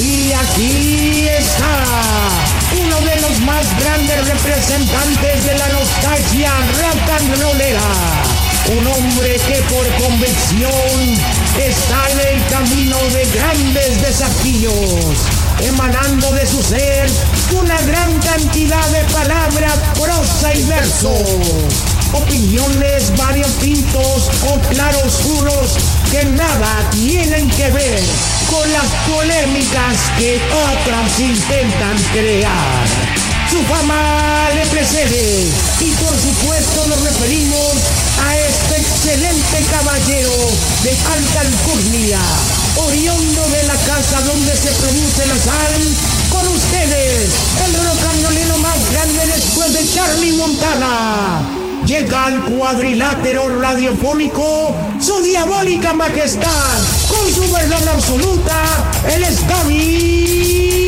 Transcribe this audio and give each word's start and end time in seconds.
Y 0.00 0.32
aquí 0.32 1.28
está 1.28 1.84
uno 2.82 3.00
de 3.02 3.20
los 3.20 3.40
más 3.40 3.66
grandes 3.80 4.28
representantes 4.28 5.44
de 5.44 5.58
la 5.58 5.68
nostalgia 5.68 6.50
rock 6.80 7.10
and 7.18 7.42
rollera. 7.42 7.80
Un 8.78 8.86
hombre 8.86 9.36
que 9.46 9.60
por 9.68 9.86
convicción 10.02 11.18
está 11.58 12.10
en 12.12 12.34
el 12.34 12.46
camino 12.46 12.96
de 13.12 13.26
grandes 13.26 14.00
desafíos, 14.00 14.74
emanando 15.60 16.32
de 16.32 16.46
su 16.46 16.62
ser 16.62 17.10
una 17.52 17.78
gran 17.82 18.18
cantidad 18.20 18.86
de 18.88 19.04
palabras, 19.12 19.78
prosa 20.00 20.54
y 20.54 20.62
verso 20.62 21.12
opiniones 22.12 23.16
variopintos 23.16 24.30
o 24.48 24.58
claroscuros 24.70 25.76
que 26.10 26.24
nada 26.24 26.90
tienen 26.90 27.48
que 27.50 27.70
ver 27.70 28.00
con 28.50 28.72
las 28.72 28.86
polémicas 29.08 29.96
que 30.18 30.36
otros 30.36 31.20
intentan 31.20 31.96
crear. 32.12 32.86
Su 33.50 33.62
fama 33.64 34.50
le 34.54 34.66
precede 34.66 35.46
y 35.80 35.90
por 35.92 36.14
supuesto 36.16 36.86
nos 36.86 37.00
referimos 37.02 37.72
a 38.26 38.36
este 38.36 38.76
excelente 38.80 39.64
caballero 39.70 40.32
de 40.82 40.90
alta 40.90 41.40
alcurnia, 41.40 42.20
oriundo 42.76 43.48
de 43.48 43.62
la 43.64 43.76
casa 43.76 44.20
donde 44.22 44.56
se 44.56 44.70
produce 44.72 45.26
la 45.26 45.36
sal, 45.36 45.82
con 46.30 46.46
ustedes, 46.48 47.30
el 47.64 47.74
rocanolino 47.74 48.58
más 48.58 48.90
grande 48.92 49.26
después 49.26 49.72
de 49.72 49.94
Charlie 49.94 50.32
Montana 50.32 51.59
llega 51.90 52.26
al 52.26 52.40
cuadrilátero 52.44 53.60
radiofónico 53.60 54.76
su 55.00 55.20
diabólica 55.22 55.92
majestad, 55.92 56.78
con 57.08 57.34
su 57.34 57.52
verdad 57.52 57.88
absoluta, 57.88 58.62
el 59.12 59.24
es 59.24 59.44
Gaby 59.48 60.86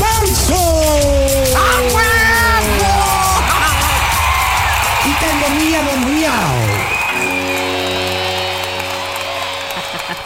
Barzo. 0.00 0.80
Y 5.04 5.10
tengo 5.20 5.50
mía, 5.60 5.80
don 5.84 6.00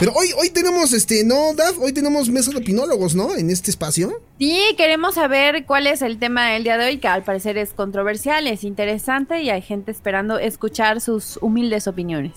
Pero 0.01 0.15
hoy, 0.15 0.29
hoy 0.41 0.49
tenemos, 0.49 0.95
este, 0.95 1.25
¿no, 1.25 1.53
Daf? 1.55 1.79
Hoy 1.79 1.93
tenemos 1.93 2.31
mesa 2.31 2.51
de 2.51 2.57
opinólogos, 2.57 3.15
¿no? 3.15 3.37
En 3.37 3.51
este 3.51 3.71
espacio. 3.71 4.23
Sí, 4.39 4.59
queremos 4.79 5.17
saber 5.17 5.67
cuál 5.67 5.87
es 5.87 6.01
el 6.01 6.19
tema 6.19 6.53
del 6.53 6.65
día 6.65 6.79
de 6.79 6.87
hoy, 6.87 6.97
que 6.97 7.07
al 7.07 7.23
parecer 7.23 7.59
es 7.59 7.75
controversial, 7.75 8.47
es 8.47 8.65
interesante 8.65 9.43
y 9.43 9.51
hay 9.51 9.61
gente 9.61 9.91
esperando 9.91 10.39
escuchar 10.39 11.03
sus 11.03 11.37
humildes 11.43 11.87
opiniones. 11.87 12.33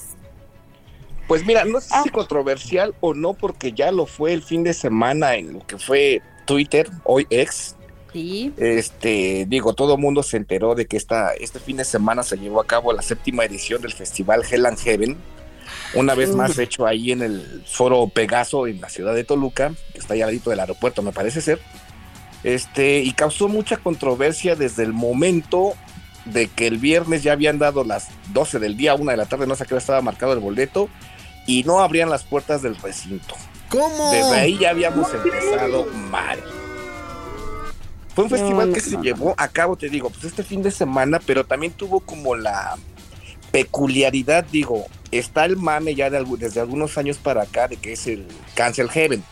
Pues 1.26 1.46
mira, 1.46 1.64
no 1.64 1.80
sé 1.80 1.96
si 2.04 2.10
controversial 2.10 2.94
o 3.00 3.14
no, 3.14 3.34
porque 3.34 3.72
ya 3.72 3.94
lo 3.94 4.08
fue 4.08 4.34
el 4.34 4.44
fin 4.44 4.66
de 4.66 4.74
semana 4.74 5.36
en 5.36 5.54
lo 5.54 5.66
que 5.66 5.78
fue 5.78 6.22
Twitter, 6.44 6.90
hoy 7.06 7.26
ex. 7.30 7.78
Sí. 8.12 8.52
Este, 8.58 9.46
digo, 9.48 9.74
todo 9.74 9.96
el 9.96 10.02
mundo 10.02 10.22
se 10.22 10.36
enteró 10.36 10.76
de 10.76 10.86
que 10.86 10.98
esta, 10.98 11.32
este 11.36 11.62
fin 11.62 11.78
de 11.78 11.86
semana 11.86 12.24
se 12.24 12.38
llevó 12.38 12.60
a 12.60 12.68
cabo 12.68 12.92
la 12.92 13.02
séptima 13.02 13.46
edición 13.46 13.82
del 13.82 13.94
festival 13.94 14.44
Hell 14.52 14.66
and 14.66 14.80
Heaven 14.80 15.18
una 15.96 16.16
vez 16.16 16.34
más 16.36 16.58
hecho 16.58 16.86
ahí 16.86 17.12
en 17.12 17.22
el 17.22 17.64
foro 17.66 18.08
Pegaso 18.08 18.68
en 18.68 18.82
la 18.82 18.90
ciudad 18.90 19.14
de 19.14 19.24
Toluca, 19.24 19.74
que 19.94 20.00
está 20.00 20.14
allá 20.14 20.26
al 20.26 20.32
ladito 20.32 20.50
del 20.50 20.60
aeropuerto, 20.60 21.02
me 21.02 21.12
parece 21.12 21.42
ser. 21.42 21.60
Este, 22.44 23.00
y 23.00 23.14
causó 23.14 23.48
mucha 23.48 23.78
controversia 23.78 24.56
desde 24.56 24.84
el 24.84 24.94
momento 24.94 25.74
de 26.26 26.48
que 26.48 26.68
el 26.68 26.78
viernes 26.78 27.24
ya 27.24 27.34
habían 27.34 27.60
dado 27.60 27.84
las 27.84 28.10
12 28.34 28.60
del 28.60 28.78
día, 28.78 28.96
una 28.96 29.12
de 29.12 29.18
la 29.18 29.26
tarde, 29.26 29.48
no 29.48 29.56
sé 29.56 29.66
qué 29.66 29.76
estaba 29.76 30.02
marcado 30.02 30.34
el 30.34 30.40
boleto, 30.40 30.90
y 31.46 31.64
no 31.64 31.80
abrían 31.80 32.10
las 32.10 32.24
puertas 32.24 32.62
del 32.62 32.76
recinto. 32.78 33.36
¿Cómo? 33.70 34.12
Desde 34.12 34.36
ahí 34.36 34.58
ya 34.58 34.70
habíamos 34.70 35.14
empezado 35.14 35.86
mal. 36.10 36.40
Fue 38.14 38.26
un 38.26 38.30
festival 38.30 38.72
que 38.72 38.80
se 38.80 38.98
llevó 38.98 39.34
a 39.38 39.48
cabo, 39.48 39.76
te 39.76 39.90
digo, 39.90 40.10
pues 40.10 40.24
este 40.26 40.44
fin 40.44 40.62
de 40.62 40.70
semana, 40.70 41.20
pero 41.26 41.46
también 41.46 41.74
tuvo 41.74 42.00
como 42.02 42.36
la 42.36 42.78
peculiaridad, 43.54 44.46
digo, 44.52 44.88
está 45.12 45.46
el 45.46 45.58
mame 45.58 45.94
ya 45.94 46.10
desde 46.10 46.60
algunos 46.60 46.98
años 46.98 47.20
para 47.20 47.44
acá 47.44 47.68
de 47.68 47.78
que 47.78 47.94
es 47.94 48.08
el 48.08 48.26
Cancel 48.56 48.90
Heaven, 48.90 49.24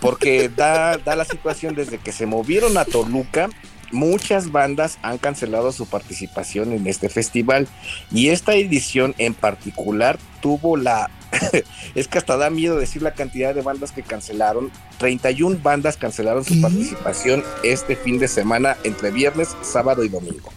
porque 0.00 0.48
da, 0.56 0.96
da 0.98 1.16
la 1.16 1.24
situación 1.24 1.74
desde 1.74 1.98
que 1.98 2.12
se 2.12 2.26
movieron 2.26 2.78
a 2.78 2.84
Toluca, 2.84 3.50
muchas 3.90 4.52
bandas 4.52 5.00
han 5.02 5.18
cancelado 5.18 5.72
su 5.72 5.86
participación 5.86 6.72
en 6.72 6.86
este 6.86 7.08
festival 7.08 7.66
y 8.12 8.28
esta 8.28 8.54
edición 8.54 9.16
en 9.18 9.34
particular 9.34 10.16
tuvo 10.40 10.76
la 10.76 11.10
es 11.96 12.06
que 12.06 12.18
hasta 12.18 12.36
da 12.36 12.50
miedo 12.50 12.76
decir 12.76 13.02
la 13.02 13.14
cantidad 13.14 13.52
de 13.52 13.62
bandas 13.62 13.90
que 13.90 14.04
cancelaron 14.04 14.70
31 14.98 15.58
bandas 15.60 15.96
cancelaron 15.96 16.44
su 16.44 16.60
participación 16.60 17.42
este 17.64 17.96
fin 17.96 18.20
de 18.20 18.28
semana 18.28 18.76
entre 18.84 19.10
viernes, 19.10 19.56
sábado 19.62 20.04
y 20.04 20.08
domingo. 20.08 20.52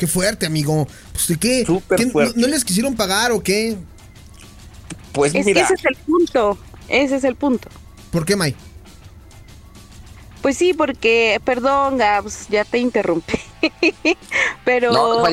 Qué 0.00 0.06
fuerte, 0.06 0.46
amigo. 0.46 0.88
Pues 1.12 1.28
de 1.28 1.36
qué, 1.36 1.66
¿No, 2.34 2.46
les 2.46 2.64
quisieron 2.64 2.96
pagar 2.96 3.32
o 3.32 3.42
qué? 3.42 3.76
Pues 5.12 5.34
es 5.34 5.44
mira. 5.44 5.60
Que 5.60 5.64
ese 5.66 5.74
es 5.74 5.84
el 5.84 5.96
punto. 6.06 6.58
Ese 6.88 7.16
es 7.16 7.24
el 7.24 7.36
punto. 7.36 7.68
¿Por 8.10 8.24
qué, 8.24 8.34
May? 8.34 8.56
Pues 10.40 10.56
sí, 10.56 10.72
porque, 10.72 11.38
perdón, 11.44 11.98
Gabs, 11.98 12.48
ya 12.48 12.64
te 12.64 12.78
interrumpí. 12.78 13.38
Pero 14.64 15.26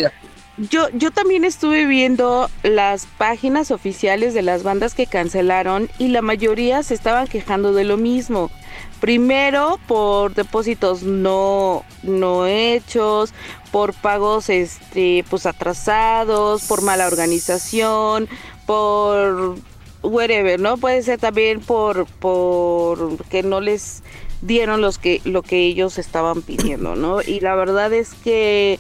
Yo, 0.58 0.90
yo 0.90 1.12
también 1.12 1.46
estuve 1.46 1.86
viendo 1.86 2.50
las 2.64 3.06
páginas 3.06 3.72
oficiales 3.72 4.34
de 4.34 4.42
las 4.42 4.64
bandas 4.64 4.96
que 4.96 5.08
cancelaron 5.08 5.90
y 5.98 6.10
la 6.10 6.22
mayoría 6.22 6.84
se 6.84 6.94
estaban 6.94 7.28
quejando 7.28 7.72
de 7.72 7.86
lo 7.86 7.96
mismo. 7.96 8.52
Primero 9.00 9.80
por 9.88 10.34
depósitos 10.34 11.04
no, 11.04 11.86
no 12.02 12.48
hechos, 12.48 13.32
por 13.72 13.94
pagos 13.94 14.50
este 14.50 15.24
pues 15.30 15.46
atrasados, 15.46 16.64
por 16.64 16.82
mala 16.82 17.08
organización, 17.08 18.28
por 18.66 19.56
whatever, 20.04 20.60
¿no? 20.60 20.78
Puede 20.78 21.04
ser 21.04 21.20
también 21.20 21.60
por 21.60 22.06
por 22.06 23.24
que 23.26 23.44
no 23.44 23.62
les 23.62 24.04
dieron 24.42 24.82
los 24.82 24.98
que 24.98 25.22
lo 25.26 25.42
que 25.42 25.66
ellos 25.66 25.98
estaban 25.98 26.42
pidiendo, 26.42 26.96
¿no? 26.96 27.22
Y 27.22 27.40
la 27.40 27.56
verdad 27.56 27.92
es 27.94 28.14
que 28.14 28.80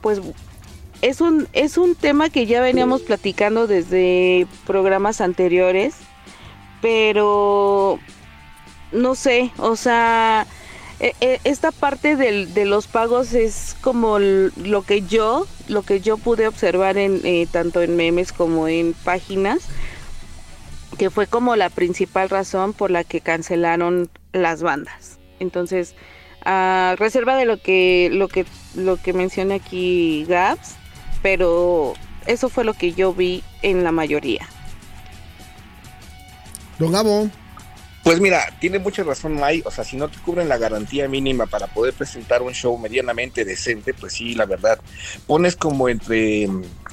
pues 0.00 0.20
es 1.02 1.20
un 1.20 1.48
es 1.52 1.76
un 1.76 1.94
tema 1.94 2.30
que 2.30 2.46
ya 2.46 2.60
veníamos 2.60 3.02
platicando 3.02 3.66
desde 3.66 4.46
programas 4.66 5.20
anteriores, 5.20 5.94
pero 6.80 7.98
no 8.92 9.14
sé, 9.14 9.50
o 9.58 9.76
sea, 9.76 10.46
esta 11.00 11.72
parte 11.72 12.16
de 12.16 12.64
los 12.64 12.86
pagos 12.86 13.34
es 13.34 13.76
como 13.80 14.18
lo 14.18 14.82
que 14.82 15.02
yo, 15.02 15.46
lo 15.68 15.82
que 15.82 16.00
yo 16.00 16.16
pude 16.16 16.46
observar 16.46 16.96
en 16.98 17.20
eh, 17.24 17.46
tanto 17.50 17.82
en 17.82 17.96
memes 17.96 18.32
como 18.32 18.68
en 18.68 18.94
páginas, 19.04 19.62
que 20.98 21.10
fue 21.10 21.26
como 21.26 21.56
la 21.56 21.70
principal 21.70 22.30
razón 22.30 22.72
por 22.72 22.90
la 22.90 23.04
que 23.04 23.20
cancelaron 23.20 24.08
las 24.32 24.62
bandas. 24.62 25.18
Entonces, 25.40 25.94
a 26.44 26.94
reserva 26.98 27.36
de 27.36 27.46
lo 27.46 27.58
que 27.58 28.08
lo 28.12 28.28
que 28.28 28.46
lo 28.74 28.96
que 28.96 29.12
menciona 29.12 29.56
aquí 29.56 30.24
Gabs, 30.28 30.76
pero 31.22 31.94
eso 32.26 32.48
fue 32.48 32.64
lo 32.64 32.74
que 32.74 32.92
yo 32.92 33.12
vi 33.12 33.42
en 33.62 33.82
la 33.84 33.92
mayoría. 33.92 34.48
Don 36.78 36.92
Gabo. 36.92 37.30
Pues 38.04 38.20
mira, 38.20 38.54
tiene 38.60 38.78
mucha 38.78 39.02
razón 39.02 39.40
Mike, 39.40 39.66
o 39.66 39.70
sea, 39.70 39.82
si 39.82 39.96
no 39.96 40.10
te 40.10 40.18
cubren 40.18 40.46
la 40.46 40.58
garantía 40.58 41.08
mínima 41.08 41.46
para 41.46 41.68
poder 41.68 41.94
presentar 41.94 42.42
un 42.42 42.52
show 42.52 42.76
medianamente 42.76 43.46
decente, 43.46 43.94
pues 43.94 44.12
sí, 44.12 44.34
la 44.34 44.44
verdad, 44.44 44.78
pones 45.26 45.56
como 45.56 45.88
entre, 45.88 46.46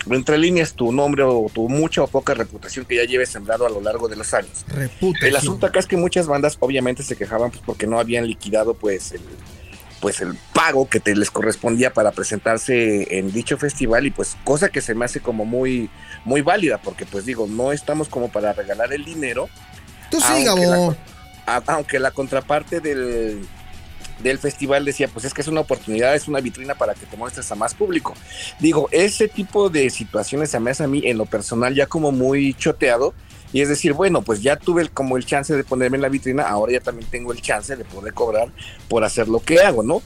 entre 0.10 0.38
líneas 0.38 0.74
tu 0.74 0.94
nombre 0.94 1.24
o 1.24 1.52
tu 1.54 1.68
mucha 1.68 2.02
o 2.02 2.08
poca 2.08 2.34
reputación 2.34 2.86
que 2.86 2.96
ya 2.96 3.04
lleves 3.04 3.28
sembrado 3.28 3.66
a 3.66 3.70
lo 3.70 3.82
largo 3.82 4.08
de 4.08 4.16
los 4.16 4.34
años. 4.34 4.66
El 5.22 5.36
asunto 5.36 5.66
acá 5.66 5.80
es 5.80 5.86
que 5.86 5.98
muchas 5.98 6.28
bandas 6.28 6.56
obviamente 6.62 7.04
se 7.04 7.18
quejaban 7.18 7.52
pues 7.52 7.62
porque 7.66 7.88
no 7.88 8.00
habían 8.00 8.26
liquidado 8.26 8.74
pues 8.74 9.14
pues 10.00 10.20
el 10.20 10.36
pago 10.52 10.90
que 10.90 11.00
te 11.00 11.16
les 11.16 11.30
correspondía 11.30 11.94
para 11.94 12.12
presentarse 12.12 13.20
en 13.20 13.32
dicho 13.32 13.58
festival 13.58 14.08
y 14.08 14.12
pues 14.12 14.36
cosa 14.44 14.70
que 14.70 14.82
se 14.82 14.96
me 14.96 15.06
hace 15.06 15.20
como 15.20 15.46
muy 15.46 15.92
muy 16.26 16.42
válida 16.42 16.80
porque 16.80 17.06
pues 17.06 17.26
digo 17.26 17.46
no 17.48 17.72
estamos 17.72 18.10
como 18.10 18.30
para 18.30 18.52
regalar 18.52 18.92
el 18.94 19.06
dinero 19.06 19.48
tú 20.12 20.20
sí 20.20 20.46
aunque 21.68 22.00
la 22.00 22.12
contraparte 22.12 22.80
del 22.80 23.48
del 24.22 24.38
festival 24.38 24.86
decía, 24.86 25.08
pues 25.08 25.26
es 25.26 25.34
que 25.34 25.42
es 25.42 25.48
una 25.48 25.62
oportunidad, 25.62 26.16
es 26.16 26.28
una 26.28 26.42
vitrina 26.42 26.76
para 26.76 26.94
que 26.94 27.08
te 27.08 27.18
muestres 27.18 27.52
a 27.52 27.56
más 27.56 27.74
público. 27.74 28.14
Digo, 28.60 28.88
ese 28.92 29.28
tipo 29.28 29.70
de 29.70 29.90
situaciones 29.90 30.52
se 30.52 30.60
me 30.60 30.72
hace 30.72 30.84
a 30.84 30.88
mí 30.88 31.02
en 31.06 31.18
lo 31.18 31.26
personal 31.26 31.74
ya 31.74 31.88
como 31.88 32.12
muy 32.12 32.54
choteado. 32.54 33.14
Y 33.54 33.62
es 33.62 33.70
decir, 33.70 33.94
bueno, 33.94 34.22
pues 34.22 34.42
ya 34.42 34.56
tuve 34.56 34.88
como 34.90 35.18
el 35.18 35.26
chance 35.26 35.56
de 35.56 35.64
ponerme 35.64 35.98
en 35.98 36.02
la 36.02 36.10
vitrina, 36.10 36.44
ahora 36.44 36.74
ya 36.74 36.80
también 36.80 37.10
tengo 37.10 37.34
el 37.34 37.42
chance 37.42 37.76
de 37.76 37.84
poder 37.84 38.14
cobrar 38.14 38.50
por 38.88 39.04
hacer 39.04 39.28
lo 39.28 39.40
que 39.40 39.60
hago, 39.60 39.84
¿no? 39.84 40.02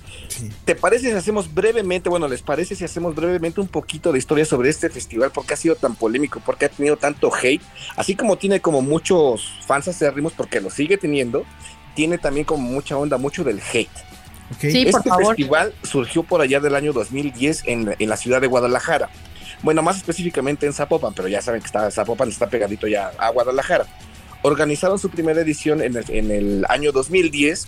¿Te 0.65 0.75
parece 0.75 1.09
si 1.09 1.15
hacemos 1.15 1.53
brevemente, 1.53 2.09
bueno, 2.09 2.27
les 2.27 2.41
parece 2.41 2.75
si 2.75 2.83
hacemos 2.83 3.13
brevemente 3.15 3.61
un 3.61 3.67
poquito 3.67 4.11
de 4.11 4.19
historia 4.19 4.45
sobre 4.45 4.69
este 4.69 4.89
festival? 4.89 5.31
porque 5.31 5.53
ha 5.53 5.57
sido 5.57 5.75
tan 5.75 5.95
polémico? 5.95 6.41
porque 6.45 6.65
ha 6.65 6.69
tenido 6.69 6.97
tanto 6.97 7.31
hate? 7.33 7.61
Así 7.95 8.15
como 8.15 8.37
tiene 8.37 8.59
como 8.61 8.81
muchos 8.81 9.59
fans 9.65 9.87
acérrimos, 9.87 10.33
porque 10.33 10.59
lo 10.61 10.69
sigue 10.69 10.97
teniendo, 10.97 11.45
tiene 11.95 12.17
también 12.17 12.45
como 12.45 12.67
mucha 12.67 12.97
onda, 12.97 13.17
mucho 13.17 13.43
del 13.43 13.61
hate. 13.61 13.89
este 14.61 14.91
festival 14.91 15.73
surgió 15.83 16.23
por 16.23 16.41
allá 16.41 16.59
del 16.59 16.75
año 16.75 16.93
2010 16.93 17.63
en, 17.65 17.95
en, 17.97 18.09
la 18.09 18.17
ciudad 18.17 18.41
de 18.41 18.47
Guadalajara. 18.47 19.09
Bueno, 19.65 19.81
más 19.81 19.97
específicamente 19.97 20.67
en 20.67 20.73
Zapopan, 20.73 21.15
pero 21.15 21.27
ya 21.27 21.41
saben 21.41 21.59
que 21.59 21.65
está, 21.65 21.89
Zapopan 21.89 22.29
está 22.29 22.45
pegadito 22.47 22.85
ya 22.85 23.11
a 23.17 23.31
Guadalajara. 23.31 23.87
Organizaron 24.43 24.99
su 24.99 25.09
primera 25.09 25.41
edición 25.41 25.81
en 25.81 25.97
el, 25.97 26.05
en 26.07 26.29
el 26.29 26.65
año 26.69 26.91
2010 26.91 27.67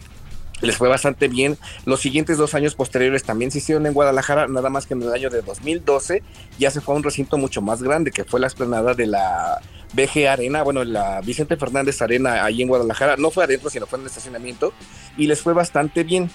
les 0.62 0.78
fue 0.78 0.90
bastante 0.90 1.28
bien. 1.28 1.58
Los 1.86 2.02
siguientes 2.02 2.38
dos 2.38 2.54
años 2.54 2.76
posteriores 2.76 3.24
también 3.24 3.50
se 3.50 3.58
hicieron 3.58 3.88
en 3.88 3.94
Guadalajara, 3.94 4.48
nada 4.48 4.70
más 4.70 4.86
que 4.86 4.94
en 4.94 5.02
el 5.02 5.12
año 5.12 5.32
de 5.32 5.42
2012 5.42 6.22
ya 6.60 6.70
se 6.70 6.82
fue 6.82 6.94
a 6.94 6.98
un 6.98 7.04
recinto 7.04 7.38
mucho 7.38 7.64
más 7.64 7.82
grande, 7.82 8.12
que 8.12 8.24
fue 8.24 8.40
la 8.40 8.48
esplanada 8.48 8.94
de 8.94 9.08
la 9.08 9.60
BG 9.94 10.28
Arena, 10.28 10.64
bueno, 10.64 10.84
la 10.84 11.22
Vicente 11.22 11.58
Fernández 11.58 12.02
Arena 12.02 12.44
ahí 12.44 12.62
en 12.62 12.68
Guadalajara, 12.68 13.18
no 13.18 13.32
fue 13.32 13.44
adentro, 13.44 13.70
sino 13.70 13.88
fue 13.88 13.98
en 13.98 14.04
el 14.04 14.08
estacionamiento, 14.08 14.74
y 15.18 15.28
les 15.28 15.42
fue 15.42 15.54
bastante 15.54 16.04
bien. 16.04 16.30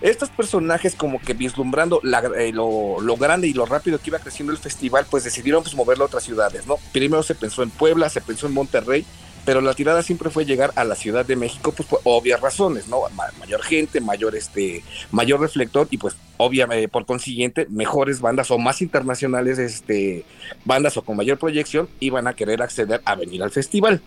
Estos 0.00 0.28
personajes 0.30 0.94
como 0.94 1.20
que 1.20 1.34
vislumbrando 1.34 2.00
eh, 2.36 2.52
lo, 2.52 3.16
grande 3.16 3.48
y 3.48 3.52
lo 3.52 3.64
rápido 3.64 3.98
que 3.98 4.10
iba 4.10 4.18
creciendo 4.18 4.52
el 4.52 4.58
festival, 4.58 5.06
pues 5.10 5.24
decidieron 5.24 5.62
pues, 5.62 5.74
moverlo 5.74 6.04
a 6.04 6.06
otras 6.08 6.24
ciudades, 6.24 6.66
¿no? 6.66 6.76
Primero 6.92 7.22
se 7.22 7.34
pensó 7.34 7.62
en 7.62 7.70
Puebla, 7.70 8.08
se 8.08 8.20
pensó 8.20 8.46
en 8.46 8.52
Monterrey, 8.52 9.06
pero 9.44 9.60
la 9.60 9.74
tirada 9.74 10.02
siempre 10.02 10.30
fue 10.30 10.44
llegar 10.44 10.72
a 10.74 10.84
la 10.84 10.94
Ciudad 10.94 11.24
de 11.24 11.36
México, 11.36 11.72
pues 11.72 11.88
por 11.88 12.00
obvias 12.04 12.40
razones, 12.40 12.88
¿no? 12.88 13.02
mayor 13.38 13.62
gente, 13.62 14.00
mayor 14.00 14.34
este, 14.34 14.82
mayor 15.10 15.40
reflector 15.40 15.86
y 15.90 15.98
pues 15.98 16.16
obviamente 16.38 16.88
por 16.88 17.04
consiguiente 17.04 17.66
mejores 17.70 18.20
bandas 18.20 18.50
o 18.50 18.58
más 18.58 18.80
internacionales, 18.82 19.58
este, 19.58 20.24
bandas 20.64 20.96
o 20.96 21.02
con 21.02 21.16
mayor 21.16 21.38
proyección 21.38 21.88
iban 22.00 22.26
a 22.26 22.34
querer 22.34 22.62
acceder 22.62 23.02
a 23.04 23.14
venir 23.14 23.42
al 23.42 23.50
festival. 23.50 24.00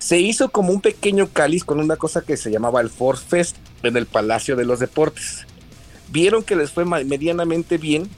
Se 0.00 0.18
hizo 0.18 0.48
como 0.48 0.72
un 0.72 0.80
pequeño 0.80 1.28
cáliz 1.28 1.62
con 1.62 1.78
una 1.78 1.96
cosa 1.96 2.22
que 2.22 2.38
se 2.38 2.50
llamaba 2.50 2.80
el 2.80 2.88
Force 2.88 3.22
Fest 3.28 3.56
en 3.82 3.98
el 3.98 4.06
Palacio 4.06 4.56
de 4.56 4.64
los 4.64 4.80
Deportes. 4.80 5.46
Vieron 6.08 6.42
que 6.42 6.56
les 6.56 6.70
fue 6.70 6.86
medianamente 6.86 7.76
bien. 7.76 8.08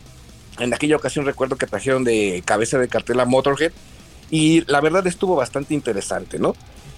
En 0.61 0.73
aquella 0.73 0.95
ocasión 0.95 1.27
recuerdo 1.27 1.57
que 1.57 1.67
trajeron 1.67 2.05
de 2.05 2.41
cabeza 2.47 2.79
de 2.79 2.87
cartel 2.87 3.19
a 3.19 3.25
Motorhead 3.25 3.73
y 4.31 4.65
la 4.71 4.81
verdad 4.81 5.05
estuvo 5.09 5.35
bastante 5.35 5.75
interesante, 5.75 6.39
¿no? 6.39 6.55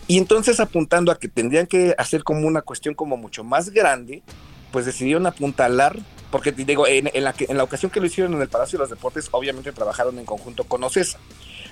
Y 0.06 0.18
entonces 0.18 0.60
apuntando 0.60 1.10
a 1.10 1.18
que 1.18 1.28
tendrían 1.28 1.66
que 1.66 1.94
hacer 1.96 2.22
como 2.22 2.46
una 2.46 2.60
cuestión 2.60 2.94
como 2.94 3.16
mucho 3.16 3.42
más 3.42 3.70
grande, 3.70 4.22
pues 4.70 4.84
decidieron 4.84 5.26
apuntalar, 5.26 5.98
porque 6.30 6.52
digo, 6.52 6.86
en, 6.86 7.08
la, 7.24 7.34
en 7.38 7.56
la 7.56 7.64
ocasión 7.64 7.90
que 7.90 8.00
lo 8.00 8.06
hicieron 8.06 8.34
en 8.34 8.42
el 8.42 8.48
Palacio 8.48 8.78
de 8.78 8.82
los 8.82 8.90
Deportes, 8.90 9.28
obviamente 9.30 9.72
trabajaron 9.72 10.18
en 10.18 10.26
conjunto 10.26 10.64
con 10.64 10.84
OCESA. 10.84 11.18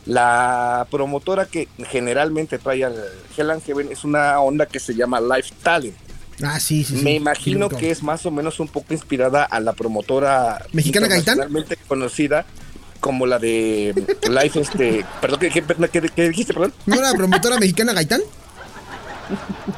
La 0.06 0.86
promotora 0.90 1.46
que 1.46 1.68
generalmente 1.90 2.58
trae 2.58 2.84
al 2.84 2.96
Hell 3.36 3.50
and 3.50 3.62
Heaven 3.64 3.92
es 3.92 4.04
una 4.04 4.40
onda 4.40 4.66
que 4.66 4.80
se 4.80 4.94
llama 4.94 5.20
Life 5.20 5.54
Talent. 5.62 5.96
Ah, 6.42 6.58
sí, 6.58 6.82
sí. 6.82 6.94
Me 6.94 7.14
imagino 7.14 7.68
que 7.68 7.90
es 7.90 8.02
más 8.02 8.26
o 8.26 8.30
menos 8.30 8.58
un 8.58 8.68
poco 8.68 8.92
inspirada 8.92 9.44
a 9.44 9.60
la 9.60 9.74
promotora 9.74 10.64
mexicana 10.72 11.06
Gaitán, 11.06 11.40
conocida 11.86 12.46
como 13.00 13.26
la 13.26 13.38
de 13.38 13.94
Life, 14.28 14.60
este. 14.60 15.04
Perdón, 15.20 15.40
¿qué, 15.40 15.50
qué, 16.14 16.28
dijiste, 16.28 16.52
perdón? 16.52 16.72
¿No 16.86 16.96
era 16.96 17.10
la 17.10 17.14
promotora 17.16 17.58
mexicana 17.58 17.92
Gaitán? 17.92 18.22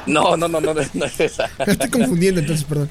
No, 0.05 0.35
no, 0.37 0.47
no, 0.47 0.59
no, 0.59 0.73
no 0.73 1.05
es 1.05 1.19
esa. 1.19 1.49
estoy 1.65 1.89
confundiendo 1.89 2.41
entonces, 2.41 2.65
perdón. 2.65 2.89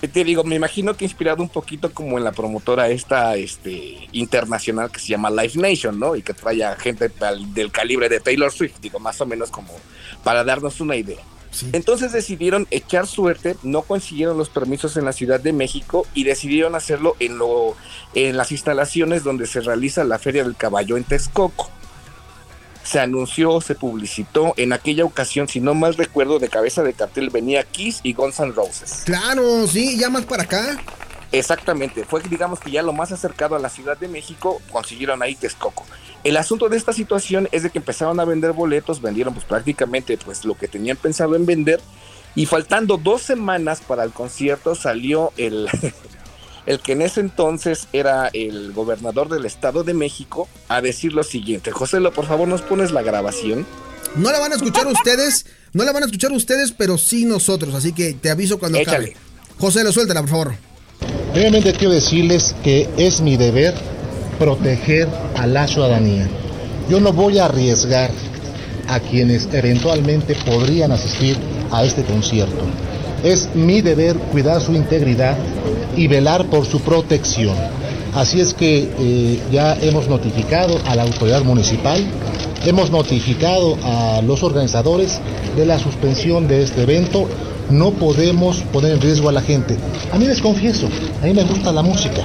Te 0.00 0.22
digo, 0.22 0.44
me 0.44 0.54
imagino 0.54 0.96
que 0.96 1.04
inspirado 1.04 1.42
un 1.42 1.48
poquito 1.48 1.92
como 1.92 2.18
en 2.18 2.24
la 2.24 2.30
promotora 2.30 2.88
esta 2.88 3.34
este, 3.36 4.08
internacional 4.12 4.92
que 4.92 5.00
se 5.00 5.08
llama 5.08 5.28
Life 5.28 5.58
Nation, 5.58 5.98
¿no? 5.98 6.14
Y 6.14 6.22
que 6.22 6.34
trae 6.34 6.62
a 6.62 6.76
gente 6.76 7.10
del 7.52 7.72
calibre 7.72 8.08
de 8.08 8.20
Taylor 8.20 8.52
Swift, 8.52 8.76
digo, 8.80 9.00
más 9.00 9.20
o 9.20 9.26
menos 9.26 9.50
como 9.50 9.72
para 10.22 10.44
darnos 10.44 10.80
una 10.80 10.94
idea. 10.94 11.18
Entonces 11.72 12.12
decidieron 12.12 12.66
echar 12.70 13.06
suerte, 13.06 13.56
no 13.62 13.82
consiguieron 13.82 14.38
los 14.38 14.50
permisos 14.50 14.96
en 14.96 15.04
la 15.04 15.12
Ciudad 15.12 15.40
de 15.40 15.52
México 15.52 16.06
y 16.14 16.24
decidieron 16.24 16.74
hacerlo 16.74 17.16
en, 17.18 17.38
lo, 17.38 17.74
en 18.14 18.36
las 18.36 18.52
instalaciones 18.52 19.24
donde 19.24 19.46
se 19.46 19.60
realiza 19.60 20.04
la 20.04 20.18
Feria 20.18 20.44
del 20.44 20.56
Caballo 20.56 20.96
en 20.96 21.04
Texcoco. 21.04 21.70
Se 22.88 23.00
anunció, 23.00 23.60
se 23.60 23.74
publicitó, 23.74 24.54
en 24.56 24.72
aquella 24.72 25.04
ocasión, 25.04 25.46
si 25.46 25.60
no 25.60 25.74
mal 25.74 25.94
recuerdo, 25.94 26.38
de 26.38 26.48
cabeza 26.48 26.82
de 26.82 26.94
cartel 26.94 27.28
venía 27.28 27.62
Kiss 27.62 28.00
y 28.02 28.14
Guns 28.14 28.40
N' 28.40 28.52
Roses. 28.52 29.02
Claro, 29.04 29.66
sí, 29.66 29.98
ya 29.98 30.08
más 30.08 30.24
para 30.24 30.44
acá. 30.44 30.78
Exactamente, 31.30 32.06
fue 32.06 32.22
digamos 32.22 32.60
que 32.60 32.70
ya 32.70 32.82
lo 32.82 32.94
más 32.94 33.12
acercado 33.12 33.56
a 33.56 33.58
la 33.58 33.68
Ciudad 33.68 33.98
de 33.98 34.08
México, 34.08 34.62
consiguieron 34.72 35.22
ahí 35.22 35.34
Texcoco. 35.34 35.84
El 36.24 36.38
asunto 36.38 36.70
de 36.70 36.78
esta 36.78 36.94
situación 36.94 37.46
es 37.52 37.62
de 37.62 37.68
que 37.68 37.76
empezaron 37.76 38.20
a 38.20 38.24
vender 38.24 38.54
boletos, 38.54 39.02
vendieron 39.02 39.34
pues 39.34 39.44
prácticamente 39.44 40.16
pues 40.16 40.46
lo 40.46 40.54
que 40.54 40.66
tenían 40.66 40.96
pensado 40.96 41.36
en 41.36 41.44
vender 41.44 41.82
y 42.34 42.46
faltando 42.46 42.96
dos 42.96 43.20
semanas 43.20 43.82
para 43.86 44.02
el 44.02 44.12
concierto 44.12 44.74
salió 44.74 45.34
el, 45.36 45.68
el 46.68 46.80
que 46.80 46.92
en 46.92 47.00
ese 47.00 47.20
entonces 47.20 47.88
era 47.94 48.28
el 48.34 48.72
gobernador 48.72 49.30
del 49.30 49.46
Estado 49.46 49.84
de 49.84 49.94
México 49.94 50.50
a 50.68 50.82
decir 50.82 51.14
lo 51.14 51.22
siguiente. 51.22 51.70
José, 51.70 51.98
por 52.14 52.26
favor, 52.26 52.46
nos 52.46 52.60
pones 52.60 52.90
la 52.90 53.00
grabación. 53.00 53.66
No 54.16 54.30
la 54.30 54.38
van 54.38 54.52
a 54.52 54.56
escuchar 54.56 54.86
ustedes, 54.92 55.46
no 55.72 55.84
la 55.84 55.92
van 55.92 56.02
a 56.02 56.06
escuchar 56.06 56.30
ustedes, 56.30 56.72
pero 56.72 56.98
sí 56.98 57.24
nosotros, 57.24 57.74
así 57.74 57.94
que 57.94 58.12
te 58.12 58.28
aviso 58.28 58.58
cuando 58.58 58.78
acabe. 58.78 59.16
José, 59.58 59.82
lo 59.82 59.92
suéltala, 59.92 60.20
por 60.20 60.28
favor. 60.28 60.54
Realmente 61.34 61.72
quiero 61.72 61.94
decirles 61.94 62.54
que 62.62 62.86
es 62.98 63.22
mi 63.22 63.38
deber 63.38 63.72
proteger 64.38 65.08
a 65.36 65.46
la 65.46 65.66
ciudadanía. 65.66 66.28
Yo 66.90 67.00
no 67.00 67.14
voy 67.14 67.38
a 67.38 67.46
arriesgar 67.46 68.10
a 68.88 69.00
quienes 69.00 69.48
eventualmente 69.52 70.36
podrían 70.44 70.92
asistir 70.92 71.38
a 71.70 71.82
este 71.84 72.02
concierto. 72.04 72.62
Es 73.24 73.48
mi 73.54 73.80
deber 73.80 74.16
cuidar 74.16 74.60
su 74.60 74.74
integridad 74.74 75.36
y 75.98 76.06
velar 76.06 76.46
por 76.46 76.64
su 76.64 76.80
protección. 76.80 77.54
Así 78.14 78.40
es 78.40 78.54
que 78.54 78.88
eh, 78.98 79.40
ya 79.52 79.76
hemos 79.82 80.08
notificado 80.08 80.78
a 80.86 80.94
la 80.94 81.02
autoridad 81.02 81.42
municipal, 81.42 82.02
hemos 82.64 82.90
notificado 82.90 83.76
a 83.82 84.22
los 84.22 84.42
organizadores 84.42 85.20
de 85.56 85.66
la 85.66 85.78
suspensión 85.78 86.48
de 86.48 86.62
este 86.62 86.82
evento. 86.82 87.28
No 87.70 87.90
podemos 87.90 88.58
poner 88.72 88.92
en 88.92 89.00
riesgo 89.00 89.28
a 89.28 89.32
la 89.32 89.42
gente. 89.42 89.76
A 90.10 90.18
mí 90.18 90.26
les 90.26 90.40
confieso, 90.40 90.88
a 91.22 91.26
mí 91.26 91.34
me 91.34 91.44
gusta 91.44 91.70
la 91.70 91.82
música, 91.82 92.22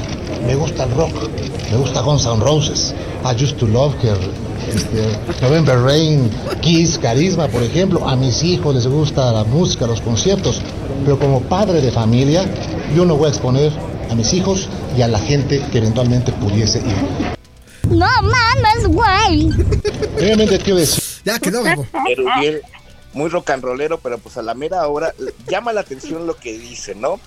me 0.47 0.55
gusta 0.55 0.85
el 0.85 0.91
rock, 0.91 1.29
me 1.69 1.77
gusta 1.77 2.01
Guns 2.01 2.25
N' 2.25 2.39
Roses, 2.39 2.93
I 3.25 3.43
Used 3.43 3.57
to 3.57 3.67
Love 3.67 3.95
Her, 4.01 4.17
este, 4.73 5.41
November 5.41 5.77
Rain, 5.79 6.29
Kiss, 6.61 6.97
Carisma, 6.97 7.47
por 7.47 7.61
ejemplo. 7.61 8.07
A 8.07 8.15
mis 8.15 8.41
hijos 8.43 8.73
les 8.73 8.87
gusta 8.87 9.31
la 9.33 9.43
música, 9.43 9.85
los 9.85 9.99
conciertos, 9.99 10.61
pero 11.03 11.19
como 11.19 11.41
padre 11.41 11.81
de 11.81 11.91
familia, 11.91 12.45
yo 12.95 13.05
no 13.05 13.15
voy 13.15 13.27
a 13.27 13.29
exponer 13.29 13.71
a 14.09 14.15
mis 14.15 14.33
hijos 14.33 14.69
y 14.97 15.01
a 15.01 15.07
la 15.07 15.19
gente 15.19 15.61
que 15.71 15.77
eventualmente 15.79 16.31
pudiese 16.33 16.79
ir. 16.79 16.95
No 17.89 18.07
mames, 18.21 18.87
güey. 18.87 19.51
Realmente 20.17 20.59
quiero 20.59 20.79
decir. 20.79 21.03
Ya 21.25 21.39
quedó, 21.39 21.63
muy 23.13 23.29
rock 23.29 23.51
and 23.51 23.63
rollero, 23.63 23.99
pero 23.99 24.17
pues 24.17 24.37
a 24.37 24.41
la 24.41 24.53
mera 24.55 24.87
hora 24.87 25.13
llama 25.47 25.71
la 25.71 25.81
atención 25.81 26.25
lo 26.27 26.35
que 26.35 26.57
dice, 26.57 26.95
¿no? 26.95 27.19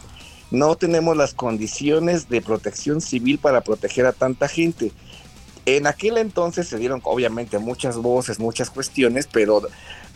no 0.51 0.77
tenemos 0.77 1.17
las 1.17 1.35
condiciones 1.35 2.29
de 2.29 2.41
protección 2.41 3.01
civil 3.01 3.39
para 3.39 3.63
proteger 3.63 4.07
a 4.07 4.13
tanta 4.13 4.49
gente. 4.49 4.93
En 5.65 5.87
aquel 5.87 6.19
entonces 6.19 6.69
se 6.69 6.79
dieron 6.79 7.01
obviamente 7.05 7.59
muchas 7.59 7.97
voces, 7.97 8.39
muchas 8.39 8.71
cuestiones, 8.71 9.29
pero 9.31 9.63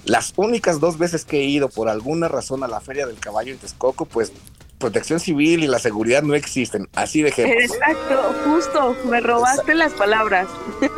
las 0.04 0.32
únicas 0.36 0.78
dos 0.78 0.98
veces 0.98 1.24
que 1.24 1.40
he 1.40 1.44
ido 1.44 1.68
por 1.68 1.88
alguna 1.88 2.28
razón 2.28 2.62
a 2.62 2.68
la 2.68 2.80
Feria 2.80 3.06
del 3.06 3.18
Caballo 3.18 3.52
en 3.52 3.58
Texcoco, 3.58 4.04
pues 4.04 4.32
protección 4.80 5.20
civil 5.20 5.62
y 5.62 5.68
la 5.68 5.78
seguridad 5.78 6.24
no 6.24 6.34
existen. 6.34 6.88
Así 6.94 7.22
de 7.22 7.28
ejemplo. 7.28 7.60
Exacto, 7.60 8.34
justo, 8.44 8.96
me 9.08 9.20
robaste 9.20 9.74
las 9.76 9.92
palabras. 9.92 10.48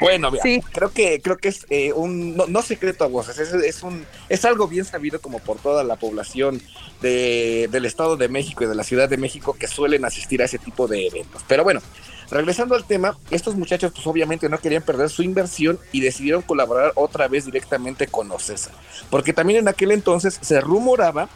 Bueno, 0.00 0.30
creo 0.72 0.92
que 0.92 1.20
creo 1.20 1.36
que 1.36 1.48
es 1.48 1.66
eh, 1.68 1.92
un 1.92 2.34
no, 2.34 2.62
secreto 2.62 3.04
a 3.04 3.08
voces, 3.08 3.38
es, 3.38 3.52
es, 3.52 3.82
un 3.82 4.06
es 4.30 4.46
algo 4.46 4.66
bien 4.66 4.86
sabido 4.86 5.20
como 5.20 5.40
por 5.40 5.58
toda 5.58 5.84
la 5.84 5.96
población 5.96 6.62
de, 7.02 7.68
del 7.70 7.84
Estado 7.84 8.16
de 8.16 8.28
México 8.30 8.64
y 8.64 8.66
de 8.66 8.74
la 8.74 8.82
Ciudad 8.84 9.10
de 9.10 9.18
México 9.18 9.54
que 9.58 9.66
suelen 9.66 10.06
asistir 10.06 10.40
a 10.40 10.46
ese 10.46 10.56
tipo 10.58 10.88
de 10.88 11.06
eventos. 11.06 11.44
Pero 11.46 11.64
bueno, 11.64 11.82
regresando 12.30 12.74
al 12.74 12.84
tema, 12.84 13.18
estos 13.30 13.56
muchachos 13.56 13.92
pues 13.92 14.06
obviamente 14.06 14.48
no 14.48 14.58
querían 14.58 14.82
perder 14.82 15.10
su 15.10 15.22
inversión 15.22 15.78
y 15.92 16.00
decidieron 16.00 16.40
colaborar 16.42 16.92
otra 16.94 17.28
vez 17.28 17.44
directamente 17.44 18.06
con 18.06 18.30
Ocesa, 18.30 18.70
porque 19.10 19.34
también 19.34 19.60
en 19.60 19.68
aquel 19.68 19.90
entonces 19.90 20.38
se 20.40 20.62
rumoraba 20.62 21.28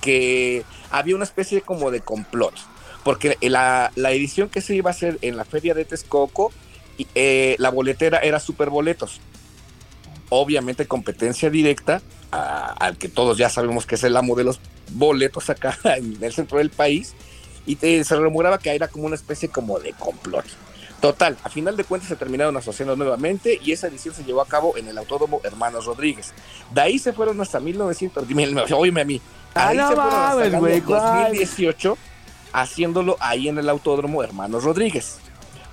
que 0.00 0.64
había 0.90 1.14
una 1.14 1.24
especie 1.24 1.62
como 1.62 1.90
de 1.90 2.00
complot, 2.00 2.54
porque 3.04 3.36
la, 3.40 3.92
la 3.94 4.12
edición 4.12 4.48
que 4.48 4.60
se 4.60 4.74
iba 4.74 4.90
a 4.90 4.92
hacer 4.92 5.18
en 5.22 5.36
la 5.36 5.44
feria 5.44 5.74
de 5.74 5.84
Texcoco 5.84 6.52
eh, 7.14 7.56
la 7.58 7.70
boletera 7.70 8.18
era 8.18 8.40
Super 8.40 8.70
Boletos. 8.70 9.20
Obviamente 10.30 10.86
competencia 10.86 11.48
directa 11.50 12.02
al 12.30 12.98
que 12.98 13.08
todos 13.08 13.38
ya 13.38 13.48
sabemos 13.48 13.86
que 13.86 13.94
es 13.94 14.04
el 14.04 14.16
amo 14.16 14.34
de 14.34 14.44
los 14.44 14.60
boletos 14.92 15.48
acá 15.48 15.78
en 15.96 16.22
el 16.22 16.32
centro 16.32 16.58
del 16.58 16.70
país. 16.70 17.14
Y 17.66 17.76
se 17.76 18.16
rumoraba 18.16 18.58
que 18.58 18.70
era 18.70 18.88
como 18.88 19.04
una 19.04 19.14
especie 19.14 19.48
como 19.48 19.78
de 19.78 19.92
complot. 19.92 20.46
Total, 21.00 21.36
a 21.44 21.48
final 21.48 21.76
de 21.76 21.84
cuentas 21.84 22.08
se 22.08 22.16
terminaron 22.16 22.56
asociando 22.56 22.96
nuevamente 22.96 23.60
y 23.62 23.72
esa 23.72 23.86
edición 23.86 24.14
se 24.14 24.24
llevó 24.24 24.42
a 24.42 24.46
cabo 24.46 24.76
en 24.76 24.88
el 24.88 24.98
Autódromo 24.98 25.40
Hermanos 25.44 25.86
Rodríguez. 25.86 26.32
De 26.72 26.80
ahí 26.80 26.98
se 26.98 27.12
fueron 27.12 27.40
hasta 27.40 27.60
1900, 27.60 28.24
óyeme 28.72 29.00
a 29.02 29.04
mí. 29.04 29.20
Ahí 29.54 29.78
se 29.78 29.94
fueron 29.94 30.12
hasta 30.12 30.50
2018 30.50 31.98
haciéndolo 32.52 33.16
ahí 33.20 33.48
en 33.48 33.58
el 33.58 33.68
Autódromo 33.68 34.22
Hermanos 34.24 34.64
Rodríguez 34.64 35.20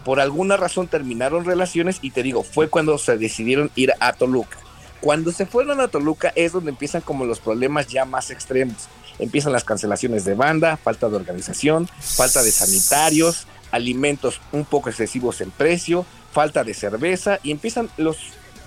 por 0.05 0.19
alguna 0.19 0.55
razón 0.55 0.87
terminaron 0.87 1.45
relaciones 1.45 1.97
y 2.01 2.11
te 2.11 2.21
digo, 2.21 2.43
fue 2.43 2.69
cuando 2.69 2.97
se 2.99 3.17
decidieron 3.17 3.71
ir 3.75 3.91
a 3.99 4.13
Toluca. 4.13 4.57
Cuando 5.01 5.31
se 5.31 5.47
fueron 5.47 5.81
a 5.81 5.87
Toluca 5.87 6.31
es 6.35 6.53
donde 6.53 6.69
empiezan 6.69 7.01
como 7.01 7.25
los 7.25 7.39
problemas 7.39 7.87
ya 7.87 8.05
más 8.05 8.29
extremos. 8.29 8.87
Empiezan 9.17 9.51
las 9.51 9.63
cancelaciones 9.63 10.23
de 10.23 10.35
banda, 10.35 10.77
falta 10.77 11.09
de 11.09 11.15
organización, 11.15 11.89
falta 11.99 12.43
de 12.43 12.51
sanitarios, 12.51 13.47
alimentos 13.71 14.41
un 14.51 14.65
poco 14.65 14.89
excesivos 14.89 15.41
en 15.41 15.51
precio, 15.51 16.05
falta 16.31 16.63
de 16.63 16.73
cerveza 16.73 17.39
y 17.43 17.51
empiezan 17.51 17.89
los 17.97 18.17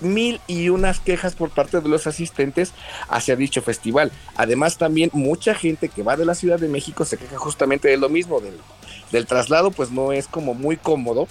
mil 0.01 0.39
y 0.47 0.69
unas 0.69 0.99
quejas 0.99 1.35
por 1.35 1.49
parte 1.49 1.81
de 1.81 1.89
los 1.89 2.07
asistentes 2.07 2.73
hacia 3.09 3.35
dicho 3.35 3.61
festival. 3.61 4.11
Además 4.35 4.77
también 4.77 5.09
mucha 5.13 5.53
gente 5.53 5.89
que 5.89 6.03
va 6.03 6.15
de 6.15 6.25
la 6.25 6.35
Ciudad 6.35 6.59
de 6.59 6.69
México 6.69 7.03
se 7.03 7.17
queja 7.17 7.37
justamente 7.37 7.89
de 7.89 7.97
lo 7.97 8.07
mismo, 8.07 8.39
del 8.39 8.57
del 9.11 9.25
traslado, 9.25 9.71
pues 9.71 9.91
no 9.91 10.11
es 10.11 10.27
como 10.27 10.53
muy 10.53 10.77
cómodo 10.77 11.27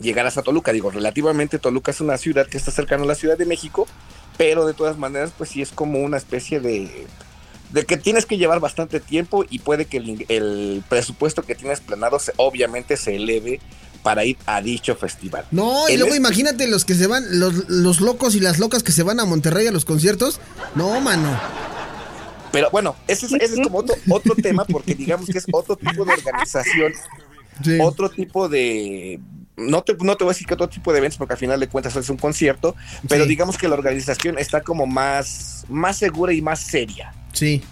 llegar 0.00 0.26
hasta 0.26 0.42
Toluca. 0.42 0.72
Digo, 0.72 0.90
relativamente 0.90 1.58
Toluca 1.58 1.90
es 1.90 2.00
una 2.00 2.16
ciudad 2.18 2.46
que 2.46 2.56
está 2.56 2.70
cercana 2.70 3.04
a 3.04 3.06
la 3.06 3.14
Ciudad 3.14 3.38
de 3.38 3.46
México, 3.46 3.86
pero 4.36 4.66
de 4.66 4.74
todas 4.74 4.98
maneras, 4.98 5.32
pues 5.36 5.50
sí 5.50 5.62
es 5.62 5.70
como 5.70 6.00
una 6.00 6.16
especie 6.16 6.60
de, 6.60 7.06
de 7.70 7.84
que 7.84 7.96
tienes 7.96 8.26
que 8.26 8.36
llevar 8.36 8.60
bastante 8.60 9.00
tiempo 9.00 9.44
y 9.48 9.58
puede 9.58 9.86
que 9.86 9.96
el, 9.96 10.84
presupuesto 10.88 11.42
que 11.42 11.54
tienes 11.54 11.80
planeado 11.80 12.18
obviamente 12.36 12.96
se 12.96 13.16
eleve 13.16 13.60
para 14.02 14.24
ir 14.24 14.36
a 14.46 14.60
dicho 14.60 14.94
festival. 14.94 15.46
No, 15.50 15.88
y 15.88 15.96
luego 15.96 16.14
imagínate 16.14 16.68
los 16.68 16.84
que 16.84 16.94
se 16.94 17.06
van, 17.06 17.24
los, 17.40 17.68
los 17.68 18.00
locos 18.00 18.34
y 18.34 18.40
las 18.40 18.58
locas 18.58 18.82
que 18.82 18.92
se 18.92 19.02
van 19.02 19.18
a 19.18 19.24
Monterrey 19.24 19.66
a 19.66 19.72
los 19.72 19.84
conciertos. 19.84 20.40
No, 20.74 21.00
mano. 21.00 21.38
Pero 22.54 22.70
bueno, 22.70 22.94
ese 23.08 23.26
es, 23.40 23.54
como 23.64 23.78
otro, 23.78 24.34
tema 24.36 24.64
porque 24.64 24.94
digamos 24.94 25.26
que 25.26 25.38
es 25.38 25.46
otro 25.50 25.74
tipo 25.74 26.04
de 26.04 26.12
organización, 26.12 26.92
otro 27.80 28.08
tipo 28.08 28.48
de... 28.48 29.18
No 29.56 29.82
te, 29.82 29.96
no 29.98 30.16
te 30.16 30.22
voy 30.22 30.30
a 30.30 30.34
decir 30.34 30.46
que 30.46 30.54
otro 30.54 30.68
tipo 30.68 30.92
de 30.92 30.98
eventos 30.98 31.18
porque 31.18 31.32
al 31.32 31.38
final 31.38 31.58
de 31.58 31.68
cuentas 31.68 31.96
es 31.96 32.08
un 32.10 32.16
concierto, 32.16 32.76
pero 33.08 33.26
digamos 33.26 33.58
que 33.58 33.66
la 33.66 33.74
organización 33.74 34.38
está 34.38 34.60
como 34.60 34.86
más, 34.86 35.64
más 35.68 35.96
segura 35.96 36.32
y 36.32 36.42
más 36.42 36.60
seria. 36.60 37.12
Sí. 37.34 37.62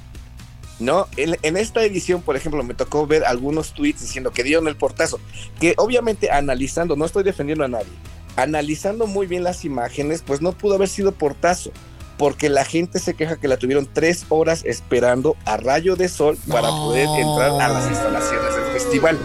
¿no? 0.78 1.09
En, 1.16 1.37
en, 1.42 1.57
esta 1.57 1.83
edición, 1.85 2.23
por 2.23 2.37
ejemplo, 2.37 2.62
me 2.62 2.75
tocó 2.75 3.07
ver 3.07 3.25
algunos 3.25 3.73
tweets 3.73 4.00
diciendo 4.00 4.33
que 4.33 4.42
dieron 4.42 4.69
el 4.69 4.76
portazo, 4.76 5.21
que 5.61 5.75
obviamente 5.78 6.31
analizando, 6.31 6.97
no 6.97 7.04
estoy 7.04 7.23
defendiendo 7.23 7.64
a 7.64 7.69
nadie, 7.69 7.92
analizando 8.37 9.07
muy 9.07 9.26
bien 9.26 9.45
las 9.45 9.64
imágenes, 9.64 10.23
pues 10.26 10.40
no 10.40 10.52
pudo 10.52 10.75
haber 10.75 10.88
sido 10.88 11.12
portazo 11.12 11.73
porque 12.19 12.49
la 12.49 12.64
gente 12.64 12.99
se 12.99 13.14
queja 13.14 13.37
que 13.37 13.49
la 13.49 13.57
tuvieron 13.57 13.88
tres 13.92 14.26
horas 14.28 14.62
esperando 14.64 15.37
a 15.45 15.57
rayo 15.57 15.97
de 15.97 16.09
sol 16.09 16.38
para 16.49 16.69
poder 16.69 17.09
entrar 17.19 17.50
a 17.61 17.69
las 17.69 17.90
instalaciones 17.90 18.54
del 18.54 18.64
festival. 18.66 19.19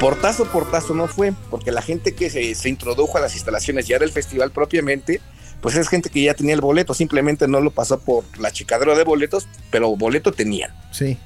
Portazo, 0.00 0.44
portazo 0.46 0.94
no 0.94 1.06
fue, 1.06 1.32
porque 1.50 1.72
la 1.72 1.80
gente 1.80 2.14
que 2.14 2.28
se, 2.28 2.68
introdujo 2.68 3.16
a 3.16 3.20
las 3.20 3.34
instalaciones 3.34 3.86
ya 3.86 3.98
del 3.98 4.10
festival 4.10 4.50
propiamente, 4.50 5.20
pues 5.62 5.76
es 5.76 5.88
gente 5.88 6.10
que 6.10 6.22
ya 6.22 6.34
tenía 6.34 6.54
el 6.54 6.60
boleto, 6.60 6.92
simplemente 6.92 7.48
no 7.48 7.60
lo 7.60 7.70
pasó 7.70 7.98
por 8.00 8.24
la 8.38 8.50
chicadera 8.50 8.94
de 8.94 9.04
boletos, 9.04 9.48
pero 9.70 9.96
boleto 9.96 10.32
tenían. 10.32 10.74
Sí. 10.90 11.16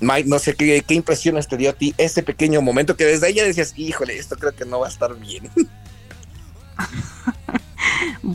Mike, 0.00 0.28
no 0.28 0.38
sé 0.38 0.54
qué, 0.54 0.82
qué 0.86 0.94
impresiones 0.94 1.48
te 1.48 1.58
dio 1.58 1.70
a 1.70 1.72
ti 1.74 1.92
ese 1.98 2.22
pequeño 2.22 2.62
momento 2.62 2.96
que 2.96 3.04
desde 3.04 3.26
ahí 3.26 3.34
ya 3.34 3.44
decías, 3.44 3.74
híjole, 3.76 4.16
esto 4.16 4.36
creo 4.36 4.54
que 4.54 4.64
no 4.64 4.80
va 4.80 4.86
a 4.86 4.90
estar 4.90 5.14
bien. 5.18 5.50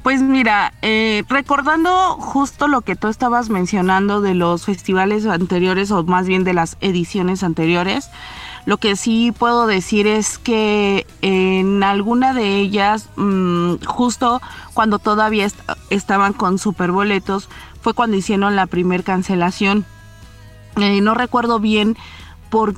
Pues 0.03 0.21
mira, 0.21 0.73
eh, 0.81 1.23
recordando 1.29 2.17
justo 2.19 2.67
lo 2.67 2.81
que 2.81 2.95
tú 2.95 3.07
estabas 3.07 3.49
mencionando 3.49 4.21
de 4.21 4.33
los 4.33 4.65
festivales 4.65 5.25
anteriores 5.25 5.91
o 5.91 6.03
más 6.03 6.27
bien 6.27 6.43
de 6.43 6.53
las 6.53 6.77
ediciones 6.81 7.43
anteriores, 7.43 8.09
lo 8.65 8.77
que 8.77 8.95
sí 8.95 9.31
puedo 9.31 9.67
decir 9.67 10.07
es 10.07 10.37
que 10.37 11.05
en 11.21 11.83
alguna 11.83 12.33
de 12.33 12.57
ellas, 12.57 13.09
mm, 13.15 13.75
justo 13.85 14.41
cuando 14.73 14.99
todavía 14.99 15.47
estaban 15.89 16.33
con 16.33 16.57
superboletos, 16.57 17.49
fue 17.81 17.93
cuando 17.93 18.17
hicieron 18.17 18.55
la 18.55 18.65
primer 18.65 19.03
cancelación. 19.03 19.85
Eh, 20.77 21.01
no 21.01 21.13
recuerdo 21.13 21.59
bien 21.59 21.95
por, 22.49 22.75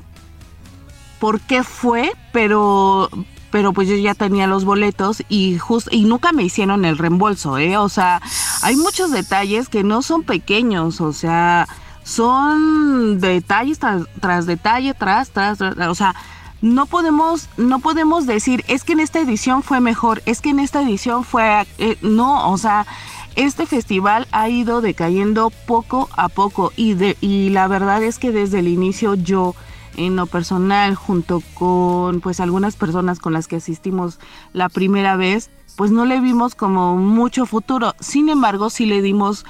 por 1.20 1.40
qué 1.40 1.64
fue, 1.64 2.12
pero 2.34 3.10
pero 3.50 3.72
pues 3.72 3.88
yo 3.88 3.96
ya 3.96 4.14
tenía 4.14 4.46
los 4.46 4.66
boletos 4.66 5.24
y 5.30 5.58
justo 5.58 5.90
y 5.94 6.04
nunca 6.04 6.34
me 6.34 6.44
hicieron 6.44 6.84
el 6.86 6.98
reembolso, 6.98 7.58
¿eh? 7.58 7.78
O 7.78 7.90
sea, 7.90 8.22
hay 8.62 8.76
muchos 8.76 9.12
detalles 9.12 9.70
que 9.70 9.84
no 9.84 10.02
son 10.02 10.24
pequeños, 10.24 11.00
o 11.00 11.14
sea, 11.14 11.68
son 12.08 13.20
detalles 13.20 13.80
tras, 13.80 14.46
detalle, 14.46 14.94
tras, 14.94 15.30
tras, 15.30 15.60
o 15.62 15.96
sea, 15.96 16.16
no 16.62 16.86
podemos 16.86 17.50
no 17.58 17.80
podemos 17.80 18.26
decir 18.26 18.64
es 18.68 18.86
que 18.86 18.94
en 18.94 19.02
esta 19.02 19.20
edición 19.20 19.62
fue 19.62 19.82
mejor, 19.82 20.24
es 20.26 20.40
que 20.40 20.50
en 20.52 20.60
esta 20.60 20.82
edición 20.82 21.26
fue 21.26 21.68
eh, 21.78 21.98
no, 22.02 22.50
o 22.50 22.58
sea, 22.58 22.88
este 23.36 23.66
festival 23.66 24.26
ha 24.32 24.48
ido 24.48 24.80
decayendo 24.80 25.52
poco 25.68 26.08
a 26.16 26.30
poco 26.30 26.72
y 26.78 26.94
de 26.94 27.18
y 27.20 27.50
la 27.50 27.68
verdad 27.68 28.02
es 28.02 28.20
que 28.20 28.32
desde 28.32 28.60
el 28.60 28.70
inicio 28.70 29.16
yo 29.16 29.54
en 29.98 30.16
lo 30.16 30.28
personal, 30.28 30.96
junto 30.96 31.44
con 31.56 32.22
pues 32.22 32.40
algunas 32.40 32.78
personas 32.78 33.20
con 33.20 33.34
las 33.34 33.48
que 33.48 33.58
asistimos 33.58 34.20
la 34.54 34.70
primera 34.70 35.18
vez, 35.18 35.50
pues 35.76 35.92
no 35.92 36.06
le 36.06 36.22
vimos 36.22 36.56
como 36.56 36.96
mucho 36.96 37.46
futuro. 37.46 37.96
Sin 38.00 38.30
embargo, 38.30 38.70
sí 38.70 38.86
le 38.86 39.02
dimos 39.02 39.46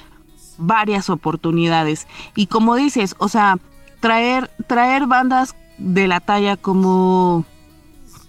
varias 0.57 1.09
oportunidades. 1.09 2.07
Y 2.35 2.47
como 2.47 2.75
dices, 2.75 3.15
o 3.17 3.29
sea, 3.29 3.57
traer, 3.99 4.51
traer 4.67 5.07
bandas 5.07 5.55
de 5.77 6.07
la 6.07 6.19
talla 6.19 6.57
como 6.57 7.45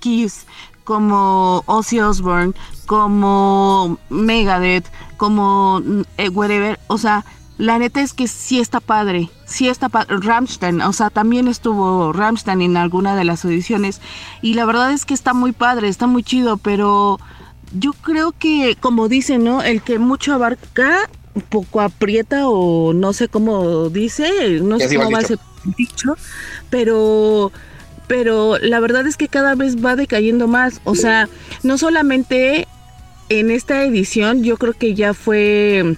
Kiss, 0.00 0.46
como 0.84 1.62
Ozzy 1.66 2.00
Osbourne, 2.00 2.54
como 2.86 3.98
Megadeth, 4.08 4.86
como 5.16 5.82
eh, 6.16 6.28
whatever, 6.30 6.78
o 6.86 6.96
sea, 6.96 7.24
la 7.58 7.78
neta 7.78 8.00
es 8.00 8.14
que 8.14 8.28
sí 8.28 8.60
está 8.60 8.78
padre, 8.78 9.30
sí 9.44 9.68
está 9.68 9.88
padre. 9.88 10.16
Rammstein, 10.20 10.80
o 10.80 10.92
sea, 10.92 11.10
también 11.10 11.48
estuvo 11.48 12.12
Rammstein 12.12 12.62
en 12.62 12.76
alguna 12.76 13.16
de 13.16 13.24
las 13.24 13.44
ediciones 13.44 14.00
y 14.42 14.54
la 14.54 14.64
verdad 14.64 14.92
es 14.92 15.04
que 15.04 15.12
está 15.12 15.34
muy 15.34 15.52
padre, 15.52 15.88
está 15.88 16.06
muy 16.06 16.22
chido, 16.22 16.56
pero 16.56 17.18
yo 17.76 17.92
creo 17.92 18.32
que, 18.32 18.76
como 18.80 19.08
dicen, 19.08 19.44
¿no? 19.44 19.60
El 19.60 19.82
que 19.82 19.98
mucho 19.98 20.32
abarca, 20.32 21.10
poco 21.40 21.80
aprieta 21.80 22.48
o 22.48 22.92
no 22.92 23.12
sé 23.12 23.28
cómo 23.28 23.90
dice, 23.90 24.60
no 24.62 24.78
sé 24.78 24.96
cómo 24.96 25.10
va 25.10 25.20
ese 25.20 25.38
dicho, 25.76 26.16
pero 26.70 27.52
pero 28.06 28.56
la 28.58 28.80
verdad 28.80 29.06
es 29.06 29.16
que 29.18 29.28
cada 29.28 29.54
vez 29.54 29.84
va 29.84 29.94
decayendo 29.94 30.48
más, 30.48 30.80
o 30.84 30.94
sea, 30.94 31.28
no 31.62 31.76
solamente 31.76 32.66
en 33.28 33.50
esta 33.50 33.84
edición, 33.84 34.42
yo 34.42 34.56
creo 34.56 34.72
que 34.72 34.94
ya 34.94 35.12
fue 35.12 35.96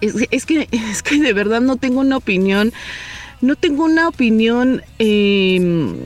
es, 0.00 0.46
que, 0.46 0.68
es 0.90 1.02
que 1.02 1.20
de 1.20 1.32
verdad 1.32 1.60
no 1.60 1.76
tengo 1.76 2.00
una 2.00 2.16
opinión 2.16 2.72
no 3.44 3.56
tengo 3.56 3.84
una 3.84 4.08
opinión 4.08 4.82
em, 4.98 5.96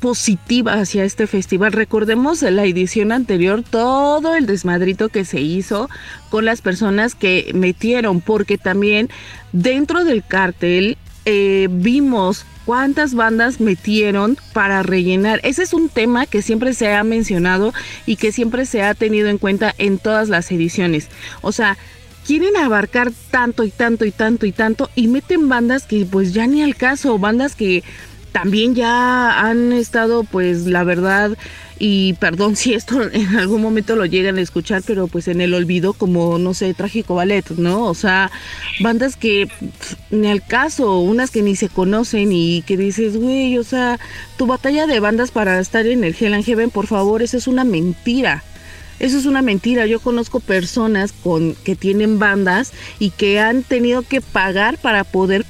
positiva 0.00 0.74
hacia 0.74 1.04
este 1.04 1.26
festival. 1.26 1.72
Recordemos 1.72 2.42
la 2.42 2.64
edición 2.64 3.12
anterior, 3.12 3.62
todo 3.62 4.34
el 4.34 4.46
desmadrito 4.46 5.10
que 5.10 5.24
se 5.24 5.40
hizo 5.40 5.90
con 6.30 6.46
las 6.46 6.62
personas 6.62 7.14
que 7.14 7.50
metieron, 7.54 8.20
porque 8.22 8.56
también 8.56 9.10
dentro 9.52 10.04
del 10.04 10.24
cartel 10.24 10.96
eh, 11.26 11.68
vimos 11.70 12.46
cuántas 12.64 13.14
bandas 13.14 13.60
metieron 13.60 14.38
para 14.54 14.82
rellenar. 14.82 15.40
Ese 15.42 15.62
es 15.62 15.74
un 15.74 15.90
tema 15.90 16.24
que 16.24 16.40
siempre 16.40 16.72
se 16.72 16.94
ha 16.94 17.04
mencionado 17.04 17.74
y 18.06 18.16
que 18.16 18.32
siempre 18.32 18.64
se 18.64 18.82
ha 18.82 18.94
tenido 18.94 19.28
en 19.28 19.36
cuenta 19.36 19.74
en 19.76 19.98
todas 19.98 20.30
las 20.30 20.50
ediciones. 20.50 21.08
O 21.42 21.52
sea, 21.52 21.76
quieren 22.30 22.56
abarcar 22.56 23.10
tanto 23.32 23.64
y 23.64 23.72
tanto 23.72 24.04
y 24.04 24.12
tanto 24.12 24.46
y 24.46 24.52
tanto 24.52 24.88
y 24.94 25.08
meten 25.08 25.48
bandas 25.48 25.82
que 25.82 26.06
pues 26.08 26.32
ya 26.32 26.46
ni 26.46 26.62
al 26.62 26.76
caso, 26.76 27.18
bandas 27.18 27.56
que 27.56 27.82
también 28.30 28.76
ya 28.76 29.40
han 29.40 29.72
estado 29.72 30.22
pues 30.22 30.64
la 30.66 30.84
verdad 30.84 31.36
y 31.80 32.12
perdón 32.20 32.54
si 32.54 32.72
esto 32.72 33.02
en 33.12 33.36
algún 33.36 33.60
momento 33.60 33.96
lo 33.96 34.06
llegan 34.06 34.38
a 34.38 34.42
escuchar, 34.42 34.84
pero 34.86 35.08
pues 35.08 35.26
en 35.26 35.40
el 35.40 35.54
olvido 35.54 35.92
como, 35.92 36.38
no 36.38 36.54
sé, 36.54 36.72
Trágico 36.72 37.16
Ballet, 37.16 37.50
¿no? 37.56 37.86
O 37.86 37.94
sea, 37.94 38.30
bandas 38.78 39.16
que 39.16 39.48
ni 40.12 40.28
al 40.28 40.46
caso, 40.46 41.00
unas 41.00 41.32
que 41.32 41.42
ni 41.42 41.56
se 41.56 41.68
conocen 41.68 42.30
y 42.30 42.62
que 42.62 42.76
dices, 42.76 43.16
güey, 43.16 43.58
o 43.58 43.64
sea, 43.64 43.98
tu 44.36 44.46
batalla 44.46 44.86
de 44.86 45.00
bandas 45.00 45.32
para 45.32 45.58
estar 45.58 45.84
en 45.84 46.04
el 46.04 46.14
Hell 46.16 46.34
and 46.34 46.70
por 46.70 46.86
favor, 46.86 47.22
eso 47.22 47.36
es 47.36 47.48
una 47.48 47.64
mentira. 47.64 48.44
Eso 49.00 49.18
es 49.18 49.26
una 49.26 49.42
mentira. 49.42 49.86
Yo 49.86 49.98
conozco 49.98 50.38
personas 50.38 51.12
con 51.12 51.54
que 51.64 51.74
tienen 51.74 52.18
bandas 52.18 52.72
y 52.98 53.10
que 53.10 53.40
han 53.40 53.62
tenido 53.62 54.02
que 54.02 54.20
pagar 54.20 54.78
para 54.78 55.04
poder 55.04 55.44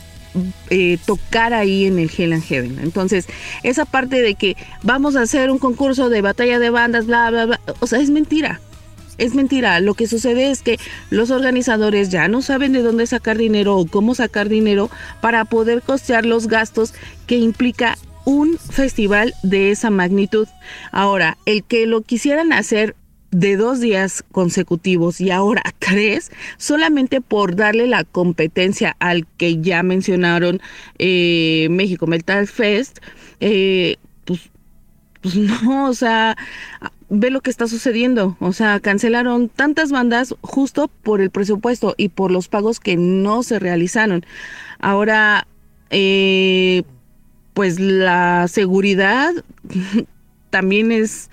eh, 0.71 0.99
tocar 1.05 1.53
ahí 1.53 1.87
en 1.87 1.99
el 1.99 2.11
Hell 2.17 2.33
and 2.33 2.45
Heaven. 2.45 2.79
Entonces, 2.83 3.27
esa 3.63 3.85
parte 3.85 4.23
de 4.23 4.35
que 4.37 4.57
vamos 4.83 5.17
a 5.17 5.23
hacer 5.23 5.51
un 5.51 5.59
concurso 5.59 6.09
de 6.09 6.23
batalla 6.23 6.59
de 6.59 6.71
bandas, 6.71 7.07
bla, 7.07 7.31
bla, 7.31 7.47
bla, 7.47 7.61
o 7.81 7.87
sea, 7.87 7.99
es 8.01 8.11
mentira. 8.11 8.61
Es 9.19 9.35
mentira. 9.35 9.81
Lo 9.81 9.95
que 9.95 10.07
sucede 10.07 10.51
es 10.51 10.63
que 10.63 10.79
los 11.11 11.31
organizadores 11.31 12.09
ya 12.09 12.29
no 12.29 12.41
saben 12.41 12.73
de 12.73 12.81
dónde 12.81 13.07
sacar 13.07 13.37
dinero 13.37 13.77
o 13.77 13.87
cómo 13.87 14.15
sacar 14.15 14.49
dinero 14.49 14.89
para 15.21 15.45
poder 15.45 15.83
costear 15.83 16.25
los 16.25 16.47
gastos 16.47 16.95
que 17.27 17.37
implica 17.37 17.99
un 18.25 18.57
festival 18.59 19.35
de 19.43 19.73
esa 19.73 19.91
magnitud. 19.91 20.49
Ahora, 20.93 21.37
el 21.45 21.65
que 21.65 21.87
lo 21.87 22.01
quisieran 22.03 22.53
hacer 22.53 22.95
de 23.31 23.57
dos 23.57 23.81
días 23.81 24.25
consecutivos 24.33 25.21
y 25.21 25.31
ahora 25.31 25.63
tres, 25.79 26.31
solamente 26.57 27.21
por 27.21 27.57
darle 27.57 27.87
la 27.87 28.05
competencia 28.05 28.97
al 28.99 29.27
que 29.37 29.61
ya 29.61 29.83
mencionaron 29.83 30.61
eh, 30.99 31.69
México 31.71 32.07
Metal 32.07 32.47
Fest, 32.47 32.99
eh, 33.41 33.97
pues, 34.25 34.51
pues 35.21 35.37
no, 35.37 35.89
o 35.89 35.95
sea, 35.95 36.37
ve 37.09 37.31
lo 37.31 37.41
que 37.41 37.51
está 37.51 37.67
sucediendo, 37.67 38.37
o 38.41 38.53
sea, 38.53 38.81
cancelaron 38.81 39.49
tantas 39.49 39.91
bandas 39.91 40.35
justo 40.41 40.89
por 41.03 41.21
el 41.21 41.31
presupuesto 41.31 41.95
y 41.97 42.09
por 42.09 42.31
los 42.31 42.49
pagos 42.49 42.81
que 42.81 42.97
no 42.97 43.43
se 43.43 43.59
realizaron. 43.59 44.25
Ahora, 44.81 45.47
eh, 45.91 46.85
pues 47.55 47.81
la 47.81 48.47
seguridad 48.49 49.33
también 50.51 50.93
es 50.93 51.31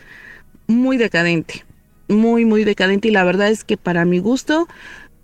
muy 0.68 0.98
decadente 0.98 1.67
muy, 2.08 2.46
muy 2.46 2.64
decadente 2.64 3.08
y 3.08 3.12
la 3.12 3.24
verdad 3.24 3.50
es 3.50 3.64
que 3.64 3.78
para 3.78 4.06
mi 4.06 4.20
gusto, 4.20 4.68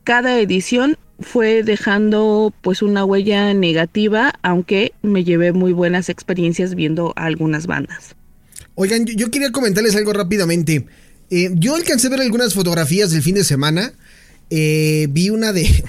cada 0.03 0.39
edición 0.39 0.97
fue 1.19 1.63
dejando 1.63 2.53
pues 2.61 2.81
una 2.81 3.05
huella 3.05 3.53
negativa, 3.53 4.33
aunque 4.41 4.93
me 5.01 5.23
llevé 5.23 5.53
muy 5.53 5.73
buenas 5.73 6.09
experiencias 6.09 6.75
viendo 6.75 7.13
algunas 7.15 7.67
bandas. 7.67 8.15
Oigan, 8.75 9.05
yo, 9.05 9.29
quería 9.29 9.51
comentarles 9.51 9.95
algo 9.95 10.13
rápidamente. 10.13 10.85
Eh, 11.29 11.51
yo 11.53 11.75
alcancé 11.75 12.07
a 12.07 12.11
ver 12.11 12.21
algunas 12.21 12.53
fotografías 12.53 13.11
del 13.11 13.21
fin 13.21 13.35
de 13.35 13.43
semana. 13.43 13.93
Eh, 14.49 15.07
vi 15.09 15.29
una 15.29 15.53
de, 15.53 15.63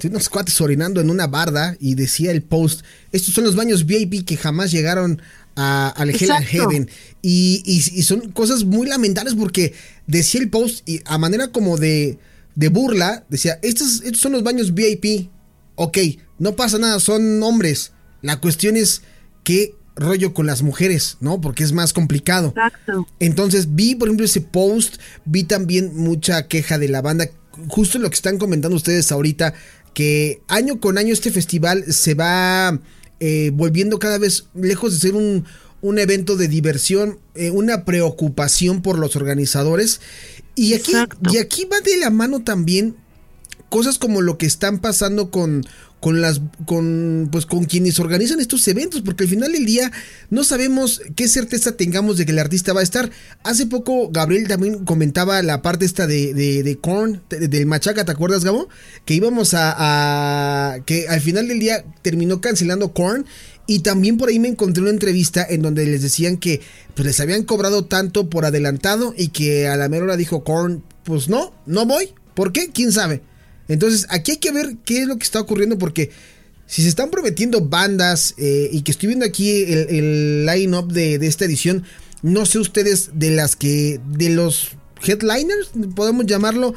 de, 0.00 0.08
unos 0.08 0.28
cuates 0.28 0.60
orinando 0.60 1.00
en 1.00 1.10
una 1.10 1.26
barda 1.26 1.76
y 1.80 1.94
decía 1.94 2.30
el 2.30 2.42
post, 2.42 2.84
estos 3.12 3.34
son 3.34 3.44
los 3.44 3.56
baños 3.56 3.86
VIP 3.86 4.26
que 4.26 4.36
jamás 4.36 4.70
llegaron 4.70 5.20
a, 5.56 5.88
al 5.88 6.10
Hell 6.10 6.44
Heaven. 6.44 6.90
Y, 7.22 7.62
y, 7.64 8.02
son 8.02 8.30
cosas 8.30 8.64
muy 8.64 8.86
lamentables 8.86 9.34
porque 9.34 9.74
decía 10.06 10.40
el 10.40 10.50
post 10.50 10.88
y 10.88 11.00
a 11.06 11.18
manera 11.18 11.48
como 11.48 11.76
de, 11.76 12.18
de 12.54 12.68
burla, 12.68 13.24
decía, 13.28 13.58
estos, 13.62 14.02
estos 14.02 14.20
son 14.20 14.32
los 14.32 14.44
baños 14.44 14.74
VIP. 14.74 15.30
Ok, 15.74 15.98
no 16.38 16.54
pasa 16.54 16.78
nada, 16.78 17.00
son 17.00 17.42
hombres. 17.42 17.92
La 18.22 18.40
cuestión 18.40 18.76
es 18.76 19.02
qué 19.42 19.74
rollo 19.96 20.34
con 20.34 20.46
las 20.46 20.62
mujeres, 20.62 21.16
¿no? 21.20 21.40
Porque 21.40 21.64
es 21.64 21.72
más 21.72 21.92
complicado. 21.92 22.48
Exacto. 22.48 23.06
Entonces 23.18 23.74
vi, 23.74 23.94
por 23.94 24.08
ejemplo, 24.08 24.26
ese 24.26 24.42
post, 24.42 24.96
vi 25.24 25.44
también 25.44 25.96
mucha 25.96 26.46
queja 26.46 26.78
de 26.78 26.88
la 26.88 27.02
banda, 27.02 27.28
justo 27.68 27.98
lo 27.98 28.08
que 28.10 28.14
están 28.14 28.38
comentando 28.38 28.76
ustedes 28.76 29.10
ahorita, 29.10 29.54
que 29.94 30.42
año 30.48 30.78
con 30.78 30.98
año 30.98 31.12
este 31.12 31.30
festival 31.30 31.90
se 31.92 32.14
va 32.14 32.78
eh, 33.20 33.50
volviendo 33.54 33.98
cada 33.98 34.18
vez 34.18 34.46
lejos 34.54 34.92
de 34.92 35.00
ser 35.00 35.14
un, 35.14 35.44
un 35.80 35.98
evento 35.98 36.36
de 36.36 36.48
diversión, 36.48 37.18
eh, 37.34 37.50
una 37.50 37.84
preocupación 37.84 38.82
por 38.82 38.98
los 38.98 39.16
organizadores. 39.16 40.00
Y 40.54 40.74
aquí, 40.74 40.92
y 41.30 41.38
aquí 41.38 41.64
va 41.66 41.80
de 41.80 41.98
la 41.98 42.10
mano 42.10 42.42
también 42.42 42.96
cosas 43.68 43.98
como 43.98 44.22
lo 44.22 44.38
que 44.38 44.46
están 44.46 44.78
pasando 44.78 45.30
con, 45.30 45.66
con 46.06 46.20
las 46.20 46.40
con 46.66 47.30
pues 47.32 47.46
con 47.46 47.64
quienes 47.64 47.98
organizan 47.98 48.38
estos 48.38 48.68
eventos 48.68 49.02
porque 49.02 49.24
al 49.24 49.28
final 49.28 49.50
del 49.50 49.66
día 49.66 49.90
no 50.30 50.44
sabemos 50.44 51.02
qué 51.16 51.26
certeza 51.26 51.76
tengamos 51.76 52.16
de 52.16 52.24
que 52.24 52.30
el 52.30 52.38
artista 52.38 52.72
va 52.72 52.78
a 52.78 52.84
estar 52.84 53.10
hace 53.42 53.66
poco 53.66 54.08
Gabriel 54.10 54.46
también 54.46 54.84
comentaba 54.84 55.42
la 55.42 55.62
parte 55.62 55.84
esta 55.84 56.06
de 56.06 56.32
de, 56.32 56.62
de 56.62 56.76
Korn 56.76 57.22
del 57.28 57.66
Machaca 57.66 58.04
¿te 58.04 58.12
acuerdas 58.12 58.44
Gabo? 58.44 58.68
que 59.04 59.14
íbamos 59.14 59.52
a, 59.54 59.74
a, 60.74 60.78
que 60.84 61.08
al 61.08 61.20
final 61.20 61.48
del 61.48 61.58
día 61.58 61.84
terminó 62.02 62.40
cancelando 62.40 62.92
Korn 62.92 63.26
y 63.66 63.80
también 63.80 64.16
por 64.16 64.28
ahí 64.28 64.38
me 64.38 64.46
encontré 64.46 64.82
una 64.82 64.92
entrevista 64.92 65.44
en 65.44 65.60
donde 65.60 65.86
les 65.86 66.02
decían 66.02 66.36
que 66.36 66.60
pues 66.94 67.04
les 67.04 67.18
habían 67.18 67.42
cobrado 67.42 67.84
tanto 67.84 68.30
por 68.30 68.44
adelantado 68.44 69.12
y 69.18 69.30
que 69.30 69.66
a 69.66 69.76
la 69.76 69.88
mera 69.88 70.04
hora 70.04 70.16
dijo 70.16 70.44
Korn 70.44 70.84
pues 71.02 71.28
no 71.28 71.52
no 71.66 71.84
voy 71.84 72.14
¿por 72.34 72.52
qué? 72.52 72.70
quién 72.72 72.92
sabe 72.92 73.22
entonces, 73.68 74.06
aquí 74.10 74.32
hay 74.32 74.36
que 74.38 74.52
ver 74.52 74.76
qué 74.84 75.02
es 75.02 75.08
lo 75.08 75.16
que 75.16 75.24
está 75.24 75.40
ocurriendo 75.40 75.78
porque 75.78 76.10
si 76.66 76.82
se 76.82 76.88
están 76.88 77.10
prometiendo 77.10 77.60
bandas 77.60 78.34
eh, 78.38 78.68
y 78.72 78.82
que 78.82 78.90
estoy 78.90 79.08
viendo 79.08 79.24
aquí 79.24 79.50
el, 79.50 80.46
line-up 80.46 80.92
de, 80.92 81.14
esta 81.26 81.44
edición, 81.44 81.84
no 82.22 82.46
sé 82.46 82.58
ustedes 82.58 83.10
de 83.14 83.30
las 83.30 83.56
que, 83.56 84.00
de 84.08 84.30
los 84.30 84.72
headliners, 85.04 85.70
podemos 85.94 86.26
llamarlo, 86.26 86.74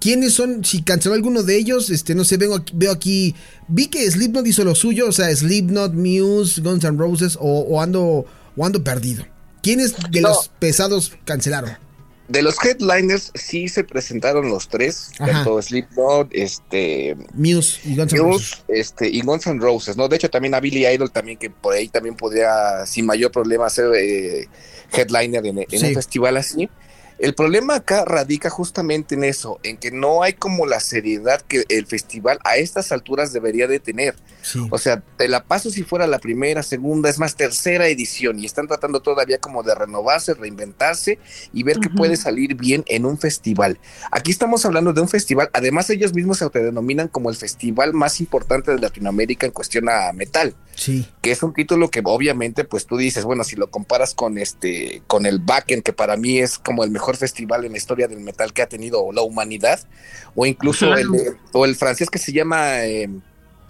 quiénes 0.00 0.34
son, 0.34 0.64
si 0.64 0.82
canceló 0.82 1.14
alguno 1.14 1.42
de 1.42 1.56
ellos, 1.56 1.90
este, 1.90 2.14
no 2.14 2.24
sé, 2.24 2.36
veo 2.38 2.54
aquí, 2.56 2.72
veo 2.76 2.92
aquí, 2.92 3.34
vi 3.68 3.86
que 3.86 4.10
Slipknot 4.10 4.46
hizo 4.46 4.64
lo 4.64 4.74
suyo, 4.74 5.08
o 5.08 5.12
sea, 5.12 5.34
Slipknot, 5.34 5.94
Muse, 5.94 6.60
Guns 6.60 6.84
N' 6.84 6.98
Roses 6.98 7.38
o, 7.40 7.80
ando, 7.80 8.26
o 8.56 8.66
ando 8.66 8.82
perdido. 8.82 9.24
¿Quiénes 9.62 9.94
de 10.10 10.22
los 10.22 10.50
pesados 10.58 11.12
cancelaron? 11.24 11.72
De 12.30 12.42
los 12.42 12.64
headliners 12.64 13.32
sí 13.34 13.68
se 13.68 13.82
presentaron 13.82 14.48
los 14.48 14.68
tres, 14.68 15.10
tanto 15.18 15.60
Slipknot, 15.60 16.28
este 16.30 17.16
Muse 17.34 17.80
y 17.84 17.96
Guns 17.96 18.12
N' 18.12 18.20
Roses. 18.20 18.62
Este, 18.68 19.08
y 19.08 19.20
Guns 19.22 19.48
N' 19.48 19.58
Roses, 19.60 19.96
¿no? 19.96 20.06
De 20.06 20.14
hecho 20.14 20.30
también 20.30 20.54
a 20.54 20.60
Billy 20.60 20.86
Idol 20.86 21.10
también 21.10 21.38
que 21.38 21.50
por 21.50 21.74
ahí 21.74 21.88
también 21.88 22.14
podría 22.14 22.86
sin 22.86 23.04
mayor 23.04 23.32
problema 23.32 23.68
ser 23.68 23.92
eh, 23.96 24.48
headliner 24.92 25.44
en, 25.44 25.58
un 25.58 25.94
festival 25.94 26.36
así. 26.36 26.68
El 27.20 27.34
problema 27.34 27.74
acá 27.74 28.06
radica 28.06 28.48
justamente 28.48 29.14
en 29.14 29.24
eso, 29.24 29.60
en 29.62 29.76
que 29.76 29.90
no 29.90 30.22
hay 30.22 30.32
como 30.32 30.64
la 30.64 30.80
seriedad 30.80 31.42
que 31.42 31.64
el 31.68 31.84
festival 31.84 32.38
a 32.44 32.56
estas 32.56 32.92
alturas 32.92 33.34
debería 33.34 33.66
de 33.66 33.78
tener. 33.78 34.14
O 34.70 34.78
sea, 34.78 35.02
te 35.18 35.28
la 35.28 35.44
paso 35.44 35.70
si 35.70 35.82
fuera 35.82 36.06
la 36.06 36.18
primera, 36.18 36.62
segunda, 36.62 37.10
es 37.10 37.18
más, 37.18 37.36
tercera 37.36 37.88
edición 37.88 38.38
y 38.38 38.46
están 38.46 38.68
tratando 38.68 39.00
todavía 39.00 39.38
como 39.38 39.62
de 39.62 39.74
renovarse, 39.74 40.32
reinventarse 40.32 41.18
y 41.52 41.62
ver 41.62 41.78
qué 41.78 41.90
puede 41.90 42.16
salir 42.16 42.54
bien 42.54 42.84
en 42.86 43.04
un 43.04 43.18
festival. 43.18 43.78
Aquí 44.10 44.30
estamos 44.30 44.64
hablando 44.64 44.94
de 44.94 45.02
un 45.02 45.08
festival, 45.08 45.50
además 45.52 45.90
ellos 45.90 46.14
mismos 46.14 46.38
se 46.38 46.44
autodenominan 46.44 47.08
como 47.08 47.28
el 47.28 47.36
festival 47.36 47.92
más 47.92 48.20
importante 48.20 48.72
de 48.72 48.78
Latinoamérica 48.78 49.44
en 49.44 49.52
cuestión 49.52 49.90
a 49.90 50.10
metal. 50.14 50.54
Sí. 50.74 51.06
Que 51.20 51.32
es 51.32 51.42
un 51.42 51.52
título 51.52 51.90
que 51.90 52.00
obviamente 52.02 52.64
pues 52.64 52.86
tú 52.86 52.96
dices, 52.96 53.24
bueno, 53.24 53.44
si 53.44 53.56
lo 53.56 53.70
comparas 53.70 54.14
con 54.14 54.38
este 54.38 55.02
con 55.06 55.26
el 55.26 55.38
Backen 55.38 55.82
que 55.82 55.92
para 55.92 56.16
mí 56.16 56.38
es 56.38 56.58
como 56.58 56.84
el 56.84 56.90
mejor 56.90 57.09
festival 57.16 57.64
en 57.64 57.72
la 57.72 57.78
historia 57.78 58.08
del 58.08 58.20
metal 58.20 58.52
que 58.52 58.62
ha 58.62 58.68
tenido 58.68 59.12
la 59.12 59.22
humanidad 59.22 59.80
o 60.34 60.46
incluso 60.46 60.94
el 60.94 61.08
o 61.52 61.64
el 61.64 61.76
francés 61.76 62.10
que 62.10 62.18
se 62.18 62.32
llama 62.32 62.84
eh, 62.84 63.08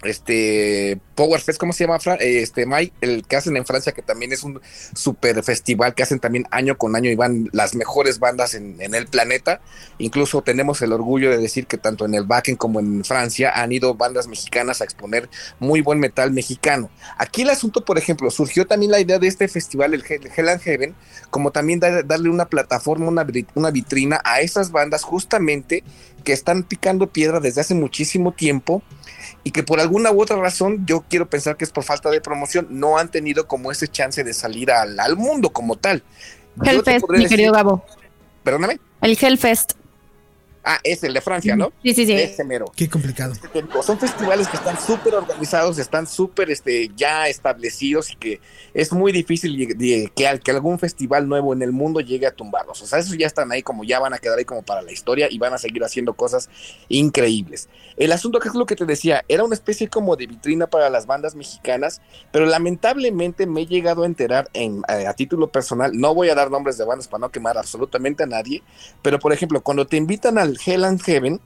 este 0.03 0.99
Power 1.15 1.39
Fest, 1.41 1.59
¿cómo 1.59 1.73
se 1.73 1.85
llama? 1.85 1.97
Este 2.19 2.65
Mike, 2.65 2.93
el 3.01 3.25
que 3.27 3.35
hacen 3.35 3.55
en 3.57 3.65
Francia, 3.65 3.91
que 3.91 4.01
también 4.01 4.33
es 4.33 4.43
un 4.43 4.59
super 4.95 5.43
festival 5.43 5.93
que 5.93 6.03
hacen 6.03 6.19
también 6.19 6.47
año 6.49 6.77
con 6.77 6.95
año 6.95 7.11
y 7.11 7.15
van 7.15 7.49
las 7.51 7.75
mejores 7.75 8.19
bandas 8.19 8.55
en, 8.55 8.79
el 8.81 9.07
planeta. 9.07 9.61
Incluso 9.99 10.41
tenemos 10.41 10.81
el 10.81 10.93
orgullo 10.93 11.29
de 11.29 11.37
decir 11.37 11.67
que 11.67 11.77
tanto 11.77 12.05
en 12.05 12.15
el 12.15 12.23
Backen 12.23 12.55
como 12.55 12.79
en 12.79 13.05
Francia 13.05 13.51
han 13.53 13.71
ido 13.71 13.93
bandas 13.93 14.27
mexicanas 14.27 14.81
a 14.81 14.83
exponer 14.83 15.29
muy 15.59 15.81
buen 15.81 15.99
metal 15.99 16.31
mexicano. 16.31 16.89
Aquí 17.17 17.43
el 17.43 17.49
asunto, 17.49 17.85
por 17.85 17.97
ejemplo, 17.97 18.31
surgió 18.31 18.65
también 18.65 18.91
la 18.91 18.99
idea 18.99 19.19
de 19.19 19.27
este 19.27 19.47
festival, 19.47 19.93
el 19.93 20.03
Hell 20.07 20.49
and 20.49 20.61
Heaven, 20.61 20.95
como 21.29 21.51
también 21.51 21.79
darle 21.79 22.29
una 22.29 22.45
plataforma, 22.45 23.07
una, 23.07 23.27
una 23.53 23.71
vitrina 23.71 24.21
a 24.23 24.41
esas 24.41 24.71
bandas 24.71 25.03
justamente 25.03 25.83
que 26.23 26.33
están 26.33 26.63
picando 26.63 27.07
piedra 27.07 27.39
desde 27.39 27.61
hace 27.61 27.75
muchísimo 27.75 28.31
tiempo 28.31 28.83
y 29.43 29.51
que 29.51 29.63
por 29.63 29.79
alguna 29.79 30.11
u 30.11 30.21
otra 30.21 30.37
razón 30.37 30.85
yo 30.85 31.03
quiero 31.09 31.29
pensar 31.29 31.57
que 31.57 31.63
es 31.63 31.71
por 31.71 31.83
falta 31.83 32.09
de 32.09 32.21
promoción, 32.21 32.67
no 32.69 32.97
han 32.97 33.09
tenido 33.09 33.47
como 33.47 33.71
ese 33.71 33.87
chance 33.87 34.23
de 34.23 34.33
salir 34.33 34.71
al, 34.71 34.99
al 34.99 35.17
mundo 35.17 35.51
como 35.51 35.77
tal. 35.77 36.03
Hellfest, 36.63 37.05
mi 37.09 37.27
querido 37.27 37.53
Gabo. 37.53 37.83
Perdóname. 38.43 38.79
El 39.01 39.17
Hellfest. 39.19 39.73
Ah, 40.63 40.79
es 40.83 41.03
el 41.03 41.13
de 41.13 41.21
Francia, 41.21 41.55
¿no? 41.55 41.73
Sí, 41.83 41.93
sí, 41.95 42.05
sí. 42.05 42.13
Ese 42.13 42.43
mero. 42.43 42.71
Qué 42.75 42.87
complicado. 42.87 43.33
Son 43.83 43.97
festivales 43.97 44.47
que 44.47 44.57
están 44.57 44.79
súper 44.79 45.15
organizados, 45.15 45.79
están 45.79 46.05
súper 46.05 46.51
este, 46.51 46.91
ya 46.95 47.27
establecidos 47.27 48.11
y 48.11 48.15
que 48.15 48.41
es 48.73 48.91
muy 48.93 49.11
difícil 49.11 49.75
que, 49.75 50.39
que 50.39 50.51
algún 50.51 50.77
festival 50.77 51.27
nuevo 51.27 51.53
en 51.53 51.63
el 51.63 51.71
mundo 51.71 51.99
llegue 51.99 52.27
a 52.27 52.31
tumbarlos. 52.31 52.81
O 52.81 52.85
sea, 52.85 52.99
esos 52.99 53.17
ya 53.17 53.25
están 53.25 53.51
ahí 53.51 53.63
como 53.63 53.83
ya 53.83 53.99
van 53.99 54.13
a 54.13 54.19
quedar 54.19 54.37
ahí 54.37 54.45
como 54.45 54.61
para 54.61 54.83
la 54.83 54.91
historia 54.91 55.27
y 55.31 55.39
van 55.39 55.53
a 55.53 55.57
seguir 55.57 55.83
haciendo 55.83 56.13
cosas 56.13 56.49
increíbles. 56.89 57.67
El 57.97 58.11
asunto 58.11 58.39
que 58.39 58.49
es 58.49 58.55
lo 58.55 58.67
que 58.67 58.75
te 58.75 58.85
decía, 58.85 59.25
era 59.27 59.43
una 59.43 59.55
especie 59.55 59.87
como 59.89 60.15
de 60.15 60.27
vitrina 60.27 60.67
para 60.67 60.89
las 60.89 61.07
bandas 61.07 61.33
mexicanas, 61.33 62.01
pero 62.31 62.45
lamentablemente 62.45 63.47
me 63.47 63.61
he 63.61 63.65
llegado 63.65 64.03
a 64.03 64.05
enterar 64.05 64.49
en, 64.53 64.83
a, 64.87 65.09
a 65.09 65.13
título 65.13 65.51
personal, 65.51 65.91
no 65.93 66.13
voy 66.13 66.29
a 66.29 66.35
dar 66.35 66.51
nombres 66.51 66.77
de 66.77 66.85
bandas 66.85 67.07
para 67.07 67.21
no 67.21 67.29
quemar 67.29 67.57
absolutamente 67.57 68.23
a 68.23 68.27
nadie, 68.27 68.61
pero 69.01 69.19
por 69.19 69.33
ejemplo, 69.33 69.61
cuando 69.61 69.87
te 69.87 69.97
invitan 69.97 70.37
al 70.37 70.50
Hell 70.65 70.83
and 70.83 71.01
Heaven, 71.01 71.41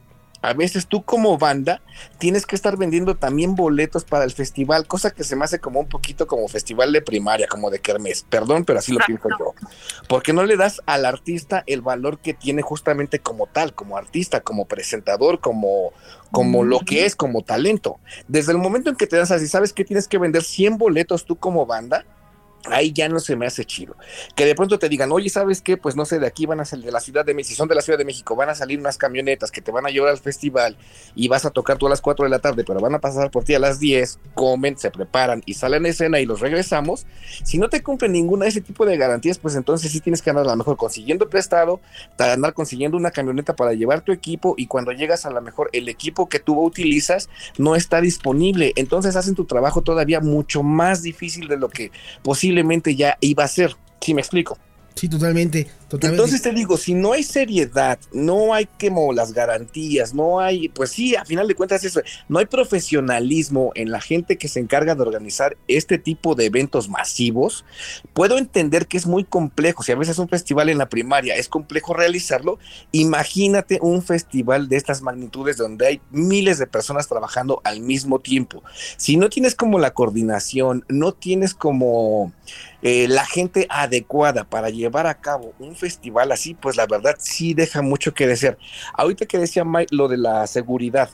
a 0.45 0.53
veces 0.53 0.85
tú 0.85 1.03
como 1.03 1.39
banda 1.39 1.81
tienes 2.19 2.45
que 2.45 2.55
estar 2.55 2.77
vendiendo 2.77 3.15
también 3.15 3.55
boletos 3.55 4.05
para 4.05 4.25
el 4.25 4.31
festival, 4.31 4.85
cosa 4.85 5.09
que 5.09 5.23
se 5.23 5.35
me 5.35 5.43
hace 5.43 5.59
como 5.59 5.79
un 5.79 5.87
poquito 5.87 6.27
como 6.27 6.47
festival 6.47 6.93
de 6.93 7.01
primaria, 7.01 7.47
como 7.47 7.71
de 7.71 7.79
kermés. 7.79 8.27
Perdón, 8.29 8.63
pero 8.63 8.77
así 8.77 8.91
lo 8.91 8.99
pienso 9.07 9.27
yo. 9.39 9.55
Porque 10.07 10.33
no 10.33 10.43
le 10.43 10.55
das 10.55 10.81
al 10.85 11.05
artista 11.05 11.63
el 11.65 11.81
valor 11.81 12.19
que 12.19 12.35
tiene 12.35 12.61
justamente 12.61 13.17
como 13.17 13.47
tal, 13.47 13.73
como 13.73 13.97
artista, 13.97 14.41
como 14.41 14.65
presentador, 14.65 15.39
como, 15.39 15.93
como 16.31 16.63
lo 16.63 16.79
que 16.79 17.05
es, 17.05 17.15
como 17.15 17.41
talento. 17.41 17.99
Desde 18.27 18.51
el 18.51 18.59
momento 18.59 18.91
en 18.91 18.97
que 18.97 19.07
te 19.07 19.17
das 19.17 19.31
así, 19.31 19.47
sabes 19.47 19.73
que 19.73 19.83
tienes 19.83 20.07
que 20.07 20.19
vender 20.19 20.43
100 20.43 20.77
boletos 20.77 21.25
tú 21.25 21.37
como 21.37 21.65
banda, 21.65 22.05
ahí 22.69 22.91
ya 22.91 23.10
no 23.10 23.19
se 23.19 23.36
me 23.36 23.45
hace 23.45 23.65
chido. 23.65 23.95
Que 24.36 24.45
de 24.45 24.56
pronto 24.56 24.80
te 24.80 24.89
digan, 24.89 25.12
oye, 25.12 25.30
¿sabes 25.30 25.62
qué? 25.62 25.78
Pues 25.78 25.95
no 25.95 26.06
sé, 26.06 26.19
de 26.19 26.28
aquí 26.28 26.45
van 26.45 26.60
a 26.60 26.65
salir 26.65 26.86
de 26.86 26.91
la 26.91 26.99
Ciudad 26.99 27.25
de 27.25 27.34
México, 27.34 27.49
si 27.49 27.56
son 27.56 27.67
de 27.67 27.75
la 27.75 27.82
Ciudad 27.82 27.99
de 27.99 28.06
México, 28.06 28.36
van 28.36 28.49
a 28.49 28.56
salir 28.56 28.80
unas 28.80 28.97
camionetas 28.97 29.51
que 29.51 29.62
te 29.62 29.71
van 29.71 29.86
a 29.86 29.89
llevar 29.89 30.10
al 30.10 30.17
festival 30.17 30.78
y 31.15 31.28
vas 31.28 31.45
a 31.45 31.51
tocar 31.51 31.78
tú 31.78 31.88
a 31.88 31.89
las 31.89 32.01
4 32.01 32.25
de 32.25 32.30
la 32.30 32.39
tarde, 32.39 32.63
pero 32.63 32.80
van 32.80 32.95
a 32.95 32.99
pasar 32.99 33.32
por 33.32 33.43
ti 33.43 33.54
a 33.54 33.60
las 33.60 33.80
10, 33.80 34.19
comen, 34.34 34.78
se 34.78 34.91
preparan 34.91 35.43
y 35.45 35.54
salen 35.54 35.86
a 35.86 35.89
escena 35.89 36.19
y 36.19 36.25
los 36.25 36.39
regresamos. 36.39 37.06
Si 37.43 37.58
no 37.58 37.69
te 37.69 37.84
cumplen 37.84 38.12
ninguna 38.12 38.45
de 38.45 38.49
ese 38.49 38.62
tipo 38.62 38.86
de 38.86 38.97
garantías, 38.97 39.38
pues 39.38 39.56
entonces 39.56 39.91
sí 39.91 39.99
tienes 39.99 40.21
que 40.21 40.30
andar 40.30 40.45
a 40.45 40.49
lo 40.49 40.56
mejor 40.56 40.78
consiguiendo 40.78 41.30
prestado, 41.30 41.82
andar 42.17 42.54
consiguiendo 42.54 42.97
una 42.97 43.12
camioneta 43.12 43.56
para 43.56 43.73
llevar 43.73 44.01
tu 44.01 44.12
equipo 44.12 44.56
y 44.58 44.67
cuando 44.67 44.91
llegas 44.91 45.25
a 45.25 45.30
lo 45.30 45.41
mejor 45.41 45.69
el 45.73 45.89
equipo 45.89 46.28
que 46.30 46.39
tú 46.39 46.62
utilizas 46.62 47.30
no 47.58 47.75
está 47.75 48.01
disponible. 48.01 48.73
Entonces 48.75 49.15
hacen 49.15 49.36
tu 49.36 49.45
trabajo 49.45 49.82
todavía 49.82 50.19
mucho 50.19 50.63
más 50.63 51.01
difícil 51.01 51.47
de 51.47 51.58
lo 51.58 51.69
que 51.69 51.91
posiblemente 52.55 52.95
ya 52.95 53.17
iba 53.19 53.43
a 53.43 53.47
ser. 53.47 53.75
¿Sí 53.99 54.13
me 54.13 54.21
explico? 54.21 54.57
Sí, 54.95 55.09
totalmente, 55.09 55.67
Entonces 55.91 56.41
te 56.41 56.51
digo, 56.51 56.77
si 56.77 56.93
no 56.95 57.13
hay 57.13 57.23
seriedad, 57.23 57.99
no 58.11 58.53
hay 58.53 58.67
como 58.79 59.13
las 59.13 59.33
garantías, 59.33 60.13
no 60.13 60.39
hay, 60.39 60.67
pues 60.69 60.91
sí, 60.91 61.15
a 61.15 61.25
final 61.25 61.47
de 61.47 61.55
cuentas 61.55 61.83
eso, 61.83 62.01
no 62.27 62.39
hay 62.39 62.47
profesionalismo 62.47 63.71
en 63.75 63.91
la 63.91 64.01
gente 64.01 64.37
que 64.37 64.47
se 64.47 64.59
encarga 64.59 64.95
de 64.95 65.03
organizar 65.03 65.57
este 65.67 65.99
tipo 65.99 66.33
de 66.33 66.45
eventos 66.45 66.89
masivos. 66.89 67.65
Puedo 68.13 68.37
entender 68.37 68.87
que 68.87 68.97
es 68.97 69.05
muy 69.05 69.23
complejo, 69.23 69.83
si 69.83 69.91
a 69.91 69.95
veces 69.95 70.17
un 70.17 70.27
festival 70.27 70.69
en 70.69 70.79
la 70.79 70.89
primaria 70.89 71.35
es 71.35 71.47
complejo 71.47 71.93
realizarlo, 71.93 72.57
imagínate 72.91 73.79
un 73.81 74.01
festival 74.01 74.67
de 74.69 74.77
estas 74.77 75.03
magnitudes 75.03 75.57
donde 75.57 75.87
hay 75.87 76.01
miles 76.09 76.57
de 76.57 76.67
personas 76.67 77.07
trabajando 77.07 77.61
al 77.63 77.81
mismo 77.81 78.19
tiempo. 78.19 78.63
Si 78.97 79.17
no 79.17 79.29
tienes 79.29 79.53
como 79.53 79.77
la 79.77 79.93
coordinación, 79.93 80.83
no 80.89 81.13
tienes 81.13 81.53
como 81.53 82.33
eh, 82.81 83.07
la 83.07 83.25
gente 83.25 83.67
adecuada 83.69 84.43
para 84.43 84.69
llevar 84.69 85.07
a 85.07 85.19
cabo 85.19 85.53
un 85.59 85.74
festival 85.75 86.31
así, 86.31 86.53
pues 86.53 86.75
la 86.75 86.88
verdad 86.88 87.15
sí 87.19 87.53
deja 87.53 87.81
mucho 87.81 88.13
que 88.13 88.27
desear. 88.27 88.57
Ahorita 88.93 89.25
que 89.25 89.38
decía 89.38 89.63
Mike 89.63 89.95
lo 89.95 90.07
de 90.07 90.17
la 90.17 90.47
seguridad, 90.47 91.09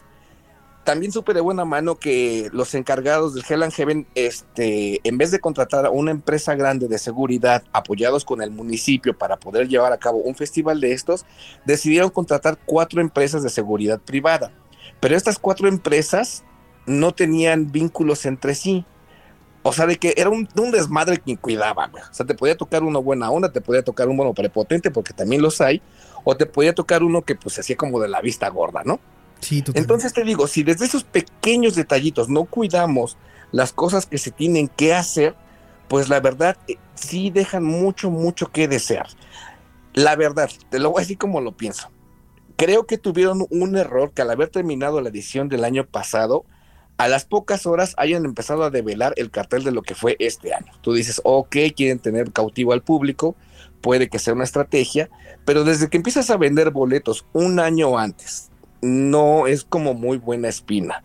también 0.83 1.11
supe 1.11 1.33
de 1.33 1.41
buena 1.41 1.63
mano 1.63 1.95
que 1.95 2.49
los 2.53 2.73
encargados 2.73 3.35
del 3.35 3.43
Hell 3.47 3.63
and 3.63 3.73
Heaven, 3.73 4.07
este, 4.15 4.99
en 5.07 5.17
vez 5.17 5.29
de 5.31 5.39
contratar 5.39 5.85
a 5.85 5.91
una 5.91 6.11
empresa 6.11 6.55
grande 6.55 6.87
de 6.87 6.97
seguridad 6.97 7.63
apoyados 7.71 8.25
con 8.25 8.41
el 8.41 8.51
municipio 8.51 9.15
para 9.17 9.37
poder 9.37 9.67
llevar 9.67 9.93
a 9.93 9.99
cabo 9.99 10.17
un 10.17 10.35
festival 10.35 10.81
de 10.81 10.93
estos, 10.93 11.25
decidieron 11.65 12.09
contratar 12.09 12.57
cuatro 12.65 12.99
empresas 12.99 13.43
de 13.43 13.49
seguridad 13.49 13.99
privada. 13.99 14.51
Pero 14.99 15.15
estas 15.15 15.37
cuatro 15.37 15.67
empresas 15.67 16.43
no 16.87 17.13
tenían 17.13 17.71
vínculos 17.71 18.25
entre 18.25 18.55
sí. 18.55 18.85
O 19.63 19.73
sea, 19.73 19.85
de 19.85 19.97
que 19.97 20.13
era 20.17 20.29
un, 20.29 20.47
desmadre 20.71 21.19
quien 21.19 21.37
cuidaba, 21.37 21.87
güey. 21.87 22.03
O 22.03 22.13
sea, 22.13 22.25
te 22.25 22.33
podía 22.33 22.57
tocar 22.57 22.83
uno 22.83 23.01
buena 23.03 23.29
onda, 23.29 23.51
te 23.51 23.61
podía 23.61 23.83
tocar 23.83 24.09
un 24.09 24.17
bueno 24.17 24.33
prepotente, 24.33 24.89
porque 24.89 25.13
también 25.13 25.41
los 25.41 25.61
hay, 25.61 25.81
o 26.23 26.35
te 26.35 26.45
podía 26.45 26.73
tocar 26.73 27.03
uno 27.03 27.21
que 27.21 27.35
pues 27.35 27.55
se 27.55 27.61
hacía 27.61 27.77
como 27.77 27.99
de 27.99 28.07
la 28.07 28.21
vista 28.21 28.49
gorda, 28.49 28.81
¿no? 28.83 28.99
Sí, 29.39 29.61
totalmente. 29.61 29.79
Entonces 29.79 30.13
te 30.13 30.23
digo, 30.23 30.47
si 30.47 30.63
desde 30.63 30.85
esos 30.85 31.03
pequeños 31.03 31.75
detallitos 31.75 32.29
no 32.29 32.45
cuidamos 32.45 33.17
las 33.51 33.71
cosas 33.71 34.05
que 34.05 34.17
se 34.17 34.31
tienen 34.31 34.67
que 34.67 34.93
hacer, 34.95 35.35
pues 35.87 36.09
la 36.09 36.19
verdad 36.19 36.57
eh, 36.67 36.77
sí 36.95 37.29
dejan 37.29 37.63
mucho, 37.63 38.09
mucho 38.09 38.51
que 38.51 38.67
desear. 38.67 39.07
La 39.93 40.15
verdad, 40.15 40.49
te 40.69 40.79
lo 40.79 40.91
voy 40.91 40.99
a 40.99 41.03
decir 41.03 41.17
como 41.17 41.41
lo 41.41 41.51
pienso. 41.51 41.89
Creo 42.55 42.85
que 42.85 42.97
tuvieron 42.97 43.45
un 43.49 43.77
error 43.77 44.11
que 44.11 44.21
al 44.21 44.31
haber 44.31 44.49
terminado 44.49 45.01
la 45.01 45.09
edición 45.09 45.49
del 45.49 45.65
año 45.65 45.85
pasado, 45.85 46.45
a 47.01 47.07
las 47.07 47.25
pocas 47.25 47.65
horas 47.65 47.95
hayan 47.97 48.25
empezado 48.25 48.63
a 48.63 48.69
develar 48.69 49.15
el 49.17 49.31
cartel 49.31 49.63
de 49.63 49.71
lo 49.71 49.81
que 49.81 49.95
fue 49.95 50.15
este 50.19 50.53
año. 50.53 50.71
Tú 50.81 50.93
dices, 50.93 51.19
ok, 51.23 51.55
quieren 51.75 51.97
tener 51.97 52.31
cautivo 52.31 52.73
al 52.73 52.83
público, 52.83 53.35
puede 53.81 54.07
que 54.07 54.19
sea 54.19 54.35
una 54.35 54.43
estrategia, 54.43 55.09
pero 55.43 55.63
desde 55.63 55.89
que 55.89 55.97
empiezas 55.97 56.29
a 56.29 56.37
vender 56.37 56.69
boletos 56.69 57.25
un 57.33 57.59
año 57.59 57.97
antes, 57.97 58.51
no 58.83 59.47
es 59.47 59.63
como 59.63 59.95
muy 59.95 60.19
buena 60.19 60.47
espina. 60.47 61.03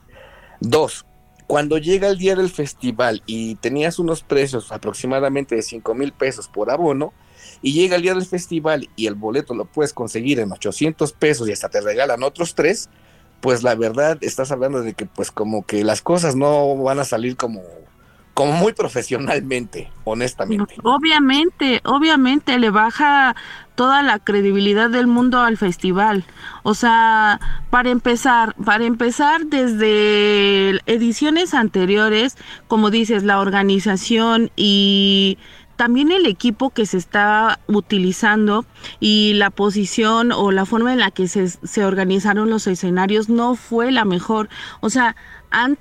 Dos, 0.60 1.06
cuando 1.46 1.78
llega 1.78 2.08
el 2.08 2.18
día 2.18 2.36
del 2.36 2.50
festival 2.50 3.22
y 3.24 3.54
tenías 3.54 3.98
unos 3.98 4.22
precios 4.22 4.72
aproximadamente 4.72 5.54
de 5.54 5.62
5 5.62 5.94
mil 5.94 6.12
pesos 6.12 6.46
por 6.46 6.70
abono, 6.70 7.14
y 7.62 7.72
llega 7.72 7.96
el 7.96 8.02
día 8.02 8.12
del 8.12 8.26
festival 8.26 8.90
y 8.96 9.06
el 9.06 9.14
boleto 9.14 9.54
lo 9.54 9.64
puedes 9.64 9.94
conseguir 9.94 10.40
en 10.40 10.52
800 10.52 11.14
pesos 11.14 11.48
y 11.48 11.52
hasta 11.52 11.70
te 11.70 11.80
regalan 11.80 12.22
otros 12.22 12.54
tres, 12.54 12.90
pues 13.40 13.62
la 13.62 13.74
verdad 13.74 14.18
estás 14.20 14.50
hablando 14.50 14.82
de 14.82 14.94
que 14.94 15.06
pues 15.06 15.30
como 15.30 15.64
que 15.64 15.84
las 15.84 16.02
cosas 16.02 16.36
no 16.36 16.76
van 16.76 16.98
a 16.98 17.04
salir 17.04 17.36
como 17.36 17.62
como 18.36 18.52
muy 18.52 18.74
profesionalmente, 18.74 19.90
honestamente. 20.04 20.74
Obviamente, 20.82 21.80
obviamente 21.84 22.58
le 22.58 22.68
baja 22.68 23.34
toda 23.76 24.02
la 24.02 24.18
credibilidad 24.18 24.90
del 24.90 25.06
mundo 25.06 25.40
al 25.40 25.56
festival. 25.56 26.26
O 26.62 26.74
sea, 26.74 27.40
para 27.70 27.88
empezar, 27.88 28.54
para 28.62 28.84
empezar 28.84 29.46
desde 29.46 30.80
ediciones 30.84 31.54
anteriores, 31.54 32.36
como 32.68 32.90
dices, 32.90 33.22
la 33.22 33.40
organización 33.40 34.50
y 34.54 35.38
también 35.76 36.10
el 36.10 36.26
equipo 36.26 36.70
que 36.70 36.86
se 36.86 36.96
está 36.96 37.60
utilizando 37.66 38.64
y 39.00 39.34
la 39.34 39.50
posición 39.50 40.32
o 40.32 40.50
la 40.50 40.64
forma 40.64 40.92
en 40.92 40.98
la 40.98 41.10
que 41.10 41.28
se, 41.28 41.48
se 41.48 41.84
organizaron 41.84 42.50
los 42.50 42.66
escenarios 42.66 43.28
no 43.28 43.54
fue 43.54 43.92
la 43.92 44.04
mejor. 44.04 44.48
O 44.80 44.90
sea, 44.90 45.16
han, 45.50 45.78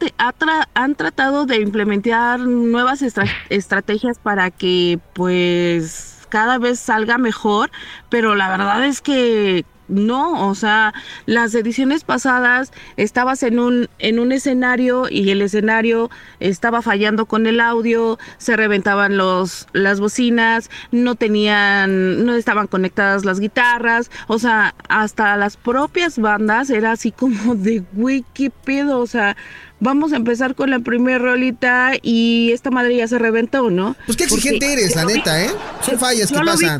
han 0.73 0.95
tratado 0.95 1.45
de 1.45 1.61
implementar 1.61 2.39
nuevas 2.39 3.03
estrategias 3.49 4.19
para 4.19 4.51
que 4.51 4.99
pues 5.13 6.27
cada 6.29 6.57
vez 6.57 6.79
salga 6.79 7.17
mejor, 7.17 7.71
pero 8.09 8.35
la 8.35 8.49
verdad 8.49 8.85
es 8.85 9.01
que 9.01 9.65
no, 9.87 10.49
o 10.49 10.55
sea, 10.55 10.93
las 11.25 11.53
ediciones 11.55 12.03
pasadas 12.03 12.71
estabas 12.97 13.43
en 13.43 13.59
un, 13.59 13.89
en 13.99 14.19
un 14.19 14.31
escenario 14.31 15.07
y 15.09 15.29
el 15.29 15.41
escenario 15.41 16.09
estaba 16.39 16.81
fallando 16.81 17.25
con 17.25 17.47
el 17.47 17.59
audio, 17.59 18.17
se 18.37 18.55
reventaban 18.55 19.17
los, 19.17 19.67
las 19.73 19.99
bocinas, 19.99 20.69
no 20.91 21.15
tenían, 21.15 22.25
no 22.25 22.33
estaban 22.33 22.67
conectadas 22.67 23.25
las 23.25 23.39
guitarras, 23.39 24.09
o 24.27 24.39
sea, 24.39 24.75
hasta 24.89 25.37
las 25.37 25.57
propias 25.57 26.17
bandas 26.19 26.69
era 26.69 26.91
así 26.91 27.11
como 27.11 27.55
de 27.55 27.83
Wikipedia, 27.93 28.97
o 28.97 29.07
sea, 29.07 29.35
vamos 29.79 30.13
a 30.13 30.17
empezar 30.17 30.55
con 30.55 30.69
la 30.69 30.79
primera 30.79 31.19
rolita 31.19 31.93
y 32.01 32.51
esta 32.51 32.71
madre 32.71 32.97
ya 32.97 33.07
se 33.07 33.19
reventó, 33.19 33.69
¿no? 33.69 33.95
Pues 34.05 34.17
qué 34.17 34.23
exigente 34.25 34.73
eres, 34.73 34.95
la 34.95 35.05
neta, 35.05 35.43
¿eh? 35.43 35.49
Son 35.81 35.99
fallas, 35.99 36.31
¿qué 36.31 36.39
pasa? 36.39 36.79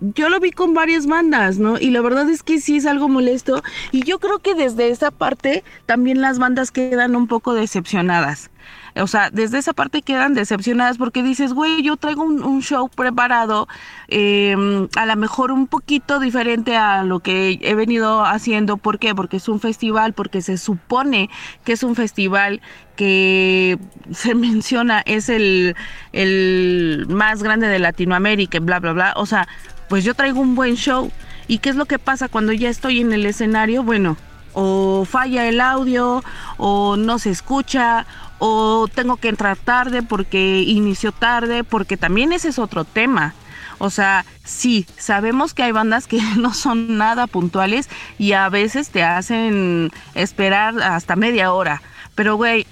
Yo 0.00 0.28
lo 0.28 0.40
vi 0.40 0.50
con 0.50 0.74
varias 0.74 1.06
bandas, 1.06 1.58
¿no? 1.58 1.78
Y 1.78 1.90
la 1.90 2.00
verdad 2.00 2.28
es 2.28 2.42
que 2.42 2.60
sí 2.60 2.76
es 2.76 2.86
algo 2.86 3.08
molesto. 3.08 3.62
Y 3.92 4.04
yo 4.04 4.18
creo 4.18 4.38
que 4.40 4.54
desde 4.54 4.88
esa 4.88 5.10
parte 5.10 5.64
también 5.86 6.20
las 6.20 6.38
bandas 6.38 6.70
quedan 6.70 7.16
un 7.16 7.26
poco 7.26 7.54
decepcionadas. 7.54 8.50
O 8.96 9.08
sea, 9.08 9.30
desde 9.30 9.58
esa 9.58 9.72
parte 9.72 10.02
quedan 10.02 10.34
decepcionadas 10.34 10.98
porque 10.98 11.22
dices, 11.22 11.52
güey, 11.52 11.82
yo 11.82 11.96
traigo 11.96 12.22
un, 12.22 12.62
show 12.62 12.88
preparado, 12.88 13.66
em, 14.08 14.88
a 14.96 15.04
lo 15.04 15.16
mejor 15.16 15.50
un 15.50 15.66
poquito 15.66 16.20
diferente 16.20 16.76
a 16.76 17.02
lo 17.02 17.18
que 17.18 17.58
he 17.60 17.74
venido 17.74 18.24
haciendo. 18.24 18.76
¿Por 18.76 19.00
qué? 19.00 19.14
Porque 19.14 19.38
es 19.38 19.48
un 19.48 19.58
festival, 19.58 20.12
porque 20.12 20.42
se 20.42 20.58
supone 20.58 21.28
que 21.64 21.72
es 21.72 21.82
un 21.82 21.96
festival 21.96 22.60
que 22.96 23.78
se 24.12 24.34
menciona 24.34 25.02
es 25.06 25.28
el, 25.28 25.74
el 26.12 27.06
más 27.08 27.42
grande 27.42 27.66
de 27.66 27.80
Latinoamérica, 27.80 28.60
bla, 28.60 28.78
bla, 28.78 28.92
bla. 28.92 29.12
O 29.16 29.26
sea, 29.26 29.48
pues 29.88 30.04
yo 30.04 30.14
traigo 30.14 30.40
un 30.40 30.54
buen 30.54 30.76
show. 30.76 31.10
¿Y 31.46 31.58
qué 31.58 31.70
es 31.70 31.76
lo 31.76 31.84
que 31.84 31.98
pasa 31.98 32.28
cuando 32.28 32.52
ya 32.52 32.70
estoy 32.70 33.00
en 33.00 33.12
el 33.12 33.26
escenario? 33.26 33.82
Bueno, 33.82 34.16
o 34.54 35.04
falla 35.04 35.46
el 35.46 35.60
audio, 35.60 36.22
o 36.56 36.96
no 36.96 37.18
se 37.18 37.30
escucha, 37.30 38.06
o 38.38 38.88
tengo 38.92 39.16
que 39.16 39.28
entrar 39.28 39.56
tarde 39.56 40.02
porque 40.02 40.62
inició 40.62 41.12
tarde, 41.12 41.64
porque 41.64 41.96
también 41.96 42.32
ese 42.32 42.48
es 42.48 42.58
otro 42.58 42.84
tema. 42.84 43.34
O 43.78 43.90
sea, 43.90 44.24
sí, 44.44 44.86
sabemos 44.96 45.52
que 45.52 45.62
hay 45.62 45.72
bandas 45.72 46.06
que 46.06 46.20
no 46.38 46.54
son 46.54 46.96
nada 46.96 47.26
puntuales 47.26 47.88
y 48.18 48.32
a 48.32 48.48
veces 48.48 48.90
te 48.90 49.02
hacen 49.02 49.90
esperar 50.14 50.80
hasta 50.82 51.16
media 51.16 51.52
hora. 51.52 51.82
Pero, 52.14 52.36
güey, 52.36 52.66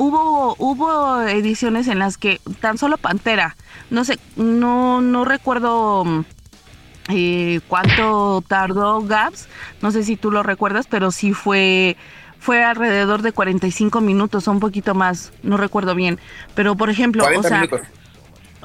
hubo, 0.00 0.56
hubo 0.58 1.20
ediciones 1.22 1.86
en 1.86 1.98
las 1.98 2.16
que 2.16 2.40
tan 2.60 2.78
solo 2.78 2.96
Pantera, 2.96 3.56
no 3.90 4.04
sé, 4.04 4.18
no, 4.34 5.02
no 5.02 5.26
recuerdo 5.26 6.24
eh, 7.10 7.60
cuánto 7.68 8.42
tardó 8.48 9.02
Gaps, 9.02 9.46
no 9.82 9.90
sé 9.90 10.02
si 10.02 10.16
tú 10.16 10.30
lo 10.30 10.42
recuerdas, 10.42 10.86
pero 10.88 11.10
sí 11.10 11.34
fue 11.34 11.96
fue 12.38 12.64
alrededor 12.64 13.20
de 13.20 13.32
45 13.32 14.00
minutos 14.00 14.48
o 14.48 14.52
un 14.52 14.60
poquito 14.60 14.94
más, 14.94 15.34
no 15.42 15.58
recuerdo 15.58 15.94
bien, 15.94 16.18
pero 16.54 16.74
por 16.74 16.88
ejemplo, 16.88 17.26
o 17.36 17.42
sea, 17.42 17.68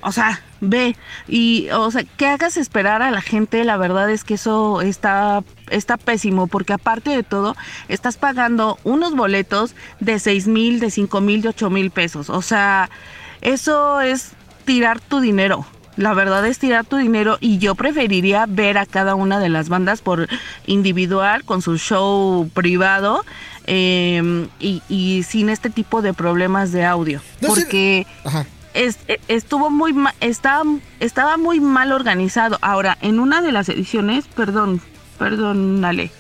o 0.02 0.12
sea, 0.12 0.42
ve 0.62 0.96
y 1.28 1.70
o 1.72 1.90
sea, 1.92 2.04
que 2.04 2.28
hagas 2.28 2.58
esperar 2.58 3.02
a 3.02 3.12
la 3.12 3.22
gente, 3.22 3.64
la 3.64 3.78
verdad 3.78 4.10
es 4.10 4.24
que 4.24 4.36
eso 4.36 4.82
está 4.82 5.44
está 5.70 5.98
pésimo 5.98 6.48
porque 6.48 6.74
aparte 6.74 7.10
de 7.10 7.24
todo 7.24 7.56
estás 7.88 8.18
pagando 8.18 8.78
unos 8.84 9.16
boletos 9.16 9.76
de 10.00 10.20
6 10.20 10.48
mil, 10.48 10.80
de 10.80 10.92
5 10.92 11.22
mil, 11.22 11.42
de 11.42 11.50
8 11.50 11.70
mil 11.70 11.92
pesos, 11.92 12.30
o 12.30 12.42
sea, 12.42 12.90
eso 13.42 14.02
es 14.02 14.32
tirar 14.66 15.00
tu 15.00 15.20
dinero. 15.20 15.66
La 15.98 16.14
verdad 16.14 16.46
es 16.46 16.60
tirar 16.60 16.84
tu 16.84 16.98
dinero 16.98 17.38
y 17.40 17.58
yo 17.58 17.74
preferiría 17.74 18.46
ver 18.50 18.78
a 18.78 18.86
cada 18.86 19.16
una 19.16 19.40
de 19.40 19.48
las 19.48 19.70
bandas 19.70 20.02
por 20.02 20.28
individual 20.66 21.46
con 21.46 21.62
su 21.62 21.78
show 21.78 22.50
privado 22.54 23.24
em, 23.66 24.50
y, 24.60 25.24
sin 25.24 25.48
este 25.48 25.70
tipo 25.70 26.02
de 26.02 26.14
problemas 26.14 26.74
de 26.74 26.84
audio. 26.84 27.22
porque 27.48 28.00
e, 28.00 28.46
estuvo 29.28 29.70
muy 29.70 29.96
estaba, 30.22 30.64
estaba 31.00 31.38
muy 31.38 31.60
mal 31.60 31.92
organizado. 31.92 32.58
Ahora, 32.62 32.98
en 33.02 33.20
una 33.20 33.42
de 33.42 33.52
las 33.52 33.70
ediciones, 33.70 34.26
perdón, 34.28 34.82
perdón, 35.18 35.84
Ale. 35.84 36.12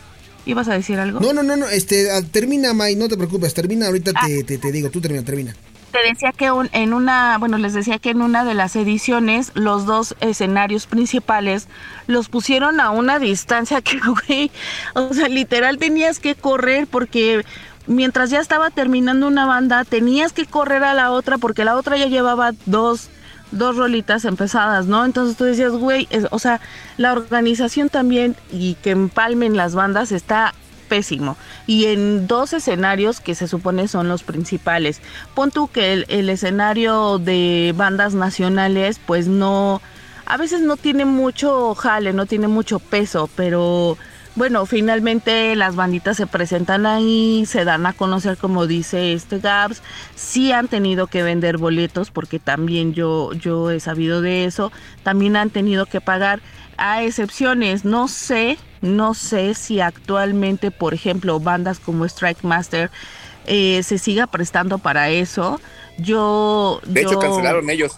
¿Ibas 0.46 0.68
a 0.68 0.74
decir 0.74 1.00
algo? 1.00 1.20
No, 1.20 1.34
no, 1.34 1.42
no, 1.42 1.56
no, 1.56 1.68
este, 1.68 2.12
ah, 2.12 2.22
termina, 2.22 2.74
May, 2.74 2.96
no 2.96 3.10
te 3.10 3.18
preocupes, 3.18 3.54
termina, 3.54 3.88
ahorita 3.88 4.12
ah. 4.16 4.28
te, 4.46 4.58
te 4.58 4.72
digo, 4.72 4.90
tú 4.92 5.02
termina, 5.02 5.24
termina 5.24 5.56
te 5.96 6.10
decía 6.10 6.34
que 6.34 6.52
en 6.74 6.94
una, 6.94 7.38
bueno, 7.38 7.58
les 7.58 7.74
decía 7.74 8.00
que 8.00 8.10
en 8.10 8.22
una 8.22 8.44
de 8.44 8.54
las 8.54 8.76
ediciones 8.76 9.52
los 9.54 9.86
dos 9.86 10.14
escenarios 10.20 10.88
principales 10.88 11.70
los 12.06 12.28
pusieron 12.28 12.82
a 12.82 12.90
una 12.90 13.18
distancia 13.18 13.82
que, 13.82 14.00
güey, 14.28 14.52
o 14.94 15.14
sea, 15.14 15.30
literal 15.30 15.78
tenías 15.78 16.20
que 16.20 16.36
correr 16.36 16.86
porque 16.86 17.46
mientras 17.88 18.30
ya 18.30 18.40
estaba 18.40 18.70
terminando 18.70 19.28
una 19.28 19.46
banda, 19.46 19.84
tenías 19.84 20.34
que 20.34 20.46
correr 20.46 20.84
a 20.84 20.94
la 20.94 21.12
otra 21.12 21.38
porque 21.38 21.66
la 21.66 21.76
otra 21.76 21.98
ya 21.98 22.08
llevaba 22.08 22.52
dos 22.66 23.10
dos 23.52 23.78
rolitas 23.78 24.26
empezadas, 24.26 24.86
¿no? 24.88 25.06
Entonces 25.06 25.38
tú 25.38 25.46
decías, 25.46 25.72
güey, 25.72 26.08
o 26.32 26.40
sea, 26.40 26.60
la 26.98 27.14
organización 27.14 27.90
también 27.90 28.36
y 28.52 28.76
que 28.76 28.92
empalmen 28.92 29.56
las 29.56 29.76
bandas 29.76 30.12
está 30.12 30.54
pésimo. 30.86 31.38
Y 31.68 31.86
en 31.86 32.28
dos 32.28 32.54
escenarios 32.54 33.20
que 33.20 33.36
se 33.36 33.48
supone 33.48 33.88
son 33.88 34.08
los 34.08 34.24
principales. 34.24 35.02
Pon 35.34 35.52
tú 35.52 35.68
que 35.68 36.06
el, 36.08 36.30
escenario 36.30 37.18
de 37.18 37.74
bandas 37.76 38.14
nacionales, 38.14 39.00
pues 39.06 39.28
no, 39.28 39.82
a 40.26 40.38
veces 40.38 40.62
no 40.62 40.78
tiene 40.78 41.06
mucho 41.06 41.76
jale, 41.76 42.14
no 42.14 42.26
tiene 42.26 42.48
mucho 42.48 42.80
peso, 42.80 43.30
pero 43.36 43.98
bueno, 44.36 44.66
finalmente 44.66 45.56
las 45.56 45.76
banditas 45.76 46.18
se 46.18 46.28
presentan 46.28 46.86
ahí, 46.86 47.46
se 47.46 47.66
dan 47.66 47.86
a 47.86 47.94
conocer 47.94 48.38
como 48.38 48.68
dice 48.68 49.14
este 49.14 49.40
Gabs, 49.40 49.82
sí 50.16 50.52
han 50.52 50.68
tenido 50.68 51.08
que 51.08 51.24
vender 51.24 51.58
boletos 51.58 52.12
porque 52.12 52.40
también 52.40 52.94
yo, 52.94 53.34
yo 53.34 53.72
he 53.72 53.80
sabido 53.80 54.22
de 54.22 54.46
eso, 54.46 54.72
también 55.04 55.36
han 55.36 55.50
tenido 55.50 55.86
que 55.86 56.02
pagar 56.02 56.42
a 56.78 57.04
excepciones, 57.04 57.86
no 57.86 58.08
sé, 58.08 58.58
no 58.82 59.14
sé 59.14 59.54
si 59.54 59.80
actualmente, 59.80 60.72
por 60.72 60.94
ejemplo, 60.94 61.40
bandas 61.40 61.80
como 61.80 62.06
Strike 62.06 62.44
Master 62.44 62.92
eh, 63.48 63.84
se 63.84 63.98
siga 63.98 64.28
prestando 64.28 64.80
para 64.80 65.10
eso. 65.10 65.62
Yo. 65.98 66.82
De 66.86 67.02
hecho, 67.02 67.20
cancelaron 67.20 67.70
ellos. 67.70 67.98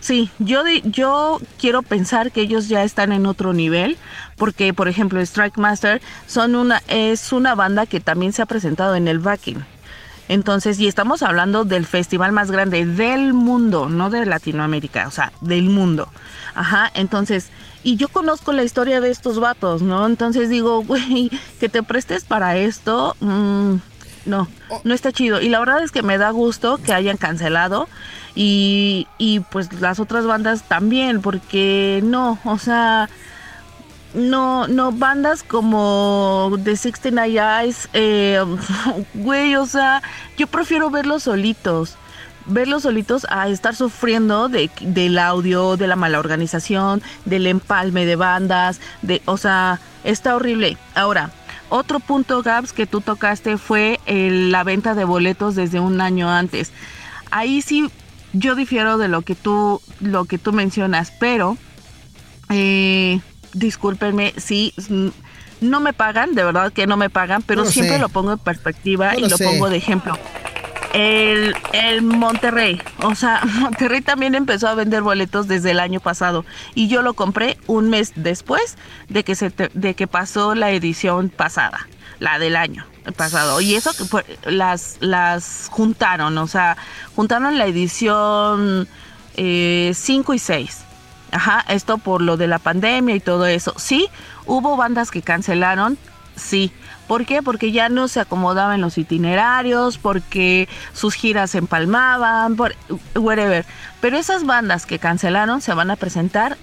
Sí, 0.00 0.30
yo, 0.38 0.62
yo 0.84 1.40
quiero 1.58 1.82
pensar 1.82 2.32
que 2.32 2.40
ellos 2.40 2.68
ya 2.68 2.82
están 2.84 3.12
en 3.12 3.26
otro 3.26 3.52
nivel, 3.52 3.98
porque, 4.36 4.72
por 4.72 4.88
ejemplo, 4.88 5.20
Strike 5.20 5.58
Master 5.58 6.00
son 6.26 6.54
una, 6.54 6.82
es 6.88 7.32
una 7.32 7.54
banda 7.54 7.84
que 7.84 8.00
también 8.00 8.32
se 8.32 8.40
ha 8.40 8.46
presentado 8.46 8.94
en 8.96 9.08
el 9.08 9.18
backing. 9.18 9.62
Entonces, 10.30 10.78
y 10.78 10.86
estamos 10.86 11.22
hablando 11.22 11.64
del 11.64 11.84
festival 11.86 12.32
más 12.32 12.50
grande 12.50 12.86
del 12.86 13.34
mundo, 13.34 13.88
no 13.88 14.10
de 14.10 14.24
Latinoamérica, 14.24 15.08
o 15.08 15.10
sea, 15.10 15.32
del 15.40 15.64
mundo. 15.64 16.08
Ajá, 16.54 16.90
entonces, 16.94 17.48
y 17.82 17.96
yo 17.96 18.08
conozco 18.08 18.52
la 18.52 18.62
historia 18.62 19.00
de 19.00 19.10
estos 19.10 19.40
vatos, 19.40 19.82
¿no? 19.82 20.06
Entonces 20.06 20.48
digo, 20.48 20.82
güey, 20.86 21.30
que 21.58 21.68
te 21.68 21.82
prestes 21.82 22.24
para 22.24 22.56
esto, 22.56 23.16
mm, 23.20 23.74
no, 24.26 24.48
no 24.84 24.94
está 24.94 25.12
chido. 25.12 25.40
Y 25.40 25.48
la 25.48 25.58
verdad 25.60 25.82
es 25.82 25.90
que 25.90 26.02
me 26.02 26.18
da 26.18 26.30
gusto 26.30 26.78
que 26.78 26.92
hayan 26.92 27.16
cancelado 27.16 27.88
y, 28.34 29.06
y 29.18 29.40
pues 29.40 29.72
las 29.80 30.00
otras 30.00 30.26
bandas 30.26 30.62
también, 30.64 31.20
porque 31.20 32.00
no, 32.04 32.38
o 32.44 32.58
sea, 32.58 33.08
no, 34.14 34.66
no, 34.68 34.92
bandas 34.92 35.42
como 35.42 36.52
The 36.62 36.76
69 36.76 37.62
Eyes, 37.62 37.88
eh, 37.92 38.44
güey, 39.14 39.56
o 39.56 39.66
sea, 39.66 40.02
yo 40.36 40.46
prefiero 40.46 40.90
verlos 40.90 41.24
solitos 41.24 41.96
verlos 42.46 42.82
solitos 42.82 43.26
a 43.30 43.48
estar 43.48 43.74
sufriendo 43.74 44.48
de, 44.48 44.70
del 44.80 45.18
audio, 45.18 45.76
de 45.76 45.86
la 45.86 45.96
mala 45.96 46.18
organización, 46.18 47.02
del 47.24 47.46
empalme 47.46 48.06
de 48.06 48.16
bandas, 48.16 48.80
de, 49.02 49.22
o 49.24 49.36
sea, 49.36 49.78
está 50.04 50.34
horrible. 50.34 50.76
Ahora, 50.94 51.30
otro 51.70 52.00
punto, 52.00 52.42
Gabs, 52.42 52.72
que 52.72 52.86
tú 52.86 53.00
tocaste 53.00 53.56
fue 53.56 53.98
la 54.06 54.62
venta 54.64 54.94
de 54.94 55.04
boletos 55.04 55.54
desde 55.54 55.80
un 55.80 56.00
año 56.00 56.30
antes. 56.30 56.72
Ahí 57.30 57.62
sí 57.62 57.90
yo 58.32 58.54
difiero 58.54 58.98
de 58.98 59.08
lo 59.08 59.22
que 59.22 59.34
tú, 59.34 59.80
lo 60.00 60.24
que 60.24 60.38
tú 60.38 60.52
mencionas, 60.52 61.12
pero 61.18 61.56
eh, 62.48 63.20
discúlpenme, 63.54 64.34
sí, 64.36 64.74
no 65.60 65.80
me 65.80 65.92
pagan, 65.92 66.34
de 66.34 66.44
verdad 66.44 66.72
que 66.72 66.86
no 66.86 66.96
me 66.96 67.10
pagan, 67.10 67.42
pero 67.42 67.64
siempre 67.64 67.98
lo 67.98 68.08
pongo 68.08 68.32
en 68.32 68.38
perspectiva 68.38 69.16
y 69.16 69.28
lo 69.28 69.38
pongo 69.38 69.68
de 69.68 69.76
ejemplo 69.76 70.18
el, 70.92 71.54
el 71.72 72.02
Monterrey. 72.02 72.80
O 73.02 73.14
sea, 73.14 73.42
Monterrey 73.60 74.00
también 74.00 74.34
empezó 74.34 74.68
a 74.68 74.74
vender 74.74 75.02
boletos 75.02 75.48
desde 75.48 75.72
el 75.72 75.80
año 75.80 76.00
pasado 76.00 76.44
y 76.74 76.88
yo 76.88 77.02
lo 77.02 77.14
compré 77.14 77.58
un 77.66 77.90
mes 77.90 78.12
después 78.16 78.76
de 79.08 79.24
que, 79.24 79.34
se 79.34 79.50
de 79.50 79.94
que 79.94 80.06
pasó 80.06 80.54
la 80.54 80.70
edición 80.70 81.28
pasada, 81.28 81.88
la 82.18 82.38
del 82.38 82.56
año 82.56 82.86
pasado. 83.16 83.60
Y 83.60 83.74
eso 83.74 83.90
que 83.92 84.50
las, 84.50 84.96
las 85.00 85.68
juntaron, 85.70 86.36
o 86.38 86.46
sea, 86.46 86.76
juntaron 87.16 87.58
la 87.58 87.66
edición 87.66 88.88
5 89.36 89.36
eh, 89.36 89.94
y 90.34 90.38
6. 90.38 90.78
Ajá, 91.32 91.64
esto 91.68 91.98
por 91.98 92.22
lo 92.22 92.36
de 92.36 92.48
la 92.48 92.58
pandemia 92.58 93.14
y 93.14 93.20
todo 93.20 93.46
eso. 93.46 93.74
Sí, 93.76 94.08
hubo 94.46 94.76
bandas 94.76 95.12
que 95.12 95.22
cancelaron, 95.22 95.96
sí, 96.34 96.72
¿Por 97.10 97.26
qué? 97.26 97.42
Porque 97.42 97.72
ya 97.72 97.88
no 97.88 98.06
se 98.06 98.20
acomodaban 98.20 98.80
los 98.80 98.96
itinerarios, 98.96 99.98
porque 99.98 100.68
sus 100.92 101.14
giras 101.14 101.50
se 101.50 101.58
empalmaban, 101.58 102.54
por, 102.54 102.76
whatever. 103.16 103.66
Pero 104.00 104.16
esas 104.16 104.46
bandas 104.46 104.86
que 104.86 105.00
cancelaron 105.00 105.60
se 105.60 105.74
van 105.74 105.90
a 105.90 105.96
presentar 105.96 106.56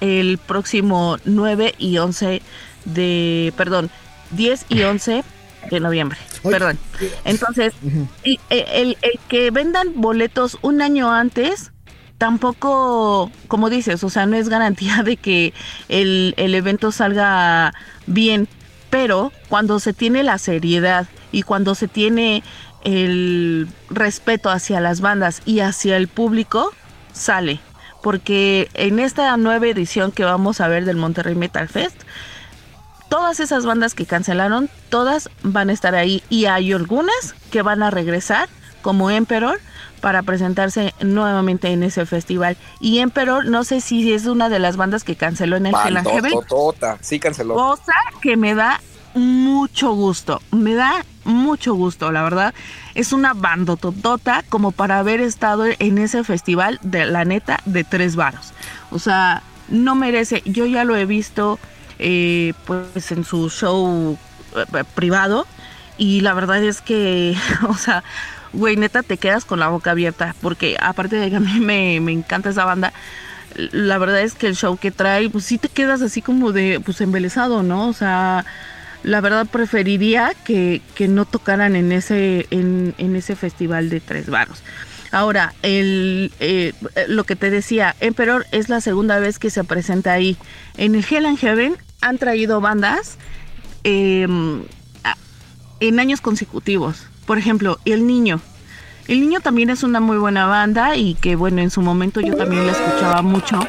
el 0.00 0.38
próximo 0.38 1.18
9 1.24 1.76
y 1.78 1.98
11 1.98 2.42
de, 2.86 3.54
perdón, 3.56 3.88
10 4.32 4.66
y 4.68 4.82
11 4.82 5.22
de 5.70 5.78
noviembre. 5.78 6.18
Perdón. 6.42 6.76
Entonces, 7.24 7.72
e, 8.24 8.38
el, 8.50 8.98
el, 9.00 9.20
que 9.28 9.52
vendan 9.52 9.92
boletos 9.94 10.58
un 10.62 10.82
año 10.82 11.12
antes 11.12 11.70
tampoco, 12.18 13.30
como 13.46 13.70
dices, 13.70 14.02
o 14.02 14.10
sea, 14.10 14.26
no 14.26 14.34
es 14.34 14.48
garantía 14.48 15.02
de 15.04 15.16
que 15.16 15.54
el, 15.88 16.34
el 16.36 16.56
evento 16.56 16.90
salga 16.90 17.72
bien 18.08 18.48
pero 18.90 19.32
cuando 19.48 19.80
se 19.80 19.92
tiene 19.92 20.22
la 20.22 20.38
seriedad 20.38 21.06
y 21.32 21.42
cuando 21.42 21.74
se 21.74 21.88
tiene 21.88 22.42
el 22.84 23.68
respeto 23.90 24.50
hacia 24.50 24.80
las 24.80 25.00
bandas 25.00 25.42
y 25.44 25.60
hacia 25.60 25.96
el 25.96 26.08
público 26.08 26.72
sale. 27.12 27.60
Porque 28.02 28.68
en 28.74 28.98
esta 28.98 29.34
nueva 29.36 29.66
edición 29.66 30.12
que 30.12 30.24
vamos 30.24 30.60
a 30.60 30.68
ver 30.68 30.84
del 30.84 30.96
Monterrey 30.96 31.34
Metal 31.34 31.68
Fest, 31.68 31.96
todas 33.08 33.40
esas 33.40 33.64
bandas 33.64 33.94
que 33.94 34.06
cancelaron, 34.06 34.68
todas 34.90 35.30
van 35.42 35.70
a 35.70 35.72
estar 35.72 35.94
ahí 35.94 36.22
y 36.28 36.44
hay 36.44 36.72
algunas 36.72 37.34
que 37.50 37.62
van 37.62 37.82
a 37.82 37.90
regresar 37.90 38.48
como 38.84 39.10
Emperor 39.10 39.58
para 40.02 40.22
presentarse 40.22 40.92
nuevamente 41.00 41.68
en 41.68 41.82
ese 41.82 42.04
festival. 42.04 42.58
Y 42.80 42.98
Emperor, 42.98 43.46
no 43.46 43.64
sé 43.64 43.80
si 43.80 44.12
es 44.12 44.26
una 44.26 44.50
de 44.50 44.58
las 44.58 44.76
bandas 44.76 45.04
que 45.04 45.16
canceló 45.16 45.56
en 45.56 45.64
el 45.64 45.74
Hell 45.74 45.96
Heaven. 46.04 46.34
Sí, 47.00 47.18
canceló. 47.18 47.54
Cosa 47.54 47.94
que 48.20 48.36
me 48.36 48.54
da 48.54 48.82
mucho 49.14 49.94
gusto, 49.94 50.42
me 50.50 50.74
da 50.74 51.06
mucho 51.24 51.72
gusto, 51.72 52.12
la 52.12 52.22
verdad. 52.22 52.52
Es 52.94 53.14
una 53.14 53.32
bandototota 53.32 54.44
como 54.50 54.70
para 54.70 54.98
haber 54.98 55.22
estado 55.22 55.64
en 55.78 55.96
ese 55.96 56.22
festival 56.22 56.78
de 56.82 57.06
la 57.06 57.24
neta 57.24 57.60
de 57.64 57.84
tres 57.84 58.16
varos. 58.16 58.52
O 58.90 58.98
sea, 58.98 59.42
no 59.68 59.94
merece, 59.94 60.42
yo 60.44 60.66
ya 60.66 60.84
lo 60.84 60.94
he 60.94 61.06
visto 61.06 61.58
eh, 61.98 62.52
pues 62.66 63.10
en 63.12 63.24
su 63.24 63.48
show 63.48 64.18
eh, 64.54 64.84
privado 64.94 65.46
y 65.96 66.20
la 66.20 66.34
verdad 66.34 66.62
es 66.62 66.80
que, 66.80 67.36
o 67.68 67.74
sea, 67.74 68.02
güey, 68.54 68.76
neta 68.76 69.02
te 69.02 69.16
quedas 69.16 69.44
con 69.44 69.60
la 69.60 69.68
boca 69.68 69.90
abierta 69.90 70.34
porque 70.40 70.76
aparte 70.80 71.16
de 71.16 71.30
que 71.30 71.36
a 71.36 71.40
mí 71.40 71.60
me, 71.60 72.00
me 72.00 72.12
encanta 72.12 72.50
esa 72.50 72.64
banda, 72.64 72.92
la 73.56 73.98
verdad 73.98 74.20
es 74.22 74.34
que 74.34 74.48
el 74.48 74.56
show 74.56 74.76
que 74.76 74.90
trae, 74.90 75.28
pues 75.30 75.44
sí 75.44 75.58
te 75.58 75.68
quedas 75.68 76.02
así 76.02 76.22
como 76.22 76.52
de, 76.52 76.80
pues 76.84 77.00
embelesado, 77.00 77.62
¿no? 77.62 77.88
O 77.88 77.92
sea, 77.92 78.44
la 79.02 79.20
verdad 79.20 79.46
preferiría 79.46 80.32
que, 80.44 80.82
que 80.94 81.08
no 81.08 81.24
tocaran 81.24 81.76
en 81.76 81.92
ese, 81.92 82.46
en, 82.50 82.94
en, 82.98 83.16
ese 83.16 83.36
festival 83.36 83.90
de 83.90 84.00
tres 84.00 84.28
varos. 84.28 84.62
Ahora, 85.12 85.54
el, 85.62 86.32
eh, 86.40 86.72
lo 87.06 87.24
que 87.24 87.36
te 87.36 87.50
decía, 87.50 87.94
Emperor 88.00 88.46
es 88.50 88.68
la 88.68 88.80
segunda 88.80 89.20
vez 89.20 89.38
que 89.38 89.50
se 89.50 89.62
presenta 89.62 90.12
ahí. 90.12 90.36
En 90.76 90.96
el 90.96 91.04
Hell 91.08 91.26
and 91.26 91.38
Heaven 91.38 91.76
han 92.00 92.18
traído 92.18 92.60
bandas 92.60 93.16
em, 93.84 94.64
en 95.78 96.00
años 96.00 96.20
consecutivos. 96.20 97.06
Por 97.26 97.38
ejemplo, 97.38 97.78
El 97.84 98.06
Niño. 98.06 98.40
El 99.06 99.20
Niño 99.20 99.40
también 99.40 99.70
es 99.70 99.82
una 99.82 100.00
muy 100.00 100.16
buena 100.16 100.46
banda 100.46 100.96
y 100.96 101.14
que 101.14 101.36
bueno, 101.36 101.60
en 101.60 101.70
su 101.70 101.82
momento 101.82 102.20
yo 102.20 102.36
también 102.36 102.66
la 102.66 102.72
escuchaba 102.72 103.22
mucho. 103.22 103.60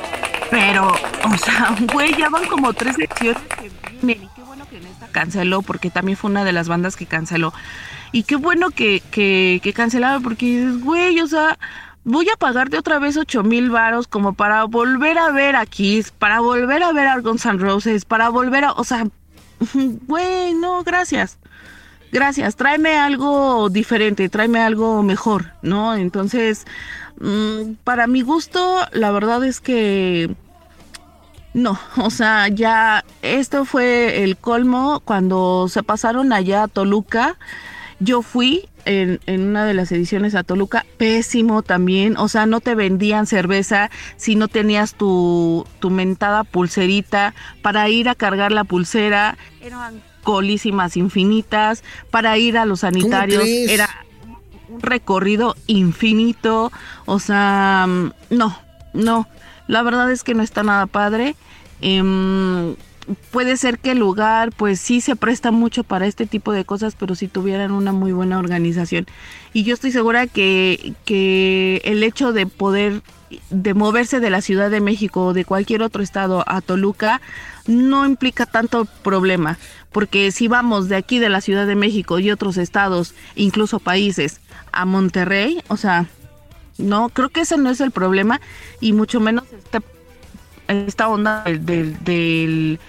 Pero, 0.50 0.88
o 0.88 1.38
sea, 1.38 1.76
güey, 1.94 2.15
ya 2.18 2.30
van 2.30 2.46
como 2.48 2.74
tres 2.74 2.98
lecciones 2.98 3.41
que 3.60 3.72
y 4.04 4.30
qué 4.36 4.41
bueno 4.46 4.68
que 4.70 4.78
en 4.78 4.84
canceló, 5.12 5.62
porque 5.62 5.89
también 5.89 6.18
fue 6.18 6.30
una 6.30 6.44
de 6.44 6.54
las 6.54 6.68
bandas 6.68 6.96
que 6.96 7.06
canceló. 7.06 7.54
Y 8.12 8.24
qué 8.24 8.36
bueno 8.36 8.70
que, 8.70 9.02
que, 9.12 9.60
que 9.63 9.74
cancelaba, 9.74 10.20
porque 10.20 10.46
dices, 10.46 10.82
güey, 10.82 11.20
o 11.22 11.28
sea, 11.28 11.58
voy 12.04 12.30
a 12.30 12.38
pagarte 12.38 12.78
otra 12.78 13.00
vez 13.00 13.18
8 13.18 13.44
mil 13.44 13.70
varos 13.70 14.08
como 14.08 14.34
para 14.34 14.63
volver 14.65 15.18
a 15.18 15.32
ver 15.32 15.56
a 15.56 15.65
Kiss, 15.65 16.12
para 16.12 16.39
volver 16.39 16.84
a 16.84 16.94
ver 16.94 17.08
a 17.08 17.20
Guns 17.20 17.46
N' 17.46 17.58
Roses, 17.58 18.06
para 18.06 18.30
volver 18.30 18.63
a, 18.65 18.72
o 18.74 18.84
sea, 18.84 19.08
güey, 19.74 20.54
no, 20.54 20.84
gracias. 20.84 21.38
Gracias, 22.15 22.56
tráeme 22.56 22.95
algo 22.95 23.67
diferente, 23.67 24.30
tráeme 24.30 24.62
algo 24.62 25.04
mejor, 25.04 25.51
¿no? 25.62 25.95
Entonces, 25.95 26.65
mm, 27.19 27.73
para 27.84 28.08
mi 28.08 28.21
gusto, 28.21 28.80
la 28.93 29.12
verdad 29.12 29.43
es 29.43 29.60
que 29.60 30.34
no, 31.54 31.78
o 31.97 32.10
sea, 32.10 32.47
ya 32.47 33.04
esto 33.21 33.65
fue 33.65 34.23
el 34.23 34.38
colmo 34.38 35.01
cuando 35.04 35.67
se 35.67 35.84
pasaron 35.84 36.32
allá 36.32 36.63
a 36.63 36.67
Toluca. 36.69 37.38
Yo 37.99 38.21
fui 38.21 38.69
en, 38.86 39.19
una 39.28 39.65
de 39.65 39.73
las 39.73 39.91
ediciones 39.91 40.36
a 40.36 40.43
Toluca, 40.43 40.86
pésimo 40.97 41.63
también, 41.63 42.15
o 42.15 42.30
sea, 42.30 42.45
no 42.45 42.62
te 42.62 42.75
vendían 42.75 43.28
cerveza 43.28 43.91
si 44.15 44.38
no 44.38 44.47
tenías 44.47 44.95
tu, 44.95 45.67
tu 45.80 45.89
mentada 45.89 46.45
pulserita 46.45 47.34
para 47.62 47.89
ir 47.89 48.08
a 48.08 48.15
cargar 48.15 48.54
la 48.54 48.63
pulsera, 48.63 49.38
colísimas 50.25 50.97
infinitas, 50.97 51.83
para 52.09 52.38
ir 52.38 52.57
a 52.57 52.65
los 52.65 52.81
sanitarios, 52.81 53.45
era 53.45 53.88
un 54.67 54.81
recorrido 54.81 55.55
infinito, 55.67 56.73
o 57.05 57.19
sea, 57.19 57.88
no, 58.29 58.59
no, 58.93 59.27
la 59.67 59.83
verdad 59.83 60.11
es 60.11 60.23
que 60.23 60.33
no 60.33 60.43
está 60.43 60.63
nada 60.63 60.88
padre. 60.88 61.35
Em, 61.81 62.75
puede 63.32 63.58
ser 63.58 63.80
que 63.80 63.91
el 63.91 64.00
lugar 64.00 64.52
pues 64.52 64.80
sí 64.80 65.02
se 65.02 65.15
presta 65.15 65.52
mucho 65.52 65.84
para 65.84 66.08
este 66.08 66.26
tipo 66.26 66.52
de 66.52 66.65
cosas, 66.65 66.96
pero 66.96 67.15
si 67.15 67.28
tuvieran 67.28 67.72
una 67.72 67.91
muy 67.91 68.12
buena 68.12 68.39
organización. 68.39 69.06
Y 69.54 69.63
yo 69.63 69.74
estoy 69.74 69.91
segura 69.91 70.28
que, 70.28 70.94
que 71.06 71.82
el 71.86 72.04
hecho 72.04 72.34
de 72.34 72.46
poder 72.46 73.02
de 73.50 73.74
moverse 73.74 74.20
de 74.20 74.30
la 74.30 74.41
Ciudad 74.41 74.70
de 74.70 74.82
México 74.82 75.28
o 75.28 75.34
de 75.34 75.46
cualquier 75.46 75.82
otro 75.82 76.04
estado 76.04 76.44
a 76.48 76.62
Toluca 76.62 77.22
no 77.68 78.06
implica 78.06 78.46
tanto 78.46 78.86
problema, 78.86 79.58
porque 79.91 80.32
si 80.32 80.48
vamos 80.48 80.88
de 80.88 80.96
aquí 80.96 81.20
de 81.20 81.30
la 81.30 81.41
Ciudad 81.41 81.65
de 81.65 81.76
México 81.76 82.20
y 82.20 82.30
otros 82.32 82.58
estados, 82.58 83.15
incluso 83.36 83.80
países, 83.80 84.39
a 84.72 84.86
Monterrey, 84.86 85.62
o 85.68 85.78
sea, 85.78 86.08
no, 86.78 87.10
creo 87.10 87.30
que 87.30 87.41
ese 87.41 87.58
no 87.58 87.70
es 87.70 87.82
el 87.82 87.91
problema 87.91 88.41
y 88.80 88.94
mucho 88.94 89.20
menos 89.20 89.46
este 89.58 89.82
esta 90.67 91.08
onda 91.08 91.43
del, 91.43 92.04
del, 92.04 92.80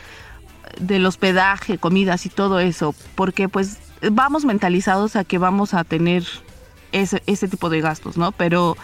del, 0.80 1.06
hospedaje, 1.06 1.78
comidas 1.78 2.26
y 2.26 2.28
todo 2.28 2.60
eso, 2.60 2.94
porque 3.14 3.48
pues 3.48 3.78
vamos 4.10 4.44
mentalizados 4.44 5.16
a 5.16 5.24
que 5.24 5.38
vamos 5.38 5.74
a 5.74 5.84
tener 5.84 6.24
ese, 6.92 7.22
ese 7.26 7.48
tipo 7.48 7.70
de 7.70 7.80
gastos, 7.80 8.16
¿no? 8.16 8.32
Pero 8.32 8.76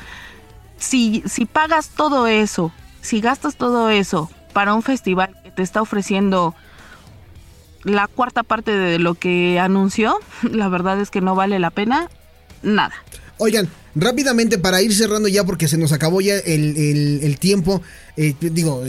si, 0.76 1.22
si 1.26 1.46
pagas 1.46 1.90
todo 1.90 2.26
eso, 2.26 2.72
si 3.00 3.20
gastas 3.20 3.56
todo 3.56 3.90
eso 3.90 4.30
para 4.52 4.74
un 4.74 4.82
festival 4.82 5.34
que 5.42 5.50
te 5.50 5.62
está 5.62 5.80
ofreciendo 5.80 6.54
la 7.84 8.06
cuarta 8.06 8.42
parte 8.42 8.72
de 8.76 8.98
lo 8.98 9.14
que 9.14 9.58
anunció, 9.58 10.18
la 10.42 10.68
verdad 10.68 11.00
es 11.00 11.10
que 11.10 11.20
no 11.20 11.34
vale 11.34 11.58
la 11.58 11.70
pena 11.70 12.08
nada. 12.62 12.94
Oigan, 13.44 13.68
rápidamente 13.96 14.56
para 14.56 14.82
ir 14.82 14.94
cerrando 14.94 15.26
ya 15.26 15.42
porque 15.42 15.66
se 15.66 15.76
nos 15.76 15.90
acabó 15.90 16.20
ya 16.20 16.36
el, 16.36 17.36
tiempo, 17.40 17.82
eh, 18.16 18.36
digo, 18.40 18.84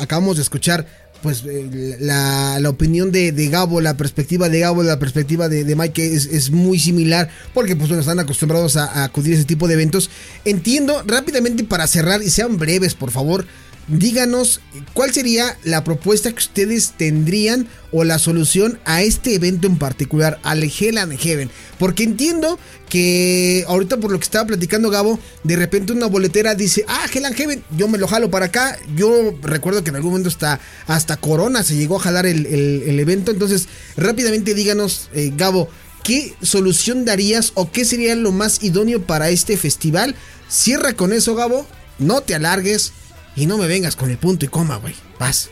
acabamos 0.00 0.36
de 0.36 0.42
escuchar 0.42 0.86
pues 1.22 1.44
eh, 1.46 1.98
la, 2.00 2.58
opinión 2.70 3.12
de, 3.12 3.48
Gabo, 3.50 3.82
la 3.82 3.98
perspectiva 3.98 4.48
de 4.48 4.60
Gabo, 4.60 4.82
la 4.82 4.98
perspectiva 4.98 5.50
de, 5.50 5.76
Mike 5.76 6.14
es, 6.14 6.50
muy 6.50 6.78
similar 6.78 7.28
porque 7.52 7.76
pues 7.76 7.90
bueno, 7.90 8.00
están 8.00 8.18
acostumbrados 8.18 8.78
a, 8.78 8.86
a 8.86 9.04
acudir 9.04 9.34
a 9.34 9.36
ese 9.36 9.44
tipo 9.44 9.68
de 9.68 9.74
eventos. 9.74 10.08
Entiendo 10.46 11.02
rápidamente 11.06 11.64
para 11.64 11.86
cerrar 11.86 12.22
y 12.22 12.30
sean 12.30 12.56
breves 12.56 12.94
por 12.94 13.10
favor 13.10 13.44
díganos 13.88 14.60
cuál 14.92 15.12
sería 15.12 15.56
la 15.64 15.82
propuesta 15.82 16.30
que 16.30 16.38
ustedes 16.38 16.94
tendrían 16.96 17.68
o 17.90 18.04
la 18.04 18.18
solución 18.18 18.78
a 18.84 19.02
este 19.02 19.34
evento 19.34 19.66
en 19.66 19.78
particular, 19.78 20.38
al 20.42 20.62
Hell 20.62 20.98
and 20.98 21.18
Heaven. 21.18 21.50
Porque 21.78 22.02
entiendo 22.02 22.58
que 22.88 23.64
ahorita 23.66 23.96
por 23.96 24.12
lo 24.12 24.18
que 24.18 24.24
estaba 24.24 24.46
platicando 24.46 24.90
Gabo, 24.90 25.18
de 25.44 25.56
repente 25.56 25.92
una 25.92 26.06
boletera 26.06 26.54
dice, 26.54 26.84
ah, 26.86 27.06
Hell 27.12 27.24
and 27.24 27.36
Heaven, 27.36 27.64
yo 27.76 27.88
me 27.88 27.98
lo 27.98 28.06
jalo 28.06 28.30
para 28.30 28.46
acá. 28.46 28.78
Yo 28.94 29.34
recuerdo 29.42 29.82
que 29.82 29.90
en 29.90 29.96
algún 29.96 30.12
momento 30.12 30.28
hasta, 30.28 30.60
hasta 30.86 31.16
Corona 31.16 31.62
se 31.62 31.76
llegó 31.76 31.96
a 31.96 32.00
jalar 32.00 32.26
el, 32.26 33.00
evento. 33.00 33.30
Entonces, 33.30 33.68
rápidamente 33.96 34.54
díganos, 34.54 35.08
eh, 35.14 35.32
Gabo, 35.34 35.68
¿qué 36.04 36.34
solución 36.42 37.04
darías 37.04 37.52
o 37.54 37.70
qué 37.70 37.84
sería 37.84 38.14
lo 38.16 38.32
más 38.32 38.62
idóneo 38.62 39.02
para 39.02 39.30
este 39.30 39.56
festival? 39.56 40.14
Cierra 40.48 40.92
con 40.94 41.12
eso, 41.12 41.34
Gabo. 41.34 41.66
No 41.98 42.20
te 42.20 42.34
alargues 42.34 42.92
y 43.38 43.46
no 43.46 43.56
me 43.56 43.68
vengas 43.68 43.94
con 43.94 44.10
el 44.10 44.18
punto 44.18 44.44
y 44.44 44.48
coma, 44.48 44.76
güey. 44.78 44.94
Vas. 45.20 45.48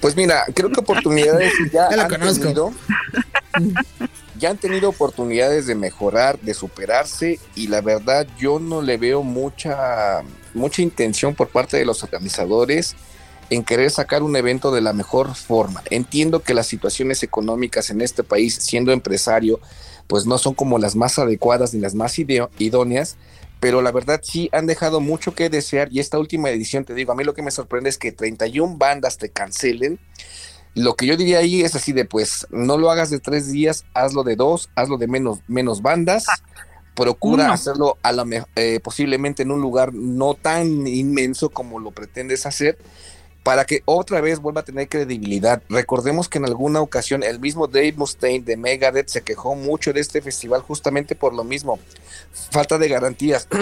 Pues 0.00 0.14
mira, 0.14 0.44
creo 0.54 0.70
que 0.70 0.78
oportunidades 0.78 1.52
ya, 1.72 1.88
han 1.88 2.08
tenido. 2.08 2.72
Ya 4.38 4.50
han 4.50 4.56
tenido 4.56 4.88
oportunidades 4.88 5.66
de 5.66 5.74
mejorar, 5.74 6.38
de 6.38 6.54
superarse, 6.54 7.40
y 7.56 7.66
la 7.66 7.80
verdad 7.80 8.26
yo 8.38 8.60
no 8.60 8.82
le 8.82 8.98
veo 8.98 9.24
mucha, 9.24 10.22
mucha 10.54 10.80
intención 10.80 11.34
por 11.34 11.48
parte 11.48 11.76
de 11.76 11.84
los 11.84 12.04
organizadores 12.04 12.94
en 13.50 13.64
querer 13.64 13.90
sacar 13.90 14.22
un 14.22 14.36
evento 14.36 14.72
de 14.72 14.80
la 14.80 14.92
mejor 14.92 15.34
forma. 15.34 15.82
Entiendo 15.90 16.40
que 16.40 16.54
las 16.54 16.68
situaciones 16.68 17.24
económicas 17.24 17.90
en 17.90 18.00
este 18.00 18.22
país, 18.22 18.54
siendo 18.54 18.92
empresario, 18.92 19.60
pues 20.06 20.24
no 20.24 20.38
son 20.38 20.54
como 20.54 20.78
las 20.78 20.94
más 20.94 21.18
adecuadas 21.18 21.74
ni 21.74 21.80
las 21.80 21.94
más 21.94 22.16
idóneas, 22.18 23.16
pero 23.62 23.80
la 23.80 23.92
verdad 23.92 24.20
sí 24.24 24.48
han 24.50 24.66
dejado 24.66 25.00
mucho 25.00 25.36
que 25.36 25.48
desear 25.48 25.86
y 25.92 26.00
esta 26.00 26.18
última 26.18 26.50
edición, 26.50 26.84
te 26.84 26.94
digo, 26.94 27.12
a 27.12 27.14
mí 27.14 27.22
lo 27.22 27.32
que 27.32 27.42
me 27.42 27.52
sorprende 27.52 27.90
es 27.90 27.96
que 27.96 28.10
31 28.10 28.76
bandas 28.76 29.18
te 29.18 29.30
cancelen. 29.30 30.00
Lo 30.74 30.96
que 30.96 31.06
yo 31.06 31.16
diría 31.16 31.38
ahí 31.38 31.62
es 31.62 31.76
así 31.76 31.92
de, 31.92 32.04
pues, 32.04 32.44
no 32.50 32.76
lo 32.76 32.90
hagas 32.90 33.08
de 33.10 33.20
tres 33.20 33.52
días, 33.52 33.84
hazlo 33.94 34.24
de 34.24 34.34
dos, 34.34 34.68
hazlo 34.74 34.98
de 34.98 35.06
menos, 35.06 35.42
menos 35.46 35.80
bandas. 35.80 36.26
Procura 36.96 37.52
hacerlo 37.52 37.98
a 38.02 38.10
la 38.10 38.26
eh, 38.56 38.80
posiblemente 38.82 39.44
en 39.44 39.52
un 39.52 39.60
lugar 39.60 39.94
no 39.94 40.34
tan 40.34 40.88
inmenso 40.88 41.48
como 41.48 41.78
lo 41.78 41.92
pretendes 41.92 42.46
hacer 42.46 42.78
para 43.42 43.64
que 43.64 43.82
otra 43.84 44.20
vez 44.20 44.40
vuelva 44.40 44.60
a 44.60 44.64
tener 44.64 44.88
credibilidad. 44.88 45.62
Recordemos 45.68 46.28
que 46.28 46.38
en 46.38 46.44
alguna 46.44 46.80
ocasión 46.80 47.22
el 47.22 47.40
mismo 47.40 47.66
Dave 47.66 47.94
Mustaine 47.96 48.44
de 48.44 48.56
Megadeth 48.56 49.08
se 49.08 49.22
quejó 49.22 49.54
mucho 49.54 49.92
de 49.92 50.00
este 50.00 50.22
festival 50.22 50.62
justamente 50.62 51.14
por 51.14 51.34
lo 51.34 51.44
mismo, 51.44 51.78
falta 52.50 52.78
de 52.78 52.88
garantías. 52.88 53.48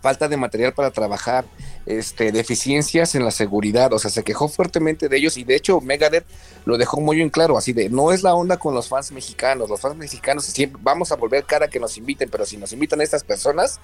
falta 0.00 0.28
de 0.28 0.36
material 0.36 0.72
para 0.74 0.92
trabajar, 0.92 1.44
este, 1.84 2.30
deficiencias 2.30 3.16
en 3.16 3.24
la 3.24 3.30
seguridad, 3.32 3.92
o 3.92 3.98
sea, 3.98 4.10
se 4.10 4.22
quejó 4.22 4.48
fuertemente 4.48 5.08
de 5.08 5.16
ellos 5.16 5.36
y 5.36 5.42
de 5.42 5.56
hecho 5.56 5.80
Megadeth 5.80 6.24
lo 6.64 6.78
dejó 6.78 7.00
muy 7.00 7.20
en 7.20 7.30
claro, 7.30 7.58
así 7.58 7.72
de, 7.72 7.88
no 7.88 8.12
es 8.12 8.22
la 8.22 8.34
onda 8.34 8.58
con 8.58 8.74
los 8.74 8.88
fans 8.88 9.10
mexicanos, 9.10 9.68
los 9.68 9.80
fans 9.80 9.96
mexicanos 9.96 10.44
siempre 10.44 10.80
vamos 10.84 11.10
a 11.10 11.16
volver 11.16 11.44
cara 11.44 11.68
que 11.68 11.80
nos 11.80 11.96
inviten, 11.98 12.30
pero 12.30 12.46
si 12.46 12.56
nos 12.56 12.72
invitan 12.72 13.00
a 13.00 13.04
estas 13.04 13.24
personas, 13.24 13.80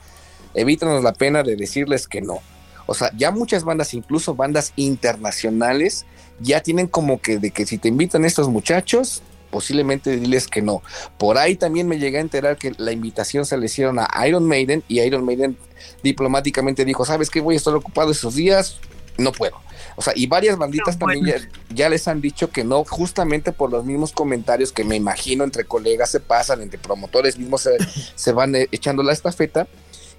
evítanos 0.54 1.02
la 1.02 1.12
pena 1.12 1.42
de 1.42 1.56
decirles 1.56 2.06
que 2.06 2.20
no. 2.20 2.40
O 2.86 2.94
sea, 2.94 3.10
ya 3.16 3.30
muchas 3.30 3.64
bandas, 3.64 3.94
incluso 3.94 4.34
bandas 4.34 4.72
internacionales, 4.76 6.06
ya 6.40 6.62
tienen 6.62 6.86
como 6.86 7.20
que 7.20 7.38
de 7.38 7.50
que 7.50 7.66
si 7.66 7.78
te 7.78 7.88
invitan 7.88 8.24
estos 8.24 8.48
muchachos, 8.48 9.22
posiblemente 9.50 10.16
diles 10.16 10.48
que 10.48 10.62
no. 10.62 10.82
Por 11.16 11.38
ahí 11.38 11.54
también 11.54 11.86
me 11.86 11.98
llegué 11.98 12.18
a 12.18 12.22
enterar 12.22 12.56
que 12.56 12.72
la 12.76 12.90
invitación 12.90 13.46
se 13.46 13.56
le 13.56 13.66
hicieron 13.66 13.98
a 14.00 14.08
Iron 14.26 14.46
Maiden 14.46 14.82
y 14.88 15.00
Iron 15.00 15.24
Maiden 15.24 15.56
diplomáticamente 16.02 16.84
dijo, 16.84 17.04
¿sabes 17.04 17.30
qué? 17.30 17.40
Voy 17.40 17.54
a 17.54 17.58
estar 17.58 17.74
ocupado 17.74 18.10
esos 18.10 18.34
días, 18.34 18.78
no 19.16 19.30
puedo. 19.30 19.56
O 19.96 20.02
sea, 20.02 20.12
y 20.16 20.26
varias 20.26 20.58
banditas 20.58 20.98
también 20.98 21.24
ya, 21.24 21.36
ya, 21.72 21.88
les 21.88 22.08
han 22.08 22.20
dicho 22.20 22.50
que 22.50 22.64
no, 22.64 22.84
justamente 22.84 23.52
por 23.52 23.70
los 23.70 23.84
mismos 23.84 24.10
comentarios 24.10 24.72
que 24.72 24.82
me 24.82 24.96
imagino 24.96 25.44
entre 25.44 25.64
colegas 25.64 26.10
se 26.10 26.18
pasan, 26.18 26.60
entre 26.60 26.78
promotores 26.80 27.38
mismos 27.38 27.62
se, 27.62 27.76
se 28.16 28.32
van 28.32 28.56
eh, 28.56 28.66
echando 28.72 29.04
la 29.04 29.12
estafeta 29.12 29.68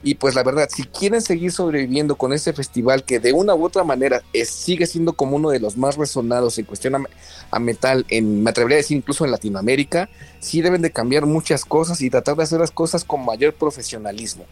y 0.03 0.15
pues 0.15 0.35
la 0.35 0.43
verdad, 0.43 0.69
si 0.71 0.83
quieren 0.83 1.21
seguir 1.21 1.51
sobreviviendo 1.51 2.15
con 2.15 2.33
este 2.33 2.53
festival 2.53 3.03
que 3.03 3.19
de 3.19 3.33
una 3.33 3.55
u 3.55 3.65
otra 3.65 3.83
manera 3.83 4.21
sigue 4.45 4.85
siendo 4.85 5.13
como 5.13 5.35
uno 5.35 5.49
de 5.49 5.59
los 5.59 5.77
más 5.77 5.97
resonados 5.97 6.57
en 6.57 6.65
cuestión 6.65 7.07
a, 7.51 7.59
metal, 7.59 8.05
en, 8.09 8.43
me 8.43 8.51
atrevería 8.51 8.77
a 8.77 8.81
decir 8.81 8.97
incluso 8.97 9.25
en 9.25 9.31
Latinoamérica, 9.31 10.09
sí 10.39 10.61
deben 10.61 10.81
de 10.81 10.91
cambiar 10.91 11.25
muchas 11.25 11.65
cosas 11.65 12.01
y 12.01 12.09
tratar 12.09 12.35
de 12.35 12.43
hacer 12.43 12.59
las 12.59 12.71
cosas 12.71 13.03
con 13.03 13.25
mayor 13.25 13.53
profesionalismo. 13.53 14.45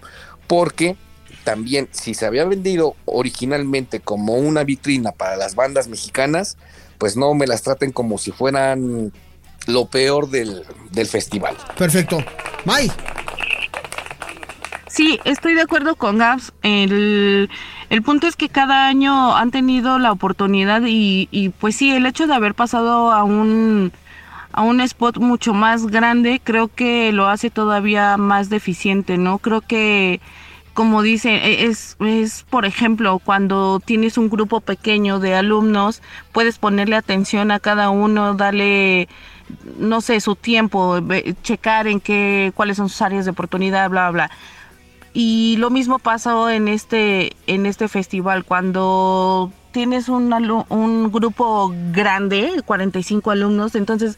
Porque 0.48 0.96
también 1.44 1.90
si 1.92 2.14
se 2.14 2.26
había 2.26 2.46
vendido 2.46 2.96
originalmente 3.06 4.00
como 4.00 4.36
una 4.36 4.64
vitrina 4.64 5.12
para 5.12 5.36
las 5.36 5.56
bandas 5.56 5.88
mexicanas, 5.88 6.58
pues 6.98 7.18
no 7.18 7.34
me 7.34 7.48
las 7.48 7.62
traten 7.62 7.92
como 7.92 8.18
si 8.18 8.32
fueran 8.32 9.12
lo 9.68 9.86
peor 9.88 10.30
del, 10.30 10.64
del 10.92 11.08
festival. 11.08 11.56
Perfecto. 11.78 12.24
May. 12.66 12.92
Sí, 14.94 15.20
estoy 15.24 15.56
de 15.56 15.64
acuerdo 15.64 15.96
con 15.96 16.20
Gabs. 16.20 16.54
El, 16.62 17.50
punto 18.06 18.28
es 18.28 18.36
que 18.36 18.48
cada 18.48 18.86
año 18.86 19.36
han 19.36 19.50
tenido 19.50 19.98
la 19.98 20.12
oportunidad 20.12 20.84
y, 20.86 21.28
y, 21.32 21.50
pues 21.50 21.76
sí, 21.78 21.92
el 21.92 22.06
hecho 22.06 22.28
de 22.28 22.36
haber 22.36 22.54
pasado 22.54 23.12
a 23.12 23.24
un, 23.24 23.92
a 24.52 24.62
un 24.62 24.82
spot 24.82 25.18
mucho 25.18 25.56
más 25.56 25.88
grande 25.88 26.40
creo 26.44 26.68
que 26.68 27.12
lo 27.12 27.28
hace 27.28 27.50
todavía 27.50 28.18
más 28.18 28.52
deficiente, 28.52 29.18
¿no? 29.18 29.40
Creo 29.40 29.62
que 29.62 30.22
como 30.76 31.02
dice, 31.02 31.38
e, 31.38 31.66
es, 31.66 31.98
es, 32.00 32.46
por 32.48 32.66
ejemplo, 32.66 33.18
cuando 33.18 33.80
tienes 33.84 34.20
un 34.20 34.30
grupo 34.30 34.62
pequeño 34.62 35.20
de 35.20 35.34
alumnos, 35.34 36.04
puedes 36.32 36.60
ponerle 36.60 36.96
atención 36.98 37.50
a 37.50 37.60
cada 37.60 37.90
uno, 37.90 38.36
darle, 38.36 39.08
no 39.80 40.02
sé, 40.02 40.20
su 40.22 40.36
tiempo, 40.36 41.00
checar 41.42 41.88
en 41.88 42.00
qué, 42.00 42.52
cuáles 42.56 42.78
son 42.78 42.90
sus 42.90 43.02
áreas 43.02 43.26
de 43.26 43.32
oportunidad, 43.32 43.90
bla, 43.90 44.12
bla. 44.12 44.28
bla 44.28 44.38
y 45.14 45.58
lo 45.58 45.70
mismo 45.70 46.00
pasó 46.00 46.50
en 46.50 46.68
este, 46.68 47.34
en 47.48 47.66
este 47.66 47.88
festival, 47.88 48.44
cuando 48.44 49.52
tienes 49.72 50.10
un, 50.10 50.34
un 50.70 51.12
grupo 51.12 51.74
grande, 51.92 52.62
45 52.66 53.32
alumnos, 53.32 53.76
entonces 53.76 54.18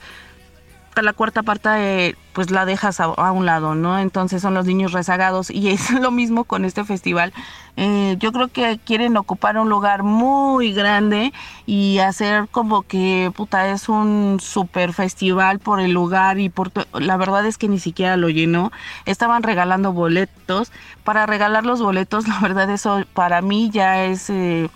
la 1.01 1.13
cuarta 1.13 1.43
parte 1.43 2.15
pues 2.33 2.51
la 2.51 2.65
dejas 2.65 2.99
a, 2.99 3.31
un 3.31 3.45
lado, 3.45 3.75
¿no? 3.75 3.97
Entonces 3.97 4.41
son 4.41 4.53
los 4.53 4.65
niños 4.65 4.91
rezagados 4.91 5.49
y 5.49 5.69
es 5.71 5.91
lo 5.91 6.11
mismo 6.11 6.43
con 6.43 6.65
este 6.65 6.83
festival. 6.83 7.33
Eh, 7.77 8.15
yo 8.19 8.31
creo 8.31 8.49
que 8.49 8.79
quieren 8.83 9.15
ocupar 9.17 9.57
un 9.57 9.69
lugar 9.69 10.03
muy 10.03 10.73
grande 10.73 11.33
y 11.65 11.99
hacer 11.99 12.47
como 12.51 12.83
que, 12.83 13.31
puta, 13.35 13.69
es 13.69 13.89
un 13.89 14.39
super 14.41 14.93
festival 14.93 15.59
por 15.59 15.79
el 15.79 15.91
lugar 15.91 16.39
y 16.39 16.49
por... 16.49 16.71
La 16.93 17.17
verdad 17.17 17.45
es 17.45 17.57
que 17.57 17.69
ni 17.69 17.79
siquiera 17.79 18.17
lo 18.17 18.29
llenó. 18.29 18.71
Estaban 19.05 19.43
regalando 19.43 19.93
boletos. 19.93 20.71
Para 21.03 21.25
regalar 21.25 21.65
los 21.65 21.81
boletos, 21.81 22.27
la 22.29 22.39
verdad 22.39 22.69
eso 22.69 23.03
para 23.13 23.41
mí 23.41 23.69
ya 23.71 24.03
es... 24.05 24.29
Eh, 24.29 24.69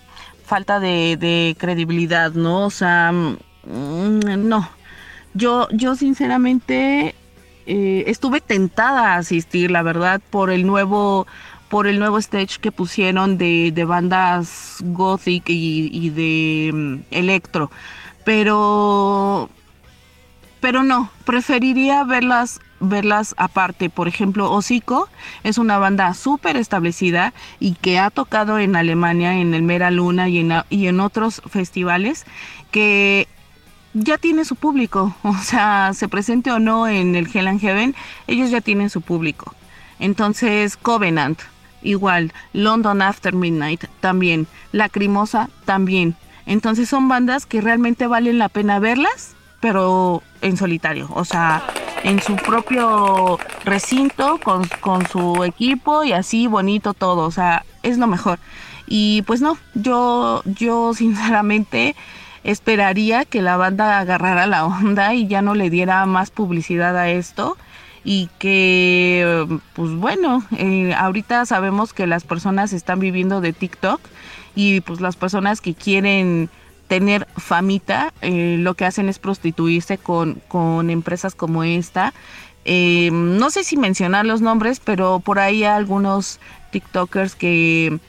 falta 0.45 0.80
de, 0.80 1.15
de 1.15 1.55
credibilidad, 1.59 2.32
¿no? 2.32 2.65
O 2.65 2.72
sea, 2.72 3.11
mm, 3.11 4.47
no, 4.49 4.67
yo, 5.34 5.67
yo 5.71 5.95
sinceramente 5.95 7.15
eh, 7.65 8.03
estuve 8.07 8.41
tentada 8.41 9.13
a 9.13 9.17
asistir, 9.17 9.71
la 9.71 9.84
verdad, 9.84 10.21
por 10.30 10.49
el 10.49 10.65
nuevo 10.65 11.27
por 11.69 11.86
el 11.86 11.99
nuevo 11.99 12.17
stage 12.17 12.59
que 12.59 12.71
pusieron 12.71 13.38
de, 13.38 13.71
de 13.71 13.86
bandas 13.86 14.77
gothic 14.82 15.43
y, 15.49 16.09
de 16.09 16.71
mm, 16.73 16.95
electro. 17.11 17.69
Pero 18.25 19.49
pero 20.59 20.84
no, 20.84 21.09
preferiría 21.25 22.03
verlas 22.03 22.59
verlas 22.80 23.36
aparte. 23.38 23.89
Por 23.89 24.07
ejemplo, 24.07 24.51
Hocico 24.51 25.09
es 25.43 25.57
una 25.57 25.77
banda 25.77 26.13
súper 26.13 26.57
establecida 26.57 27.34
y 27.59 27.73
que 27.75 27.99
ha 27.99 28.09
tocado 28.09 28.57
en 28.57 28.75
Alemania, 28.75 29.36
en 29.36 29.53
el 29.53 29.61
Mera 29.63 29.91
Luna 29.91 30.27
y 30.27 30.39
en, 30.39 30.53
y 30.69 30.88
en 30.88 30.99
otros 30.99 31.41
festivales 31.49 32.25
que 32.71 33.27
ya 33.93 34.17
tiene 34.17 34.45
su 34.45 34.55
público, 34.55 35.15
o 35.23 35.35
sea, 35.35 35.91
se 35.93 36.07
presente 36.07 36.51
o 36.51 36.59
no 36.59 36.87
en 36.87 37.15
el 37.15 37.29
Hell 37.33 37.47
and 37.47 37.61
Heaven, 37.61 37.95
ellos 38.27 38.51
ya 38.51 38.61
tienen 38.61 38.89
su 38.89 39.01
público. 39.01 39.53
Entonces, 39.99 40.77
Covenant, 40.77 41.39
igual, 41.81 42.33
London 42.53 43.01
After 43.01 43.33
Midnight, 43.33 43.85
también, 43.99 44.47
Lacrimosa, 44.71 45.49
también. 45.65 46.15
Entonces 46.45 46.89
son 46.89 47.07
bandas 47.07 47.45
que 47.45 47.61
realmente 47.61 48.07
valen 48.07 48.39
la 48.39 48.49
pena 48.49 48.79
verlas, 48.79 49.35
pero 49.59 50.23
en 50.41 50.57
solitario, 50.57 51.09
o 51.13 51.25
sea, 51.25 51.63
en 52.03 52.21
su 52.21 52.35
propio 52.37 53.37
recinto, 53.65 54.39
con, 54.41 54.67
con 54.79 55.05
su 55.07 55.43
equipo 55.43 56.03
y 56.03 56.13
así 56.13 56.47
bonito 56.47 56.93
todo, 56.93 57.25
o 57.25 57.31
sea, 57.31 57.65
es 57.83 57.97
lo 57.97 58.07
mejor. 58.07 58.39
Y 58.87 59.21
pues 59.23 59.41
no, 59.41 59.57
yo, 59.75 60.41
yo 60.45 60.93
sinceramente 60.95 61.95
esperaría 62.43 63.25
que 63.25 63.41
la 63.41 63.57
banda 63.57 63.99
agarrara 63.99 64.47
la 64.47 64.65
onda 64.65 65.13
y 65.13 65.27
ya 65.27 65.41
no 65.41 65.55
le 65.55 65.69
diera 65.69 66.05
más 66.05 66.31
publicidad 66.31 66.97
a 66.97 67.09
esto 67.09 67.57
y 68.03 68.29
que 68.39 69.45
pues 69.73 69.91
bueno 69.91 70.43
eh, 70.57 70.93
ahorita 70.95 71.45
sabemos 71.45 71.93
que 71.93 72.07
las 72.07 72.23
personas 72.23 72.73
están 72.73 72.99
viviendo 72.99 73.41
de 73.41 73.53
TikTok 73.53 73.99
y 74.55 74.81
pues 74.81 75.01
las 75.01 75.15
personas 75.15 75.61
que 75.61 75.73
quieren 75.73 76.49
tener 76.87 77.27
famita 77.37 78.13
eh, 78.21 78.57
lo 78.59 78.73
que 78.73 78.85
hacen 78.85 79.09
es 79.09 79.19
prostituirse 79.19 79.97
con, 79.97 80.41
con 80.47 80.89
empresas 80.89 81.35
como 81.35 81.63
esta. 81.63 82.13
Eh, 82.65 83.09
no 83.11 83.51
sé 83.51 83.63
si 83.63 83.77
mencionar 83.77 84.25
los 84.25 84.41
nombres 84.41 84.81
pero 84.83 85.19
por 85.19 85.39
ahí 85.39 85.63
hay 85.63 85.75
algunos 85.75 86.39
TikTokers 86.71 87.35
que 87.35 87.99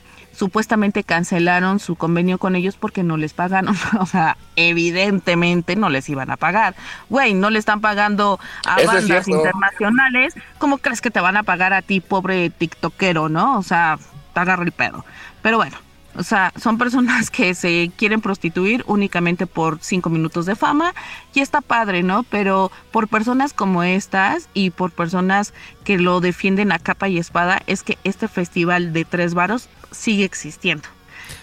supuestamente 0.41 1.05
cancelaron 1.05 1.81
su 1.81 1.97
convenio 1.97 2.39
con 2.39 2.57
ellos 2.57 2.75
porque 2.75 3.03
no 3.03 3.19
les 3.19 3.35
pagaron. 3.35 3.77
o 4.01 4.07
sea, 4.07 4.39
evidentemente 4.57 5.77
no 5.77 5.91
les 5.91 6.09
iban 6.09 6.31
a 6.31 6.39
pagar. 6.39 6.75
Güey, 7.11 7.35
no 7.35 7.51
le 7.51 7.59
están 7.59 7.83
pagando 7.83 8.41
a 8.67 8.83
bandas 8.83 9.29
internacionales. 9.29 10.33
¿Cómo 10.57 10.79
crees 10.79 11.03
que 11.03 11.11
te 11.11 11.21
van 11.21 11.37
a 11.37 11.43
pagar 11.43 11.75
a 11.75 11.83
ti, 11.83 12.01
pobre 12.01 12.49
tiktokero, 12.49 13.29
no? 13.29 13.59
O 13.59 13.63
sea, 13.63 13.99
te 14.33 14.41
agarra 14.41 14.65
el 14.65 14.73
pedo. 14.73 15.05
Pero 15.43 15.59
bueno, 15.59 15.77
o 16.17 16.23
sea, 16.23 16.55
son 16.57 16.79
personas 16.79 17.31
que 17.31 17.55
se 17.55 17.91
quieren 17.99 18.23
prostituir 18.23 18.83
únicamente 18.87 19.47
por 19.47 19.79
cinco 19.83 20.09
minutos 20.09 20.47
de 20.47 20.57
fama 20.57 20.95
y 21.35 21.41
está 21.41 21.61
padre, 21.61 22.03
¿no? 22.03 22.23
Pero 22.23 22.73
por 22.93 23.09
personas 23.09 23.53
como 23.53 23.83
estas 23.83 24.49
y 24.55 24.71
por 24.71 24.91
personas 24.91 25.53
que 25.85 25.99
lo 25.99 26.21
defienden 26.21 26.73
a 26.73 26.79
capa 26.79 27.11
y 27.11 27.19
espada 27.19 27.61
es 27.67 27.83
que 27.83 27.99
este 28.05 28.27
festival 28.27 28.95
de 28.95 29.05
tres 29.05 29.35
varos 29.35 29.69
sigue 29.91 30.25
existiendo. 30.25 30.89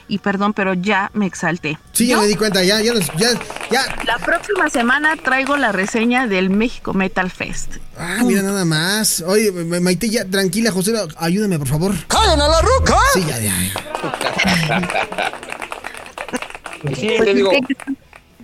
Y 0.09 0.19
perdón, 0.19 0.53
pero 0.53 0.73
ya 0.73 1.11
me 1.13 1.25
exalté. 1.25 1.77
Sí, 1.91 2.07
ya 2.07 2.17
me 2.17 2.27
di 2.27 2.35
cuenta, 2.35 2.63
ya, 2.63 2.81
ya, 2.81 2.93
ya, 3.17 3.29
ya. 3.69 3.95
La 4.05 4.17
próxima 4.17 4.69
semana 4.69 5.15
traigo 5.17 5.57
la 5.57 5.71
reseña 5.71 6.27
del 6.27 6.49
México 6.49 6.93
Metal 6.93 7.29
Fest. 7.29 7.75
Ah, 7.97 8.19
mira 8.23 8.41
nada 8.41 8.63
más. 8.63 9.21
Oye, 9.21 9.51
Maite, 9.51 10.09
ya, 10.09 10.25
tranquila, 10.25 10.71
José, 10.71 10.93
ayúdame, 11.17 11.59
por 11.59 11.67
favor. 11.67 11.93
¡Callen 12.07 12.39
a 12.39 12.47
la 12.47 12.61
roca! 12.61 12.97
Sí, 13.13 13.25
ya, 13.27 13.39
ya. 13.39 13.53
sí, 16.95 17.07
le 17.19 17.33
digo 17.33 17.51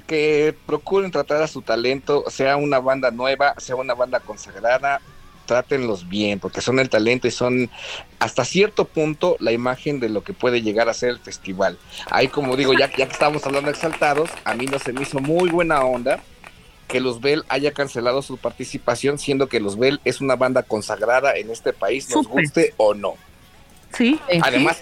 que 0.07 0.55
procuren 0.65 1.11
tratar 1.11 1.41
a 1.41 1.47
su 1.47 1.61
talento, 1.61 2.25
sea 2.29 2.57
una 2.57 2.79
banda 2.79 3.09
nueva, 3.09 3.55
sea 3.57 3.75
una 3.75 3.93
banda 3.93 4.19
consagrada, 4.19 5.01
trátenlos 5.45 6.09
bien, 6.09 6.39
porque 6.39 6.61
son 6.61 6.79
el 6.79 6.89
talento 6.89 7.27
y 7.27 7.31
son 7.31 7.69
hasta 8.19 8.45
cierto 8.45 8.85
punto 8.85 9.35
la 9.39 9.51
imagen 9.51 9.99
de 9.99 10.09
lo 10.09 10.23
que 10.23 10.33
puede 10.33 10.61
llegar 10.61 10.89
a 10.89 10.93
ser 10.93 11.09
el 11.09 11.19
festival. 11.19 11.77
Ahí 12.09 12.27
como 12.27 12.55
digo, 12.55 12.73
ya, 12.73 12.89
ya 12.95 13.07
que 13.07 13.13
estamos 13.13 13.45
hablando 13.45 13.69
exaltados, 13.69 14.29
a 14.43 14.53
mí 14.55 14.65
no 14.65 14.79
se 14.79 14.93
me 14.93 15.01
hizo 15.01 15.19
muy 15.19 15.49
buena 15.49 15.81
onda 15.83 16.21
que 16.87 16.99
Luzbel 16.99 17.43
haya 17.49 17.71
cancelado 17.71 18.21
su 18.21 18.37
participación, 18.37 19.17
siendo 19.17 19.47
que 19.47 19.59
Luzbel 19.59 19.99
es 20.05 20.21
una 20.21 20.35
banda 20.35 20.63
consagrada 20.63 21.35
en 21.35 21.49
este 21.49 21.73
país, 21.73 22.09
nos 22.09 22.27
guste 22.27 22.73
o 22.77 22.93
no. 22.93 23.15
Sí. 23.95 24.19
Además, 24.41 24.79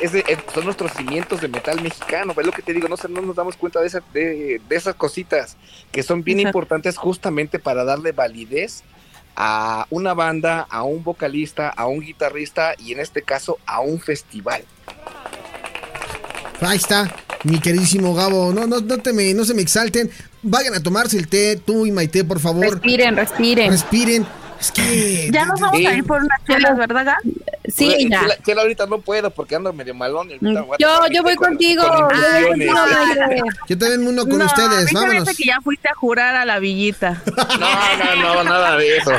son 0.53 0.65
nuestros 0.65 0.93
cimientos 0.93 1.41
de 1.41 1.47
metal 1.49 1.81
mexicano. 1.81 2.33
Es 2.37 2.45
lo 2.45 2.51
que 2.51 2.61
te 2.61 2.73
digo, 2.73 2.87
no, 2.87 2.95
no 3.09 3.21
nos 3.21 3.35
damos 3.35 3.57
cuenta 3.57 3.81
de, 3.81 3.87
esa, 3.87 4.01
de, 4.13 4.61
esas 4.69 4.95
cositas 4.95 5.57
que 5.91 6.01
son 6.01 6.23
bien 6.23 6.39
importantes 6.39 6.97
justamente 6.97 7.59
para 7.59 7.83
darle 7.83 8.13
validez 8.13 8.83
a 9.35 9.87
una 9.89 10.13
banda, 10.13 10.67
a 10.69 10.83
un 10.83 11.03
vocalista, 11.03 11.69
a 11.69 11.87
un 11.87 12.01
guitarrista 12.01 12.73
y 12.77 12.91
en 12.93 12.99
este 12.99 13.21
caso 13.21 13.57
a 13.65 13.81
un 13.81 13.99
festival. 13.99 14.63
Ahí 16.61 16.77
está, 16.77 17.13
mi 17.43 17.59
queridísimo 17.59 18.13
Gabo. 18.13 18.53
No, 18.53 18.67
no, 18.67 18.79
no, 18.79 18.97
te 18.99 19.13
me, 19.13 19.33
no 19.33 19.45
se 19.45 19.53
me 19.53 19.61
exalten. 19.61 20.11
Vayan 20.43 20.75
a 20.75 20.83
tomarse 20.83 21.17
el 21.17 21.27
té, 21.27 21.55
tú 21.55 21.85
y 21.85 21.91
Maite, 21.91 22.23
por 22.23 22.39
favor. 22.39 22.69
Respiren, 22.69 23.15
respiren. 23.15 23.71
Respiren. 23.71 24.40
Es 24.61 24.71
que. 24.71 25.29
Ya 25.31 25.45
nos 25.45 25.59
vamos 25.59 25.79
a 25.83 25.93
ir 25.93 26.03
por 26.05 26.21
unas 26.21 26.39
chelas, 26.45 26.77
¿verdad, 26.77 27.03
Gab? 27.03 27.17
Sí, 27.67 28.07
ya. 28.09 28.27
Chela, 28.43 28.61
ahorita 28.61 28.85
no 28.85 29.01
puedo 29.01 29.31
porque 29.31 29.55
ando 29.55 29.73
medio 29.73 29.95
malón. 29.95 30.29
yo, 30.29 31.07
yo 31.11 31.23
voy 31.23 31.35
contigo. 31.35 31.83
yo 33.67 33.77
también 33.77 34.07
uno 34.07 34.27
con 34.27 34.39
ustedes. 34.39 34.93
Vámonos. 34.93 35.35
que 35.35 35.45
ya 35.45 35.59
fuiste 35.63 35.89
a 35.89 35.95
jurar 35.95 36.35
a 36.35 36.45
la 36.45 36.59
villita. 36.59 37.23
no, 37.59 38.15
no, 38.15 38.35
no, 38.35 38.43
nada 38.43 38.77
de 38.77 38.97
eso. 38.97 39.11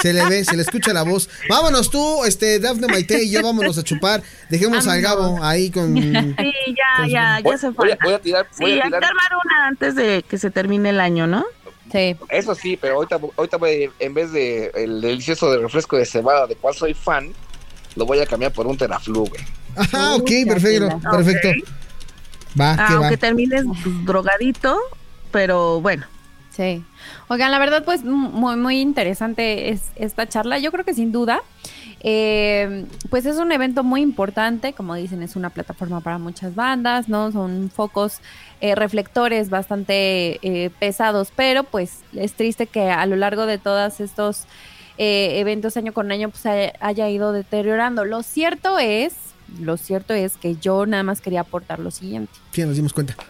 Se 0.00 0.12
le 0.12 0.24
ve, 0.26 0.44
se 0.44 0.56
le 0.56 0.62
escucha 0.62 0.92
la 0.92 1.02
voz. 1.02 1.28
Vámonos 1.48 1.90
tú, 1.90 2.24
este, 2.24 2.60
Dafne 2.60 2.86
Maite 2.86 3.24
y 3.24 3.30
yo 3.30 3.42
vámonos 3.42 3.76
a 3.78 3.82
chupar. 3.82 4.22
Dejemos 4.48 4.86
al 4.86 5.00
Gabo 5.00 5.42
ahí 5.42 5.72
con. 5.72 5.94
Sí, 5.96 6.12
ya, 6.12 7.06
ya, 7.08 7.40
ya 7.40 7.58
se 7.58 7.72
fue. 7.72 7.98
Voy 8.00 8.12
a 8.12 8.18
tirar. 8.20 8.46
Voy 8.60 8.72
sí, 8.74 8.80
a 8.80 8.84
tirar. 8.84 9.04
armar 9.04 9.32
una 9.44 9.66
antes 9.66 9.96
de 9.96 10.24
que 10.28 10.38
se 10.38 10.50
termine 10.50 10.90
el 10.90 11.00
año, 11.00 11.26
¿no? 11.26 11.44
Sí. 11.90 12.16
Eso 12.28 12.54
sí, 12.54 12.78
pero 12.80 12.96
ahorita, 12.96 13.20
ahorita 13.36 13.56
voy, 13.56 13.90
en 13.98 14.14
vez 14.14 14.32
de 14.32 14.70
el 14.74 15.00
delicioso 15.00 15.50
de 15.50 15.58
refresco 15.58 15.96
de 15.96 16.06
cebada, 16.06 16.46
de 16.46 16.54
cual 16.56 16.74
soy 16.74 16.94
fan, 16.94 17.32
lo 17.96 18.06
voy 18.06 18.20
a 18.20 18.26
cambiar 18.26 18.52
por 18.52 18.66
un 18.66 18.76
teraflu, 18.76 19.26
güey. 19.26 19.42
Ajá, 19.76 20.14
ok, 20.14 20.30
perfecto, 20.46 21.00
perfecto. 21.10 21.48
Va, 22.58 22.72
ah, 22.72 22.86
que 22.86 22.94
aunque 22.94 23.16
termines 23.16 23.64
drogadito, 24.04 24.78
pero 25.30 25.80
bueno. 25.80 26.06
Sí. 26.52 26.84
Oigan, 27.28 27.50
la 27.50 27.58
verdad, 27.58 27.82
pues 27.82 28.04
muy, 28.04 28.56
muy 28.56 28.80
interesante 28.80 29.70
es 29.70 29.84
esta 29.96 30.28
charla. 30.28 30.58
Yo 30.58 30.70
creo 30.70 30.84
que 30.84 30.92
sin 30.92 31.10
duda, 31.10 31.40
eh, 32.00 32.84
pues 33.08 33.24
es 33.24 33.38
un 33.38 33.52
evento 33.52 33.82
muy 33.82 34.02
importante. 34.02 34.74
Como 34.74 34.94
dicen, 34.94 35.22
es 35.22 35.34
una 35.34 35.48
plataforma 35.48 36.00
para 36.02 36.18
muchas 36.18 36.54
bandas, 36.54 37.08
¿no? 37.08 37.32
Son 37.32 37.70
focos, 37.74 38.18
eh, 38.60 38.74
reflectores 38.74 39.48
bastante 39.48 40.38
eh, 40.42 40.70
pesados, 40.78 41.32
pero 41.34 41.64
pues 41.64 42.00
es 42.14 42.34
triste 42.34 42.66
que 42.66 42.90
a 42.90 43.06
lo 43.06 43.16
largo 43.16 43.46
de 43.46 43.56
todos 43.58 44.00
estos 44.00 44.44
eventos 44.98 45.76
año 45.76 45.92
con 45.92 46.12
año, 46.12 46.28
pues 46.28 46.46
haya 46.46 47.08
ido 47.08 47.32
deteriorando. 47.32 48.04
Lo 48.04 48.22
cierto 48.22 48.78
es 48.78 49.14
lo 49.60 49.76
cierto 49.76 50.14
es 50.14 50.36
que 50.36 50.56
yo 50.56 50.86
nada 50.86 51.02
más 51.02 51.20
quería 51.20 51.40
aportar 51.40 51.78
lo 51.78 51.90
siguiente. 51.90 52.32
Sí, 52.52 52.62
nos 52.62 52.76
dimos 52.76 52.92
cuenta. 52.92 53.14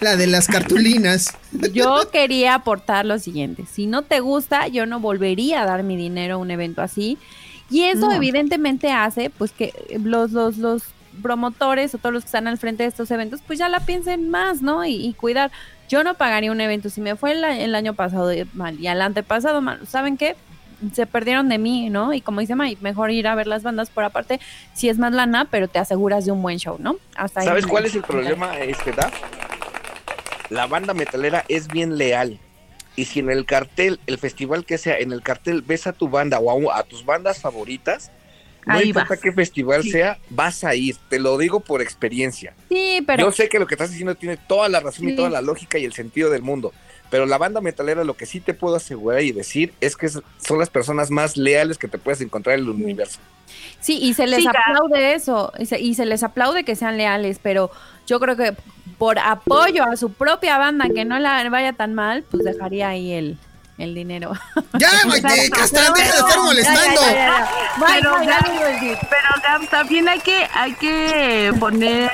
La 0.00 0.16
de 0.16 0.26
las 0.26 0.46
cartulinas. 0.46 1.36
Yo 1.72 2.10
quería 2.10 2.54
aportar 2.54 3.04
lo 3.06 3.18
siguiente. 3.18 3.64
Si 3.70 3.86
no 3.86 4.02
te 4.02 4.20
gusta, 4.20 4.68
yo 4.68 4.86
no 4.86 5.00
volvería 5.00 5.62
a 5.62 5.66
dar 5.66 5.82
mi 5.82 5.96
dinero 5.96 6.34
a 6.34 6.38
un 6.38 6.50
evento 6.50 6.82
así. 6.82 7.18
Y 7.70 7.82
eso 7.82 8.12
evidentemente 8.12 8.92
hace 8.92 9.30
pues 9.30 9.52
que 9.52 9.72
los, 9.98 10.30
los, 10.32 10.56
los 10.58 10.84
promotores 11.22 11.94
o 11.94 11.98
todos 11.98 12.12
los 12.12 12.24
que 12.24 12.28
están 12.28 12.46
al 12.46 12.58
frente 12.58 12.84
de 12.84 12.88
estos 12.88 13.10
eventos 13.10 13.40
pues 13.46 13.58
ya 13.58 13.68
la 13.68 13.80
piensen 13.80 14.30
más, 14.30 14.62
¿no? 14.62 14.84
Y, 14.84 15.12
cuidar. 15.14 15.50
Yo 15.88 16.04
no 16.04 16.14
pagaría 16.14 16.52
un 16.52 16.60
evento 16.60 16.90
si 16.90 17.00
me 17.00 17.16
fue 17.16 17.32
el, 17.32 17.44
el 17.44 17.74
año 17.74 17.94
pasado 17.94 18.30
mal 18.54 18.78
y 18.80 18.86
al 18.86 19.02
antepasado 19.02 19.60
mal. 19.60 19.86
¿Saben 19.86 20.16
qué? 20.16 20.36
Se 20.92 21.06
perdieron 21.06 21.48
de 21.48 21.58
mí, 21.58 21.90
¿no? 21.90 22.12
Y 22.12 22.20
como 22.20 22.40
dice 22.40 22.54
May, 22.54 22.76
mejor 22.80 23.10
ir 23.10 23.28
a 23.28 23.34
ver 23.34 23.46
las 23.46 23.62
bandas 23.62 23.90
por 23.90 24.04
aparte, 24.04 24.40
si 24.74 24.88
es 24.88 24.98
más 24.98 25.12
lana, 25.12 25.46
pero 25.50 25.68
te 25.68 25.78
aseguras 25.78 26.24
de 26.24 26.32
un 26.32 26.42
buen 26.42 26.58
show, 26.58 26.76
¿no? 26.78 26.96
Hasta 27.14 27.42
¿Sabes 27.42 27.66
cuál 27.66 27.86
es 27.86 27.94
el 27.94 28.02
problema, 28.02 28.58
este, 28.58 28.92
da? 28.92 29.10
La 30.50 30.66
banda 30.66 30.94
metalera 30.94 31.44
es 31.48 31.68
bien 31.68 31.96
leal. 31.96 32.38
Y 32.94 33.04
si 33.04 33.20
en 33.20 33.30
el 33.30 33.44
cartel, 33.44 34.00
el 34.06 34.18
festival 34.18 34.64
que 34.64 34.78
sea, 34.78 34.98
en 34.98 35.12
el 35.12 35.22
cartel 35.22 35.62
ves 35.62 35.86
a 35.86 35.92
tu 35.92 36.08
banda 36.08 36.38
o 36.38 36.72
a, 36.72 36.82
tus 36.82 37.04
bandas 37.04 37.40
favoritas, 37.40 38.10
no 38.64 38.80
importa 38.80 39.16
qué 39.18 39.32
festival 39.32 39.84
sea, 39.84 40.18
vas 40.30 40.64
a 40.64 40.74
ir. 40.74 40.96
Te 41.08 41.18
lo 41.18 41.36
digo 41.36 41.60
por 41.60 41.82
experiencia. 41.82 42.54
Sí, 42.68 43.02
pero. 43.06 43.26
Yo 43.26 43.32
sé 43.32 43.48
que 43.48 43.58
lo 43.58 43.66
que 43.66 43.74
estás 43.74 43.90
diciendo 43.90 44.14
tiene 44.14 44.36
toda 44.36 44.68
la 44.68 44.80
razón 44.80 45.08
y 45.08 45.14
toda 45.14 45.30
la 45.30 45.42
lógica 45.42 45.78
y 45.78 45.84
el 45.84 45.92
sentido 45.92 46.30
del 46.30 46.42
mundo. 46.42 46.72
Pero 47.10 47.26
la 47.26 47.38
banda 47.38 47.60
metalera 47.60 48.04
lo 48.04 48.16
que 48.16 48.26
sí 48.26 48.40
te 48.40 48.54
puedo 48.54 48.76
asegurar 48.76 49.22
y 49.22 49.32
decir 49.32 49.72
es 49.80 49.96
que 49.96 50.08
son 50.08 50.58
las 50.58 50.70
personas 50.70 51.10
más 51.10 51.36
leales 51.36 51.78
que 51.78 51.88
te 51.88 51.98
puedes 51.98 52.20
encontrar 52.20 52.58
en 52.58 52.64
el 52.64 52.70
universo. 52.70 53.18
Sí, 53.80 53.98
y 54.00 54.14
se 54.14 54.26
les 54.26 54.44
aplaude 54.46 55.14
eso, 55.14 55.52
y 55.78 55.94
se, 55.94 56.06
les 56.06 56.22
aplaude 56.22 56.64
que 56.64 56.74
sean 56.74 56.96
leales, 56.96 57.38
pero 57.40 57.70
yo 58.06 58.18
creo 58.18 58.36
que 58.36 58.56
por 58.98 59.18
apoyo 59.18 59.84
a 59.84 59.96
su 59.96 60.12
propia 60.12 60.58
banda, 60.58 60.88
que 60.92 61.04
no 61.04 61.18
la 61.18 61.48
vaya 61.50 61.72
tan 61.72 61.94
mal, 61.94 62.24
pues 62.30 62.44
dejaría 62.44 62.88
ahí 62.88 63.12
el, 63.12 63.38
el 63.78 63.94
dinero. 63.94 64.32
Ya, 64.78 64.90
Maite, 65.06 65.28
deja 65.28 65.60
de 65.92 66.02
estar 66.02 66.38
molestando. 66.42 67.00
pero, 67.86 68.14
pero 69.08 69.68
también 69.70 70.08
hay 70.08 70.20
que, 70.20 70.46
hay 70.52 70.74
que 70.74 71.52
poner 71.58 72.10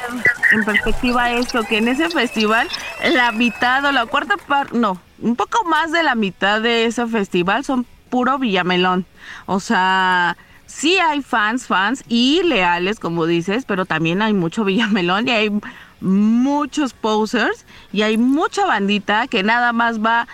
en 0.52 0.64
perspectiva 0.64 1.32
esto, 1.32 1.62
que 1.64 1.78
en 1.78 1.88
ese 1.88 2.10
festival 2.10 2.68
la 3.12 3.32
mitad 3.32 3.84
o 3.84 3.92
la 3.92 4.06
cuarta 4.06 4.36
parte, 4.36 4.76
no, 4.76 5.00
un 5.20 5.36
poco 5.36 5.64
más 5.64 5.92
de 5.92 6.02
la 6.02 6.14
mitad 6.14 6.60
de 6.60 6.86
ese 6.86 7.06
festival 7.06 7.64
son 7.64 7.86
puro 8.10 8.38
Villamelón. 8.38 9.06
O 9.46 9.60
sea, 9.60 10.36
sí 10.66 10.98
hay 10.98 11.22
fans, 11.22 11.66
fans 11.66 12.04
y 12.08 12.42
leales, 12.42 13.00
como 13.00 13.26
dices, 13.26 13.64
pero 13.66 13.86
también 13.86 14.22
hay 14.22 14.32
mucho 14.32 14.64
Villamelón 14.64 15.28
y 15.28 15.30
hay 15.30 15.60
muchos 16.00 16.92
posers 16.92 17.64
y 17.92 18.02
hay 18.02 18.18
mucha 18.18 18.66
bandita 18.66 19.28
que 19.28 19.42
nada 19.42 19.72
más 19.72 20.00
va 20.00 20.26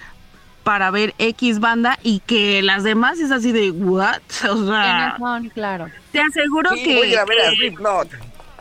para 0.64 0.90
ver 0.90 1.14
X 1.18 1.60
banda 1.60 1.98
y 2.02 2.20
que 2.20 2.62
las 2.62 2.82
demás 2.82 3.18
es 3.20 3.30
así 3.30 3.52
de 3.52 3.70
what? 3.70 4.20
O 4.50 4.66
sea, 4.66 5.16
claro. 5.54 5.86
Te 6.12 6.20
aseguro 6.20 6.70
que, 6.70 7.16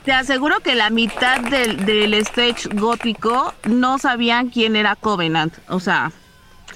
te 0.08 0.14
aseguro 0.14 0.62
que 0.62 0.74
la 0.74 0.90
mitad 0.90 1.42
del, 1.42 1.86
del 1.86 2.14
stage 2.14 2.70
gótico 2.72 3.54
no 3.66 3.98
sabían 3.98 4.48
quién 4.48 4.78
era 4.78 4.96
Covenant, 4.96 5.54
o 5.68 5.82
sea, 5.82 6.14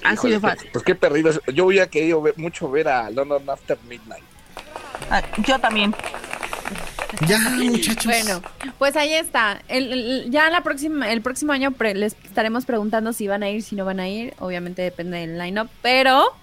así 0.04 0.28
de 0.28 0.38
fácil. 0.38 0.68
Pues 0.70 0.84
qué 0.84 0.94
perdido. 0.94 1.30
Yo 1.54 1.64
hubiera 1.64 1.86
querido 1.86 2.22
mucho 2.36 2.70
ver 2.70 2.88
a 2.88 3.08
London 3.10 3.48
After 3.48 3.78
Midnight. 3.88 4.22
Ah, 5.08 5.22
yo 5.46 5.58
también. 5.58 5.94
Ya, 7.26 7.38
muchachos. 7.38 8.04
Bueno, 8.04 8.42
pues 8.78 8.96
ahí 8.96 9.14
está. 9.14 9.62
El, 9.66 10.30
ya 10.30 10.50
la 10.50 10.60
próxima, 10.62 11.10
el 11.10 11.22
próximo 11.22 11.52
año 11.52 11.74
les 11.94 12.14
estaremos 12.24 12.66
preguntando 12.66 13.14
si 13.14 13.28
van 13.28 13.42
a 13.42 13.48
ir, 13.48 13.62
si 13.62 13.76
no 13.76 13.86
van 13.86 14.00
a 14.00 14.10
ir. 14.10 14.34
Obviamente 14.40 14.82
depende 14.82 15.16
del 15.16 15.38
line-up, 15.38 15.70
pero 15.80 16.36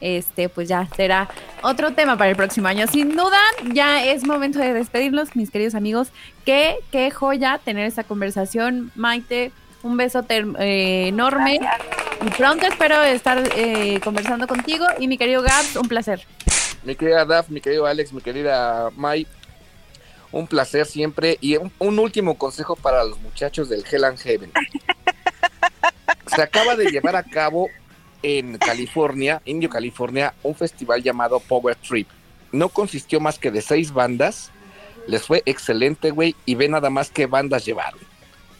este, 0.00 0.48
pues 0.48 0.68
ya 0.68 0.88
será 0.96 1.28
otro 1.62 1.92
tema 1.92 2.16
para 2.16 2.30
el 2.30 2.36
próximo 2.36 2.68
año. 2.68 2.86
Sin 2.86 3.16
duda, 3.16 3.38
ya 3.72 4.04
es 4.04 4.24
momento 4.24 4.58
de 4.58 4.72
despedirlos, 4.72 5.36
mis 5.36 5.50
queridos 5.50 5.74
amigos. 5.74 6.08
Qué, 6.44 6.76
qué 6.90 7.10
joya 7.10 7.60
tener 7.64 7.86
esta 7.86 8.04
conversación. 8.04 8.90
Maite, 8.94 9.52
un 9.82 9.96
beso 9.96 10.24
eh, 10.28 11.08
enorme. 11.08 11.60
Y 12.26 12.30
pronto 12.30 12.66
espero 12.66 13.02
estar 13.02 13.42
eh, 13.56 14.00
conversando 14.02 14.46
contigo. 14.46 14.86
Y 14.98 15.08
mi 15.08 15.16
querido 15.16 15.42
Gabs, 15.42 15.76
un 15.76 15.88
placer. 15.88 16.26
Mi 16.84 16.94
querida 16.94 17.24
Daf, 17.24 17.48
mi 17.48 17.60
querido 17.60 17.86
Alex, 17.86 18.12
mi 18.12 18.22
querida 18.22 18.90
Mai, 18.96 19.26
un 20.32 20.46
placer 20.46 20.86
siempre. 20.86 21.38
Y 21.40 21.56
un, 21.56 21.98
último 21.98 22.36
consejo 22.36 22.76
para 22.76 23.04
los 23.04 23.20
muchachos 23.20 23.68
del 23.68 23.84
Hell 23.90 24.04
and 24.04 24.18
Heaven. 24.18 24.52
Se 26.26 26.42
acaba 26.42 26.76
de 26.76 26.86
llevar 26.90 27.16
a 27.16 27.22
cabo 27.22 27.68
en 28.22 28.58
California, 28.58 29.40
Indio, 29.44 29.68
California, 29.68 30.34
un 30.42 30.54
festival 30.54 31.02
llamado 31.02 31.40
Power 31.40 31.76
Trip. 31.76 32.08
No 32.52 32.68
consistió 32.68 33.20
más 33.20 33.38
que 33.38 33.50
de 33.50 33.62
seis 33.62 33.92
bandas. 33.92 34.50
Les 35.06 35.26
fue 35.26 35.42
excelente, 35.46 36.10
güey. 36.10 36.36
Y 36.44 36.54
ve 36.54 36.68
nada 36.68 36.90
más 36.90 37.10
qué 37.10 37.26
bandas 37.26 37.64
llevaron. 37.64 38.00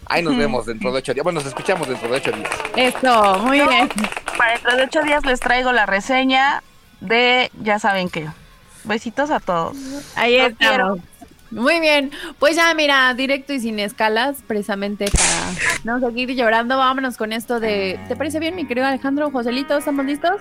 Ahí 0.06 0.22
nos 0.22 0.36
vemos 0.36 0.66
dentro 0.66 0.90
de 0.90 0.98
ocho 0.98 1.14
días. 1.14 1.22
Bueno, 1.22 1.38
nos 1.40 1.48
escuchamos 1.48 1.86
dentro 1.86 2.08
de 2.08 2.16
ocho 2.16 2.32
días. 2.32 2.50
Esto, 2.74 3.38
muy 3.40 3.60
bien. 3.60 3.88
Para 4.36 4.54
dentro 4.54 4.76
de 4.76 4.82
ocho 4.84 5.02
días 5.02 5.24
les 5.24 5.38
traigo 5.38 5.72
la 5.72 5.86
reseña 5.86 6.62
de 7.00 7.50
ya 7.62 7.78
saben 7.78 8.08
qué. 8.08 8.26
Besitos 8.84 9.30
a 9.30 9.40
todos. 9.40 9.76
Ahí 10.16 10.36
estamos. 10.36 11.00
Muy 11.50 11.80
bien, 11.80 12.12
pues 12.38 12.54
ya 12.54 12.72
mira, 12.74 13.12
directo 13.14 13.52
y 13.52 13.58
sin 13.60 13.80
escalas, 13.80 14.36
precisamente 14.46 15.06
para 15.10 15.74
no 15.82 15.98
seguir 15.98 16.30
llorando, 16.30 16.76
vámonos 16.76 17.16
con 17.16 17.32
esto 17.32 17.58
de, 17.58 17.98
¿te 18.06 18.14
parece 18.14 18.38
bien 18.38 18.54
mi 18.54 18.66
querido 18.66 18.86
Alejandro, 18.86 19.30
Joselito, 19.32 19.76
estamos 19.76 20.06
listos? 20.06 20.40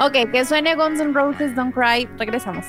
Ok, 0.00 0.30
que 0.32 0.44
suene 0.46 0.74
Guns 0.74 1.00
N' 1.00 1.12
Roses, 1.12 1.54
Don't 1.54 1.74
Cry, 1.74 2.08
regresamos. 2.16 2.64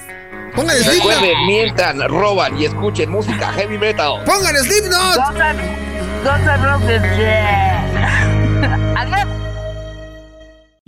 Pongan 0.55 0.75
Recuerden, 0.83 1.45
mientan, 1.45 2.01
roban 2.09 2.59
y 2.59 2.65
escuchen 2.65 3.09
música 3.11 3.51
heavy 3.53 3.77
metal. 3.77 4.23
Pongan 4.25 4.57
Slipknot. 4.57 5.15
Guns 6.23 6.47
N' 6.47 6.63
Roses, 6.63 7.01
yeah. 7.17 8.95
Adiós. 8.97 9.38